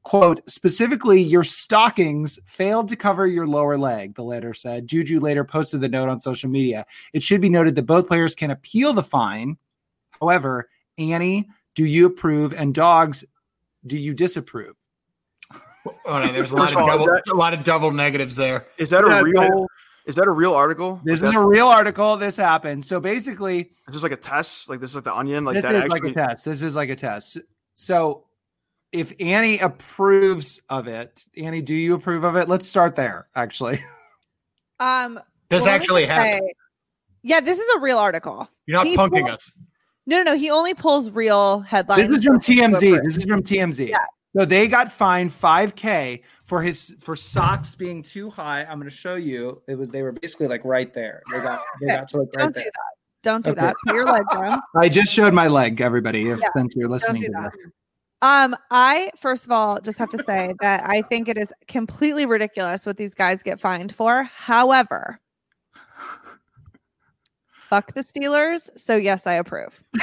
Quote, 0.03 0.41
specifically, 0.49 1.21
your 1.21 1.45
stockings 1.45 2.37
failed 2.45 2.89
to 2.89 2.95
cover 2.97 3.25
your 3.25 3.47
lower 3.47 3.77
leg, 3.77 4.15
the 4.15 4.23
letter 4.23 4.53
said. 4.53 4.85
Juju 4.85 5.19
later 5.21 5.45
posted 5.45 5.79
the 5.79 5.87
note 5.87 6.09
on 6.09 6.19
social 6.19 6.49
media. 6.49 6.85
It 7.13 7.23
should 7.23 7.39
be 7.39 7.49
noted 7.49 7.75
that 7.75 7.85
both 7.85 8.07
players 8.07 8.35
can 8.35 8.51
appeal 8.51 8.91
the 8.91 9.01
fine. 9.01 9.57
However, 10.19 10.69
Annie, 10.97 11.47
do 11.75 11.85
you 11.85 12.05
approve? 12.05 12.53
And 12.53 12.73
dogs, 12.73 13.23
do 13.85 13.97
you 13.97 14.13
disapprove? 14.13 14.75
Oh, 16.05 16.19
no, 16.19 16.31
there's 16.31 16.51
a 16.51 16.55
lot 16.55 16.71
of 16.71 16.77
of 16.77 16.81
all, 16.83 16.87
double, 16.87 17.05
that- 17.05 17.23
a 17.31 17.35
lot 17.35 17.53
of 17.53 17.63
double 17.63 17.91
negatives 17.91 18.35
there. 18.35 18.67
Is 18.77 18.89
that 18.91 19.05
Yeah, 19.05 19.19
a 19.19 19.23
real? 19.23 19.67
Is 20.05 20.15
that 20.15 20.27
a 20.27 20.31
real 20.31 20.53
article? 20.53 20.99
This 21.05 21.21
Like, 21.21 21.31
is 21.31 21.35
a 21.37 21.45
real 21.45 21.67
article. 21.67 22.17
This 22.17 22.35
happened. 22.35 22.83
So 22.83 22.99
basically, 22.99 23.71
It's 23.87 23.91
just 23.93 24.03
like 24.03 24.11
a 24.11 24.17
test. 24.17 24.69
Like 24.69 24.79
this 24.81 24.91
is 24.91 24.95
like 24.95 25.03
the 25.05 25.15
onion. 25.15 25.45
Like 25.45 25.55
this 25.55 25.63
that 25.63 25.75
is 25.75 25.85
actually. 25.85 25.99
like 26.01 26.11
a 26.11 26.13
test. 26.13 26.45
This 26.45 26.61
is 26.61 26.75
like 26.75 26.89
a 26.89 26.95
test. 26.95 27.37
So 27.73 28.25
if 28.91 29.13
Annie 29.21 29.59
approves 29.59 30.59
of 30.69 30.87
it, 30.87 31.25
Annie, 31.37 31.61
do 31.61 31.73
you 31.73 31.93
approve 31.95 32.23
of 32.25 32.35
it? 32.35 32.47
Let's 32.49 32.67
start 32.67 32.95
there, 32.95 33.27
actually. 33.35 33.79
Um, 34.79 35.19
This 35.49 35.63
well, 35.63 35.71
actually 35.71 36.01
just 36.01 36.11
happened. 36.11 36.41
say- 36.49 36.53
Yeah, 37.21 37.39
this 37.39 37.57
is 37.57 37.75
a 37.77 37.79
real 37.79 37.99
article. 37.99 38.49
You're 38.65 38.79
not 38.79 38.87
He 38.87 38.97
punking 38.97 39.29
us. 39.29 39.49
No, 40.05 40.17
no, 40.17 40.23
no. 40.23 40.35
He 40.35 40.49
only 40.51 40.73
pulls 40.73 41.09
real 41.09 41.61
headlines. 41.61 42.07
This 42.07 42.17
is 42.19 42.23
from 42.25 42.39
TMZ. 42.39 43.03
This 43.03 43.17
is 43.17 43.25
from 43.25 43.41
TMZ. 43.41 43.89
Yeah. 43.89 43.97
So 44.35 44.45
they 44.45 44.67
got 44.67 44.91
fined 44.91 45.29
5k 45.31 46.23
for 46.45 46.61
his 46.61 46.95
for 46.99 47.15
socks 47.15 47.75
being 47.75 48.01
too 48.01 48.29
high. 48.31 48.61
I'm 48.63 48.79
going 48.79 48.89
to 48.89 48.95
show 48.95 49.15
you. 49.15 49.61
It 49.67 49.75
was 49.75 49.89
they 49.89 50.01
were 50.01 50.11
basically 50.11 50.47
like 50.47 50.65
right 50.65 50.91
there. 50.93 51.21
They 51.31 51.39
got 51.39 51.59
they 51.79 51.85
Okay, 51.87 51.95
got 51.95 52.07
to 52.09 52.17
like 52.17 52.29
right 52.35 52.43
Don't 52.43 52.53
do 52.55 52.61
there. 52.61 52.63
that. 52.63 52.93
Don't 53.21 53.45
do 53.45 53.51
Okay. 53.51 53.61
that. 53.61 53.75
Put 53.85 53.93
your 53.93 54.07
leg 54.07 54.23
down. 54.31 54.59
I 54.75 54.89
just 54.89 55.13
showed 55.13 55.33
my 55.33 55.47
leg, 55.47 55.81
everybody. 55.81 56.29
If 56.29 56.39
Yeah, 56.39 56.47
since 56.55 56.73
you're 56.75 56.89
listening 56.89 57.21
do 57.21 57.27
to 57.27 57.33
that. 57.33 57.51
this. 57.53 57.71
Um, 58.23 58.55
I 58.71 59.11
first 59.17 59.45
of 59.45 59.51
all 59.51 59.79
just 59.81 59.99
have 59.99 60.09
to 60.09 60.17
say 60.17 60.53
that 60.61 60.83
I 60.89 61.03
think 61.03 61.27
it 61.27 61.37
is 61.37 61.53
completely 61.67 62.25
ridiculous 62.25 62.85
what 62.87 62.97
these 62.97 63.13
guys 63.13 63.43
get 63.43 63.59
fined 63.59 63.93
for. 63.93 64.23
However, 64.23 65.19
fuck 67.73 67.93
the 67.93 68.01
Steelers. 68.01 68.69
So 68.77 68.95
yes, 68.95 69.25
I 69.25 69.33
approve. 69.33 69.83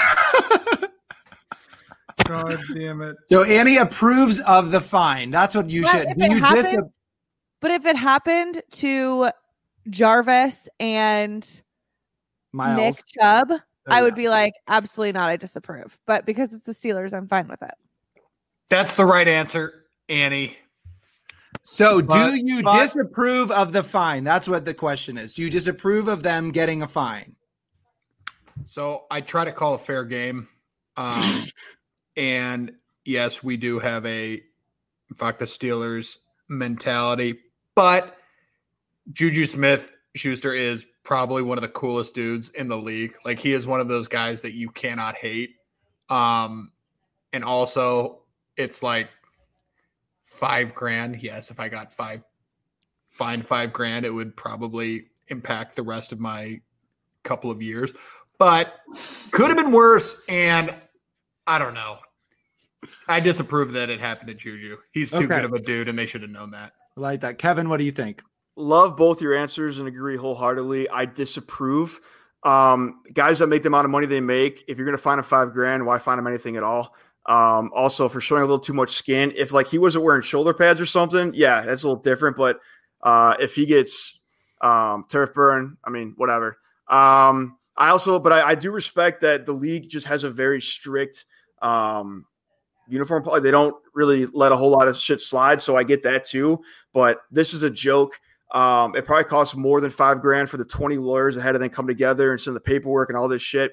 God 2.25 2.59
damn 2.75 3.01
it. 3.03 3.17
So 3.27 3.45
Annie 3.45 3.77
approves 3.77 4.41
of 4.41 4.71
the 4.73 4.81
fine. 4.81 5.31
That's 5.31 5.55
what 5.55 5.71
you 5.71 5.83
But 5.83 5.91
should. 5.93 6.09
if 6.09 6.17
you 6.33 6.41
happened- 6.41 6.65
dis- 6.85 6.99
But 7.61 7.71
if 7.71 7.87
it 7.87 7.97
happened 7.97 8.63
to 8.73 9.31
Jarvis 9.89 10.69
and 10.81 11.63
Myles? 12.53 12.77
Nick 12.79 12.97
Chubb, 13.07 13.53
Oh, 13.53 13.93
I 13.95 14.03
would 14.03 14.15
be 14.15 14.29
like, 14.29 14.53
absolutely 14.69 15.13
not. 15.13 15.31
I 15.31 15.37
disapprove. 15.37 15.99
But 16.07 16.27
because 16.27 16.53
it's 16.53 16.67
the 16.67 16.73
Steelers, 16.73 17.15
I'm 17.15 17.27
fine 17.27 17.49
with 17.49 17.63
it. 17.63 17.73
That's 18.69 18.95
the 18.95 19.07
right 19.07 19.27
answer, 19.27 19.87
Annie. 20.09 20.57
So, 21.65 22.03
But- 22.03 22.31
do 22.33 22.37
you 22.45 22.63
but- 22.63 22.83
disapprove 22.83 23.51
of 23.51 23.73
the 23.73 23.83
fine? 23.83 24.23
That's 24.25 24.49
what 24.49 24.65
the 24.67 24.75
question 24.75 25.17
is. 25.17 25.35
Do 25.35 25.43
you 25.43 25.51
disapprove 25.51 26.09
of 26.09 26.23
them 26.23 26.51
getting 26.51 26.83
a 26.83 26.87
fine? 26.89 27.35
So 28.67 29.05
I 29.11 29.21
try 29.21 29.45
to 29.45 29.53
call 29.53 29.75
a 29.75 29.79
fair 29.79 30.05
game. 30.05 30.49
Um, 30.97 31.45
and 32.17 32.73
yes, 33.05 33.43
we 33.43 33.57
do 33.57 33.79
have 33.79 34.05
a 34.07 34.43
fuck 35.17 35.39
the 35.39 35.45
Steelers 35.45 36.19
mentality, 36.49 37.39
but 37.75 38.17
Juju 39.13 39.47
Smith 39.47 39.97
Schuster 40.15 40.53
is 40.53 40.85
probably 41.05 41.43
one 41.43 41.59
of 41.59 41.63
the 41.63 41.69
coolest 41.69 42.15
dudes 42.15 42.51
in 42.51 42.69
the 42.69 42.77
league. 42.77 43.17
Like 43.25 43.39
he 43.39 43.53
is 43.53 43.67
one 43.67 43.81
of 43.81 43.89
those 43.89 44.09
guys 44.09 44.43
that 44.43 44.55
you 44.55 44.69
cannot 44.71 45.17
hate. 45.17 45.57
Um, 46.09 46.73
and 47.33 47.45
also 47.45 48.23
it's 48.57 48.83
like 48.83 49.09
five 50.23 50.75
grand. 50.75 51.23
Yes, 51.23 51.51
if 51.51 51.61
I 51.61 51.69
got 51.69 51.93
five, 51.93 52.23
find 53.07 53.47
five 53.47 53.73
grand, 53.73 54.05
it 54.05 54.11
would 54.11 54.37
probably 54.37 55.07
impact 55.29 55.77
the 55.77 55.83
rest 55.83 56.13
of 56.13 56.21
my 56.21 56.61
couple 57.23 57.51
of 57.51 57.63
years 57.63 57.93
but 58.41 58.75
could 59.31 59.49
have 59.49 59.57
been 59.57 59.71
worse. 59.71 60.17
And 60.29 60.75
I 61.47 61.61
don't 61.61 61.75
know. 61.75 61.99
I 63.07 63.21
disapprove 63.21 63.73
that 63.75 63.91
it 63.91 64.01
happened 64.01 64.29
to 64.29 64.35
Juju. 64.35 64.79
He's 64.93 65.11
too 65.11 65.19
Okay. 65.19 65.27
good 65.27 65.45
of 65.45 65.53
a 65.53 65.59
dude, 65.61 65.89
and 65.89 65.97
they 65.99 66.07
should 66.07 66.23
have 66.23 66.31
known 66.31 66.51
that. 66.53 66.73
I 66.97 67.01
like 67.01 67.21
that. 67.21 67.39
Kevin, 67.39 67.69
what 67.69 67.77
do 67.77 67.85
you 67.85 67.93
think? 67.93 68.23
love 68.57 68.95
both 68.95 69.23
your 69.23 69.35
answers 69.35 69.79
and 69.79 69.89
agree 69.89 70.17
wholeheartedly. 70.17 70.87
I 70.91 71.07
disapprove. 71.07 71.99
Um, 72.43 73.01
guys 73.15 73.39
that 73.39 73.47
make 73.47 73.63
the 73.63 73.69
amount 73.69 73.87
of 73.87 73.91
money 73.91 74.07
they 74.07 74.21
make, 74.21 74.65
if 74.69 74.77
you're 74.77 74.85
going 74.85 74.97
to 74.97 75.03
find 75.03 75.19
a 75.19 75.23
five 75.23 75.53
grand, 75.53 75.87
why 75.87 75.99
find 75.99 76.19
them 76.19 76.27
anything 76.27 76.57
at 76.57 76.63
all? 76.63 76.95
Um, 77.25 77.71
also 77.75 78.09
for 78.11 78.21
showing 78.21 78.43
a 78.43 78.45
little 78.45 78.59
too 78.59 78.75
much 78.75 78.91
skin. 78.91 79.33
If 79.35 79.53
like 79.53 79.69
he 79.69 79.79
wasn't 79.79 80.05
wearing 80.05 80.21
shoulder 80.21 80.53
pads 80.53 80.79
or 80.79 80.85
something, 80.85 81.33
yeah, 81.35 81.63
that's 81.63 81.85
a 81.85 81.89
little 81.89 82.03
different. 82.03 82.37
But 82.37 82.59
uh, 83.03 83.37
if 83.41 83.55
he 83.55 83.65
gets, 83.65 84.19
Um, 84.61 85.07
turf 85.09 85.33
burn. 85.33 85.79
I 85.83 85.89
mean, 85.91 86.13
whatever. 86.19 86.59
Um, 86.87 87.57
I 87.81 87.89
also, 87.89 88.21
but 88.21 88.33
I, 88.33 88.51
I 88.51 88.55
do 88.55 88.71
respect 88.71 89.23
that 89.23 89.47
the 89.47 89.53
league 89.53 89.89
just 89.89 90.07
has 90.07 90.23
a 90.23 90.31
very 90.31 90.61
strict 90.61 91.25
um, 91.63 92.27
uniform. 92.89 93.23
poli- 93.23 93.41
They 93.41 93.51
don't 93.51 93.75
really 93.95 94.27
let 94.27 94.53
a 94.53 94.57
whole 94.57 94.71
lot 94.71 94.87
of 94.87 94.97
shit 94.97 95.21
slide, 95.21 95.63
so 95.63 95.77
I 95.77 95.83
get 95.83 96.03
that 96.03 96.25
too. 96.25 96.61
But 96.93 97.23
this 97.31 97.55
is 97.55 97.63
a 97.63 97.71
joke. 97.71 98.21
Um, 98.53 98.95
it 98.97 99.07
probably 99.07 99.25
costs 99.25 99.57
more 99.57 99.81
than 99.81 99.91
five 99.91 100.21
grand 100.21 100.51
for 100.51 100.59
the 100.59 100.65
20 100.65 100.99
lawyers 100.99 101.37
ahead 101.37 101.55
of 101.55 101.61
them 101.63 101.71
come 101.71 101.87
together 101.87 102.33
and 102.33 102.41
send 102.41 102.55
the 102.55 102.61
paperwork 102.61 103.09
and 103.09 103.17
all 103.17 103.29
this 103.29 103.43
shit. 103.43 103.73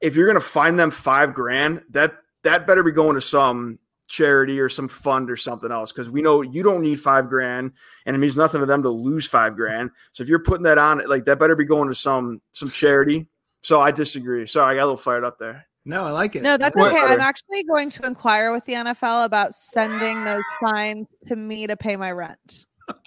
If 0.00 0.14
you're 0.14 0.26
gonna 0.28 0.40
find 0.40 0.78
them 0.78 0.90
five 0.92 1.34
grand, 1.34 1.82
that 1.90 2.14
that 2.44 2.66
better 2.68 2.84
be 2.84 2.92
going 2.92 3.16
to 3.16 3.20
some 3.20 3.80
charity 4.08 4.58
or 4.58 4.68
some 4.68 4.88
fund 4.88 5.30
or 5.30 5.36
something 5.36 5.70
else 5.70 5.92
because 5.92 6.10
we 6.10 6.22
know 6.22 6.42
you 6.42 6.62
don't 6.62 6.80
need 6.80 6.98
five 6.98 7.28
grand 7.28 7.72
and 8.06 8.16
it 8.16 8.18
means 8.18 8.36
nothing 8.36 8.60
to 8.60 8.66
them 8.66 8.82
to 8.82 8.88
lose 8.88 9.26
five 9.26 9.54
grand. 9.54 9.90
So 10.12 10.22
if 10.22 10.28
you're 10.28 10.38
putting 10.38 10.64
that 10.64 10.78
on, 10.78 11.06
like 11.06 11.26
that 11.26 11.38
better 11.38 11.54
be 11.54 11.64
going 11.64 11.88
to 11.88 11.94
some 11.94 12.40
some 12.52 12.70
charity. 12.70 13.28
So 13.62 13.80
I 13.80 13.90
disagree. 13.90 14.46
Sorry, 14.46 14.72
I 14.72 14.76
got 14.76 14.84
a 14.84 14.86
little 14.86 14.96
fired 14.96 15.24
up 15.24 15.38
there. 15.38 15.66
No, 15.84 16.04
I 16.04 16.10
like 16.10 16.36
it. 16.36 16.42
No, 16.42 16.56
that's 16.56 16.76
okay. 16.76 16.96
I'm 16.96 17.20
actually 17.20 17.64
going 17.64 17.90
to 17.90 18.06
inquire 18.06 18.52
with 18.52 18.64
the 18.66 18.74
NFL 18.74 19.24
about 19.24 19.54
sending 19.54 20.22
those 20.24 20.42
signs 20.60 21.06
to 21.26 21.36
me 21.36 21.66
to 21.66 21.76
pay 21.76 21.96
my 21.96 22.12
rent. 22.12 22.66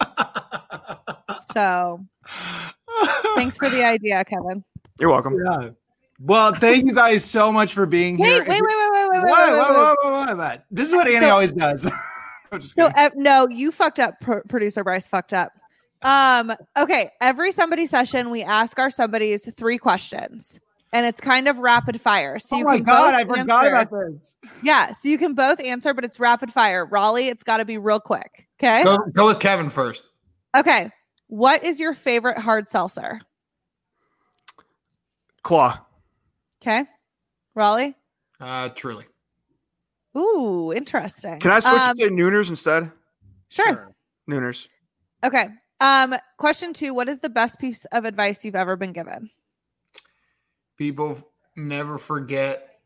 So 1.52 2.04
thanks 3.34 3.58
for 3.58 3.68
the 3.68 3.84
idea, 3.84 4.24
Kevin. 4.24 4.64
You're 5.00 5.10
welcome. 5.10 5.36
Yeah. 5.44 5.70
Well, 6.20 6.54
thank 6.54 6.84
you 6.86 6.94
guys 6.94 7.24
so 7.24 7.50
much 7.50 7.74
for 7.74 7.84
being 7.86 8.16
Wait, 8.16 8.28
here. 8.28 8.44
wait, 8.46 8.62
wait, 8.62 8.62
wait, 8.62 8.90
wait, 8.92 9.08
wait, 9.10 9.24
wait, 9.24 9.24
Wait, 9.24 9.32
wait, 9.32 9.52
wait, 9.52 9.68
wait, 9.68 9.96
wait. 10.04 10.14
wait, 10.14 10.26
wait, 10.28 10.38
wait. 10.38 10.60
This 10.70 10.88
is 10.88 10.94
what 10.94 11.06
Annie 11.08 11.26
So- 11.26 11.30
always 11.32 11.52
does. 11.52 11.86
I'm 12.52 12.60
just 12.60 12.74
So 12.76 12.86
uh, 12.86 13.10
no, 13.16 13.48
you 13.48 13.72
fucked 13.72 13.98
up, 13.98 14.20
Pro- 14.20 14.42
producer 14.42 14.84
Bryce 14.84 15.08
fucked 15.08 15.32
up. 15.32 15.52
Um, 16.02 16.52
okay, 16.76 17.10
every 17.20 17.50
somebody 17.50 17.86
session 17.86 18.30
we 18.30 18.42
ask 18.42 18.78
our 18.78 18.90
somebodies 18.90 19.52
three 19.54 19.78
questions. 19.78 20.60
And 20.94 21.06
it's 21.06 21.22
kind 21.22 21.48
of 21.48 21.56
rapid 21.58 21.98
fire. 21.98 22.38
So 22.38 22.56
oh 22.56 22.58
you 22.58 22.64
my 22.66 22.76
can 22.76 22.84
god, 22.84 23.12
both 23.12 23.14
I 23.14 23.24
forgot 23.40 23.64
answer. 23.64 23.74
about 23.74 23.90
this. 24.12 24.36
Yeah, 24.62 24.92
so 24.92 25.08
you 25.08 25.16
can 25.16 25.32
both 25.32 25.58
answer, 25.64 25.94
but 25.94 26.04
it's 26.04 26.20
rapid 26.20 26.52
fire. 26.52 26.84
Rawley, 26.84 27.28
it's 27.28 27.42
got 27.42 27.56
to 27.56 27.64
be 27.64 27.78
real 27.78 27.98
quick. 28.00 28.46
Okay. 28.62 28.84
Go, 28.84 28.98
go 29.14 29.26
with 29.28 29.40
Kevin 29.40 29.70
first. 29.70 30.04
Okay. 30.54 30.90
What 31.28 31.64
is 31.64 31.80
your 31.80 31.94
favorite 31.94 32.36
hard 32.36 32.68
seltzer? 32.68 33.20
Claw. 35.42 35.80
Okay. 36.62 36.84
Rawley. 37.56 37.94
Uh, 38.40 38.68
truly. 38.70 39.04
Ooh, 40.16 40.72
interesting. 40.72 41.40
Can 41.40 41.50
I 41.50 41.60
switch 41.60 41.72
Um, 41.74 41.96
to 41.96 42.04
say 42.04 42.08
Nooners 42.10 42.50
instead? 42.50 42.92
Sure. 43.48 43.92
Nooners. 44.30 44.68
Okay. 45.24 45.48
Um, 45.80 46.14
question 46.36 46.72
two: 46.72 46.94
What 46.94 47.08
is 47.08 47.18
the 47.18 47.28
best 47.28 47.58
piece 47.58 47.84
of 47.86 48.04
advice 48.04 48.44
you've 48.44 48.54
ever 48.54 48.76
been 48.76 48.92
given? 48.92 49.30
People 50.76 51.18
never 51.56 51.98
forget 51.98 52.78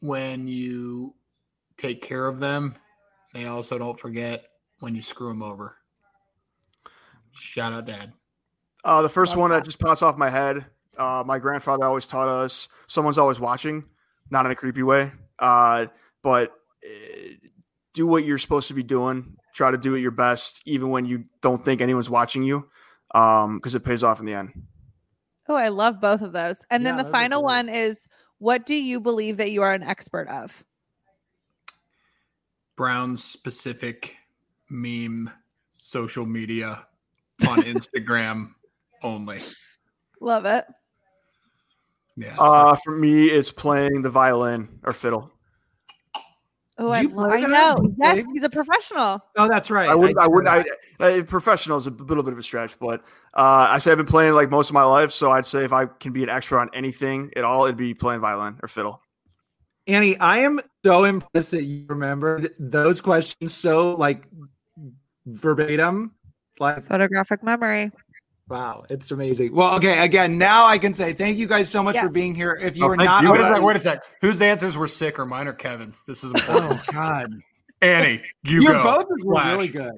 when 0.00 0.46
you 0.46 1.14
take 1.76 2.00
care 2.02 2.26
of 2.26 2.38
them. 2.38 2.76
They 3.32 3.46
also 3.46 3.78
don't 3.78 3.98
forget 3.98 4.44
when 4.78 4.94
you 4.94 5.02
screw 5.02 5.28
them 5.28 5.42
over. 5.42 5.76
Shout 7.32 7.72
out, 7.72 7.86
Dad. 7.86 8.12
Uh, 8.84 9.02
the 9.02 9.08
first 9.08 9.32
Love 9.32 9.40
one 9.40 9.50
that. 9.50 9.56
that 9.58 9.64
just 9.64 9.80
pops 9.80 10.02
off 10.02 10.16
my 10.16 10.30
head. 10.30 10.66
Uh, 10.96 11.22
my 11.26 11.38
grandfather 11.38 11.84
always 11.84 12.06
taught 12.06 12.28
us 12.28 12.68
someone's 12.86 13.18
always 13.18 13.40
watching, 13.40 13.84
not 14.30 14.46
in 14.46 14.52
a 14.52 14.54
creepy 14.54 14.82
way. 14.82 15.12
Uh, 15.38 15.86
but 16.22 16.52
uh, 16.84 17.28
do 17.92 18.06
what 18.06 18.24
you're 18.24 18.38
supposed 18.38 18.68
to 18.68 18.74
be 18.74 18.82
doing. 18.82 19.36
Try 19.54 19.70
to 19.70 19.78
do 19.78 19.94
it 19.94 20.00
your 20.00 20.10
best, 20.10 20.62
even 20.66 20.90
when 20.90 21.04
you 21.04 21.24
don't 21.40 21.64
think 21.64 21.80
anyone's 21.80 22.10
watching 22.10 22.42
you, 22.42 22.68
because 23.12 23.74
it 23.74 23.84
pays 23.84 24.02
off 24.02 24.20
in 24.20 24.26
the 24.26 24.34
end. 24.34 24.52
Oh, 25.48 25.54
I 25.54 25.68
love 25.68 26.00
both 26.00 26.22
of 26.22 26.32
those. 26.32 26.64
And 26.70 26.84
then 26.84 26.96
the 26.96 27.04
final 27.04 27.40
great. 27.40 27.54
one 27.54 27.68
is: 27.68 28.08
What 28.38 28.66
do 28.66 28.74
you 28.74 29.00
believe 29.00 29.36
that 29.36 29.52
you 29.52 29.62
are 29.62 29.72
an 29.72 29.82
expert 29.84 30.26
of? 30.28 30.64
Brown's 32.76 33.22
specific 33.22 34.16
meme 34.68 35.30
social 35.78 36.26
media 36.26 36.86
on 37.46 37.62
Instagram 37.62 38.54
only. 39.02 39.38
Love 40.20 40.46
it. 40.46 40.64
Yeah. 42.16 42.34
Uh, 42.38 42.76
for 42.76 42.96
me, 42.96 43.26
it's 43.26 43.50
playing 43.50 44.02
the 44.02 44.10
violin 44.10 44.68
or 44.84 44.92
fiddle. 44.92 45.30
Oh, 46.76 46.90
I, 46.90 47.02
lo- 47.02 47.30
I 47.30 47.40
know. 47.40 47.76
Yes, 48.00 48.24
he's 48.32 48.42
a 48.42 48.48
professional. 48.48 49.20
Oh, 49.36 49.48
that's 49.48 49.70
right. 49.70 49.88
I 49.88 49.94
wouldn't. 49.94 50.18
I, 50.18 50.26
wouldn't. 50.26 50.48
I, 50.48 50.64
I, 50.98 51.18
I 51.18 51.22
professional 51.22 51.78
is 51.78 51.86
a 51.86 51.90
little 51.90 52.24
bit 52.24 52.32
of 52.32 52.38
a 52.38 52.42
stretch, 52.42 52.76
but 52.80 53.00
uh, 53.34 53.68
I 53.70 53.78
say 53.78 53.92
I've 53.92 53.96
been 53.96 54.06
playing 54.06 54.34
like 54.34 54.50
most 54.50 54.70
of 54.70 54.74
my 54.74 54.82
life. 54.82 55.12
So 55.12 55.30
I'd 55.30 55.46
say 55.46 55.64
if 55.64 55.72
I 55.72 55.86
can 55.86 56.12
be 56.12 56.24
an 56.24 56.28
expert 56.28 56.58
on 56.58 56.70
anything 56.74 57.30
at 57.36 57.44
all, 57.44 57.64
it'd 57.64 57.76
be 57.76 57.94
playing 57.94 58.20
violin 58.20 58.58
or 58.60 58.68
fiddle. 58.68 59.00
Annie, 59.86 60.16
I 60.18 60.38
am 60.38 60.60
so 60.84 61.04
impressed 61.04 61.52
that 61.52 61.62
you 61.62 61.84
remembered 61.88 62.54
those 62.58 63.00
questions 63.00 63.54
so 63.54 63.92
like 63.92 64.28
verbatim. 65.26 66.12
Like, 66.58 66.86
Photographic 66.86 67.42
memory. 67.42 67.90
Wow, 68.48 68.84
it's 68.90 69.10
amazing. 69.10 69.54
Well, 69.54 69.74
okay, 69.76 70.04
again, 70.04 70.36
now 70.36 70.66
I 70.66 70.76
can 70.78 70.92
say 70.92 71.14
thank 71.14 71.38
you 71.38 71.46
guys 71.46 71.68
so 71.70 71.82
much 71.82 71.94
Yeah. 71.94 72.02
for 72.02 72.08
being 72.10 72.34
here. 72.34 72.52
If 72.60 72.76
you 72.76 72.84
Oh, 72.84 72.88
were 72.88 72.96
not, 72.96 73.22
you. 73.22 73.30
wait 73.32 73.40
a 73.40 73.42
sec. 73.44 73.50
already- 73.52 73.64
Wait 73.64 73.76
a 73.76 73.80
sec. 73.80 74.02
Whose 74.20 74.42
answers 74.42 74.76
were 74.76 74.88
sick 74.88 75.18
or 75.18 75.24
mine 75.24 75.48
or 75.48 75.54
Kevin's? 75.54 76.02
This 76.06 76.22
is 76.24 76.30
important. 76.32 76.80
oh 76.88 76.92
God, 76.92 77.30
Annie, 77.80 78.22
you 78.42 78.60
your 78.62 78.74
go. 78.74 78.82
both 78.82 79.06
were 79.08 79.18
Flash. 79.18 79.46
really 79.52 79.68
good. 79.68 79.92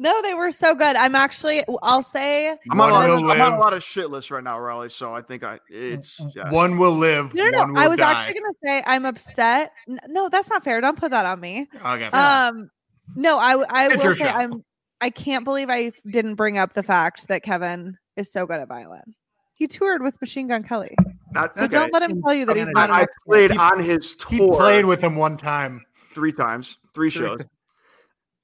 No, 0.00 0.22
they 0.22 0.32
were 0.32 0.52
so 0.52 0.74
good. 0.76 0.94
I'm 0.94 1.14
actually. 1.16 1.64
I'll 1.82 2.02
say. 2.02 2.56
I'm 2.70 2.80
on, 2.80 2.88
a 2.90 2.92
lot 2.92 3.00
One 3.02 3.10
of, 3.10 3.20
will 3.22 3.32
I'm 3.32 3.40
on 3.40 3.52
a 3.54 3.58
lot 3.58 3.72
of 3.74 3.82
shit 3.82 4.08
lists 4.10 4.30
right 4.30 4.44
now, 4.44 4.58
Rawley. 4.60 4.90
So 4.90 5.12
I 5.12 5.22
think 5.22 5.42
I 5.42 5.58
it's 5.68 6.20
yeah. 6.36 6.50
One 6.52 6.78
will 6.78 6.92
live. 6.92 7.34
No, 7.34 7.48
no, 7.50 7.58
one 7.58 7.68
no. 7.68 7.80
will 7.80 7.80
I 7.84 7.88
was 7.88 7.98
die. 7.98 8.12
actually 8.12 8.34
gonna 8.34 8.54
say 8.64 8.82
I'm 8.86 9.04
upset. 9.04 9.72
No, 10.06 10.28
that's 10.28 10.48
not 10.48 10.62
fair. 10.62 10.80
Don't 10.80 10.96
put 10.96 11.10
that 11.10 11.26
on 11.26 11.40
me. 11.40 11.66
Okay. 11.84 12.04
Um, 12.06 12.70
no, 13.16 13.38
I 13.38 13.54
I 13.68 13.86
It's 13.92 14.04
will 14.04 14.12
say 14.14 14.18
show. 14.24 14.26
I'm. 14.28 14.64
I 15.00 15.10
can't 15.10 15.44
believe 15.44 15.70
I 15.70 15.92
didn't 16.10 16.34
bring 16.34 16.58
up 16.58 16.74
the 16.74 16.82
fact 16.82 17.28
that 17.28 17.42
Kevin 17.42 17.96
is 18.16 18.30
so 18.32 18.46
good 18.46 18.60
at 18.60 18.68
violin. 18.68 19.14
He 19.54 19.66
toured 19.66 20.02
with 20.02 20.20
Machine 20.20 20.48
Gun 20.48 20.62
Kelly, 20.62 20.94
Not, 21.32 21.54
so 21.54 21.64
okay. 21.64 21.74
don't 21.74 21.92
let 21.92 22.02
him 22.02 22.22
tell 22.22 22.34
you 22.34 22.46
that 22.46 22.56
he's 22.56 22.66
not 22.68 22.90
I, 22.90 23.00
I 23.00 23.02
expert. 23.02 23.24
played 23.26 23.56
on 23.56 23.80
his 23.80 24.14
tour. 24.16 24.30
he 24.30 24.50
played 24.50 24.84
with 24.84 25.00
him 25.02 25.16
one 25.16 25.36
time. 25.36 25.84
three 26.12 26.32
times, 26.32 26.78
three 26.94 27.10
shows. 27.10 27.40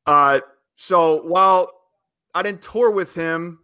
Uh, 0.07 0.41
so 0.75 1.23
while 1.23 1.71
I 2.35 2.43
didn't 2.43 2.63
tour 2.63 2.91
with 2.91 3.15
him, 3.15 3.61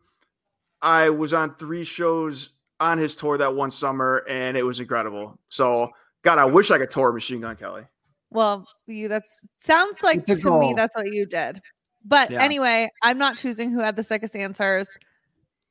I 0.80 1.10
was 1.10 1.32
on 1.32 1.54
three 1.56 1.84
shows 1.84 2.50
on 2.78 2.98
his 2.98 3.14
tour 3.16 3.36
that 3.38 3.54
one 3.54 3.70
summer, 3.70 4.24
and 4.28 4.56
it 4.56 4.62
was 4.62 4.80
incredible. 4.80 5.38
So, 5.48 5.90
God, 6.22 6.38
I 6.38 6.44
wish 6.44 6.70
I 6.70 6.78
could 6.78 6.90
tour 6.90 7.12
Machine 7.12 7.40
Gun 7.40 7.56
Kelly. 7.56 7.82
Well, 8.30 8.66
you 8.86 9.08
that's 9.08 9.40
sounds 9.58 10.02
like 10.04 10.20
It's 10.20 10.30
a 10.30 10.48
to 10.48 10.58
me 10.60 10.72
that's 10.76 10.94
what 10.96 11.06
you 11.12 11.26
did. 11.26 11.60
But 12.04 12.30
Yeah. 12.30 12.42
anyway, 12.42 12.90
I'm 13.02 13.18
not 13.18 13.36
choosing 13.36 13.70
who 13.70 13.80
had 13.80 13.96
the 13.96 14.02
sickest 14.02 14.34
answers. 14.34 14.96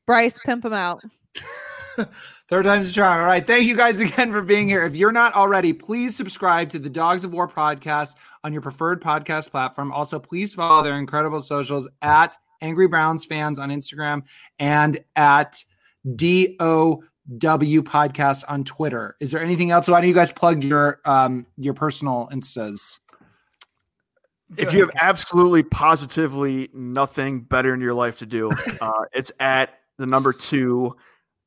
Bryce, 0.06 0.40
pimp 0.46 0.66
him 0.66 0.74
out. 0.74 1.02
Third 2.50 2.66
time's 2.66 2.90
a 2.90 2.94
charm. 2.94 3.20
All 3.20 3.26
right. 3.26 3.46
Thank 3.46 3.66
you 3.66 3.76
guys 3.76 4.00
again 4.00 4.32
for 4.32 4.42
being 4.42 4.68
here. 4.68 4.84
If 4.86 4.96
you're 4.96 5.12
not 5.12 5.36
already, 5.36 5.74
please 5.74 6.16
subscribe 6.16 6.70
to 6.70 6.80
the 6.80 6.90
Dawgs 6.90 7.24
of 7.26 7.34
War 7.34 7.48
podcast 7.48 8.16
on 8.44 8.54
your 8.54 8.62
preferred 8.62 9.02
podcast 9.02 9.52
platform. 9.52 9.92
Also, 9.92 10.18
please 10.20 10.56
follow 10.56 10.82
their 10.84 10.98
incredible 10.98 11.42
socials 11.42 11.88
at 12.02 12.36
Angry 12.62 12.88
Browns 12.88 13.26
fans 13.26 13.60
on 13.60 13.70
Instagram 13.70 14.26
and 14.60 15.00
at 15.16 15.64
DOW 16.16 17.02
podcast 17.30 18.44
on 18.48 18.64
Twitter. 18.64 19.16
Is 19.20 19.32
there 19.32 19.42
anything 19.44 19.72
else? 19.72 19.88
Why 19.88 20.00
don't 20.02 20.08
you 20.08 20.16
guys 20.16 20.32
plug 20.32 20.64
your 20.64 21.00
um 21.06 21.46
your 21.58 21.74
personal 21.74 22.30
instas? 22.32 23.00
If 24.58 24.74
you 24.74 24.80
have 24.80 24.92
absolutely 24.96 25.64
positively 25.64 26.70
nothing 26.74 27.42
better 27.42 27.74
in 27.74 27.82
your 27.82 27.94
life 27.94 28.20
to 28.20 28.26
do, 28.26 28.52
uh, 28.82 28.92
it's 29.14 29.32
at 29.40 29.78
the 29.98 30.06
number 30.06 30.34
two 30.34 30.96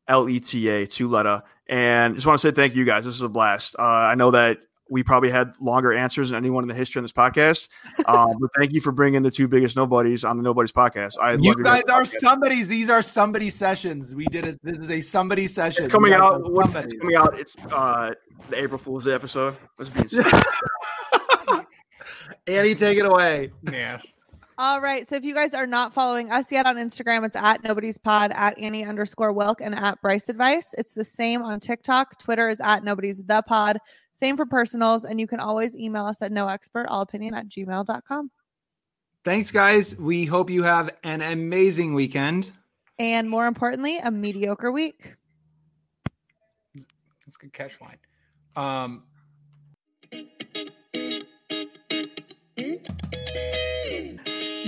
L 0.08 0.28
E 0.28 0.40
T 0.40 0.68
A, 0.68 0.86
two 0.86 1.08
letter. 1.08 1.42
And 1.66 2.14
just 2.14 2.26
want 2.26 2.38
to 2.40 2.46
say 2.46 2.52
thank 2.52 2.74
you 2.74 2.84
guys. 2.84 3.04
This 3.04 3.14
is 3.14 3.22
a 3.22 3.28
blast. 3.28 3.76
Uh, 3.78 3.82
I 3.82 4.14
know 4.14 4.30
that 4.32 4.58
we 4.90 5.02
probably 5.02 5.30
had 5.30 5.54
longer 5.58 5.92
answers 5.94 6.28
than 6.28 6.36
anyone 6.36 6.62
in 6.64 6.68
the 6.68 6.74
history 6.74 6.98
of 6.98 7.04
this 7.04 7.12
podcast. 7.12 7.70
Um, 8.06 8.34
but 8.40 8.50
thank 8.58 8.72
you 8.74 8.80
for 8.82 8.92
bringing 8.92 9.22
the 9.22 9.30
two 9.30 9.48
biggest 9.48 9.74
nobodies 9.74 10.22
on 10.22 10.36
the 10.36 10.42
Nobodies 10.42 10.70
podcast. 10.72 11.14
I 11.20 11.34
You 11.40 11.54
guys 11.62 11.82
are 11.84 12.02
podcast. 12.02 12.20
somebody's. 12.20 12.68
These 12.68 12.90
are 12.90 13.00
somebody 13.00 13.48
sessions. 13.48 14.14
We 14.14 14.26
did 14.26 14.44
a, 14.44 14.54
this 14.62 14.78
is 14.78 14.90
a 14.90 15.00
somebody 15.00 15.46
session. 15.46 15.84
It's 15.84 15.92
coming 15.92 16.12
out. 16.12 16.34
are 16.34 16.40
what- 16.50 16.66
somebody. 16.66 16.88
It's 16.88 17.00
coming 17.00 17.16
out. 17.16 17.38
It's 17.40 17.56
uh, 17.70 18.10
the 18.50 18.62
April 18.62 18.78
Fool's 18.78 19.06
Day 19.06 19.14
episode. 19.14 19.56
Let's 19.78 19.88
be 19.88 20.00
insane. 20.02 20.42
Annie, 22.46 22.74
take 22.74 22.98
it 22.98 23.06
away. 23.06 23.52
Yes. 23.70 24.06
All 24.58 24.80
right. 24.80 25.08
So 25.08 25.16
if 25.16 25.24
you 25.24 25.34
guys 25.34 25.54
are 25.54 25.66
not 25.66 25.94
following 25.94 26.30
us 26.30 26.52
yet 26.52 26.66
on 26.66 26.76
Instagram, 26.76 27.24
it's 27.24 27.36
at 27.36 27.64
nobody's 27.64 27.98
pod, 27.98 28.32
at 28.34 28.56
Annie 28.58 28.84
underscore 28.84 29.32
Wilk, 29.32 29.60
and 29.60 29.74
at 29.74 30.00
Bryce 30.02 30.28
Advice. 30.28 30.74
It's 30.76 30.92
the 30.92 31.04
same 31.04 31.42
on 31.42 31.58
TikTok. 31.58 32.18
Twitter 32.18 32.48
is 32.48 32.60
at 32.60 32.84
nobody's 32.84 33.22
the 33.22 33.42
pod. 33.42 33.78
Same 34.12 34.36
for 34.36 34.44
personals. 34.44 35.04
And 35.04 35.18
you 35.18 35.26
can 35.26 35.40
always 35.40 35.74
email 35.76 36.04
us 36.04 36.20
at 36.20 36.32
no 36.32 36.48
expert, 36.48 36.86
all 36.88 37.00
opinion 37.00 37.34
at 37.34 37.48
gmail.com. 37.48 38.30
Thanks, 39.24 39.50
guys. 39.50 39.96
We 39.96 40.26
hope 40.26 40.50
you 40.50 40.64
have 40.64 40.94
an 41.04 41.22
amazing 41.22 41.94
weekend. 41.94 42.52
and 42.98 43.28
more 43.30 43.46
importantly, 43.46 43.98
a 43.98 44.10
mediocre 44.10 44.70
week. 44.70 45.16
That's 46.74 47.36
a 47.36 47.38
good 47.38 47.52
catch 47.52 47.80
line. 47.80 47.98
Um, 48.54 49.04
The 52.56 52.80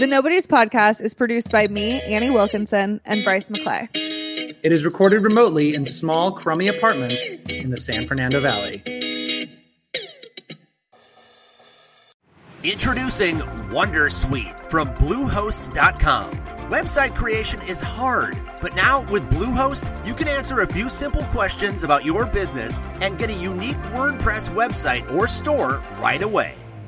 Nobodies 0.07 0.47
podcast 0.47 1.03
is 1.03 1.15
produced 1.15 1.51
by 1.51 1.69
me, 1.69 2.01
Annie 2.03 2.31
Wilkinson, 2.31 3.01
and 3.05 3.23
Bryce 3.25 3.49
McClay. 3.49 3.89
It 3.95 4.73
is 4.73 4.85
recorded 4.85 5.21
remotely 5.21 5.75
in 5.75 5.85
small, 5.85 6.33
crummy 6.33 6.69
apartments 6.69 7.35
in 7.49 7.71
the 7.71 7.77
San 7.77 8.07
Fernando 8.07 8.41
Valley. 8.41 8.83
Introducing 12.63 13.41
Wondersuite 13.71 14.59
from 14.71 14.95
Bluehost.com. 14.95 16.31
Website 16.71 17.15
creation 17.15 17.61
is 17.69 17.83
hard, 17.83 18.41
but 18.63 18.75
now 18.75 19.03
with 19.11 19.23
Bluehost, 19.25 20.07
you 20.07 20.15
can 20.15 20.29
answer 20.29 20.61
a 20.61 20.67
few 20.67 20.89
simple 20.89 21.25
questions 21.25 21.85
about 21.85 22.07
your 22.07 22.25
business 22.25 22.79
and 23.03 23.19
get 23.19 23.31
a 23.31 23.35
unique 23.35 23.77
WordPress 23.93 24.49
website 24.49 25.13
or 25.13 25.29
store 25.29 25.85
right 25.99 26.23
away. 26.23 26.57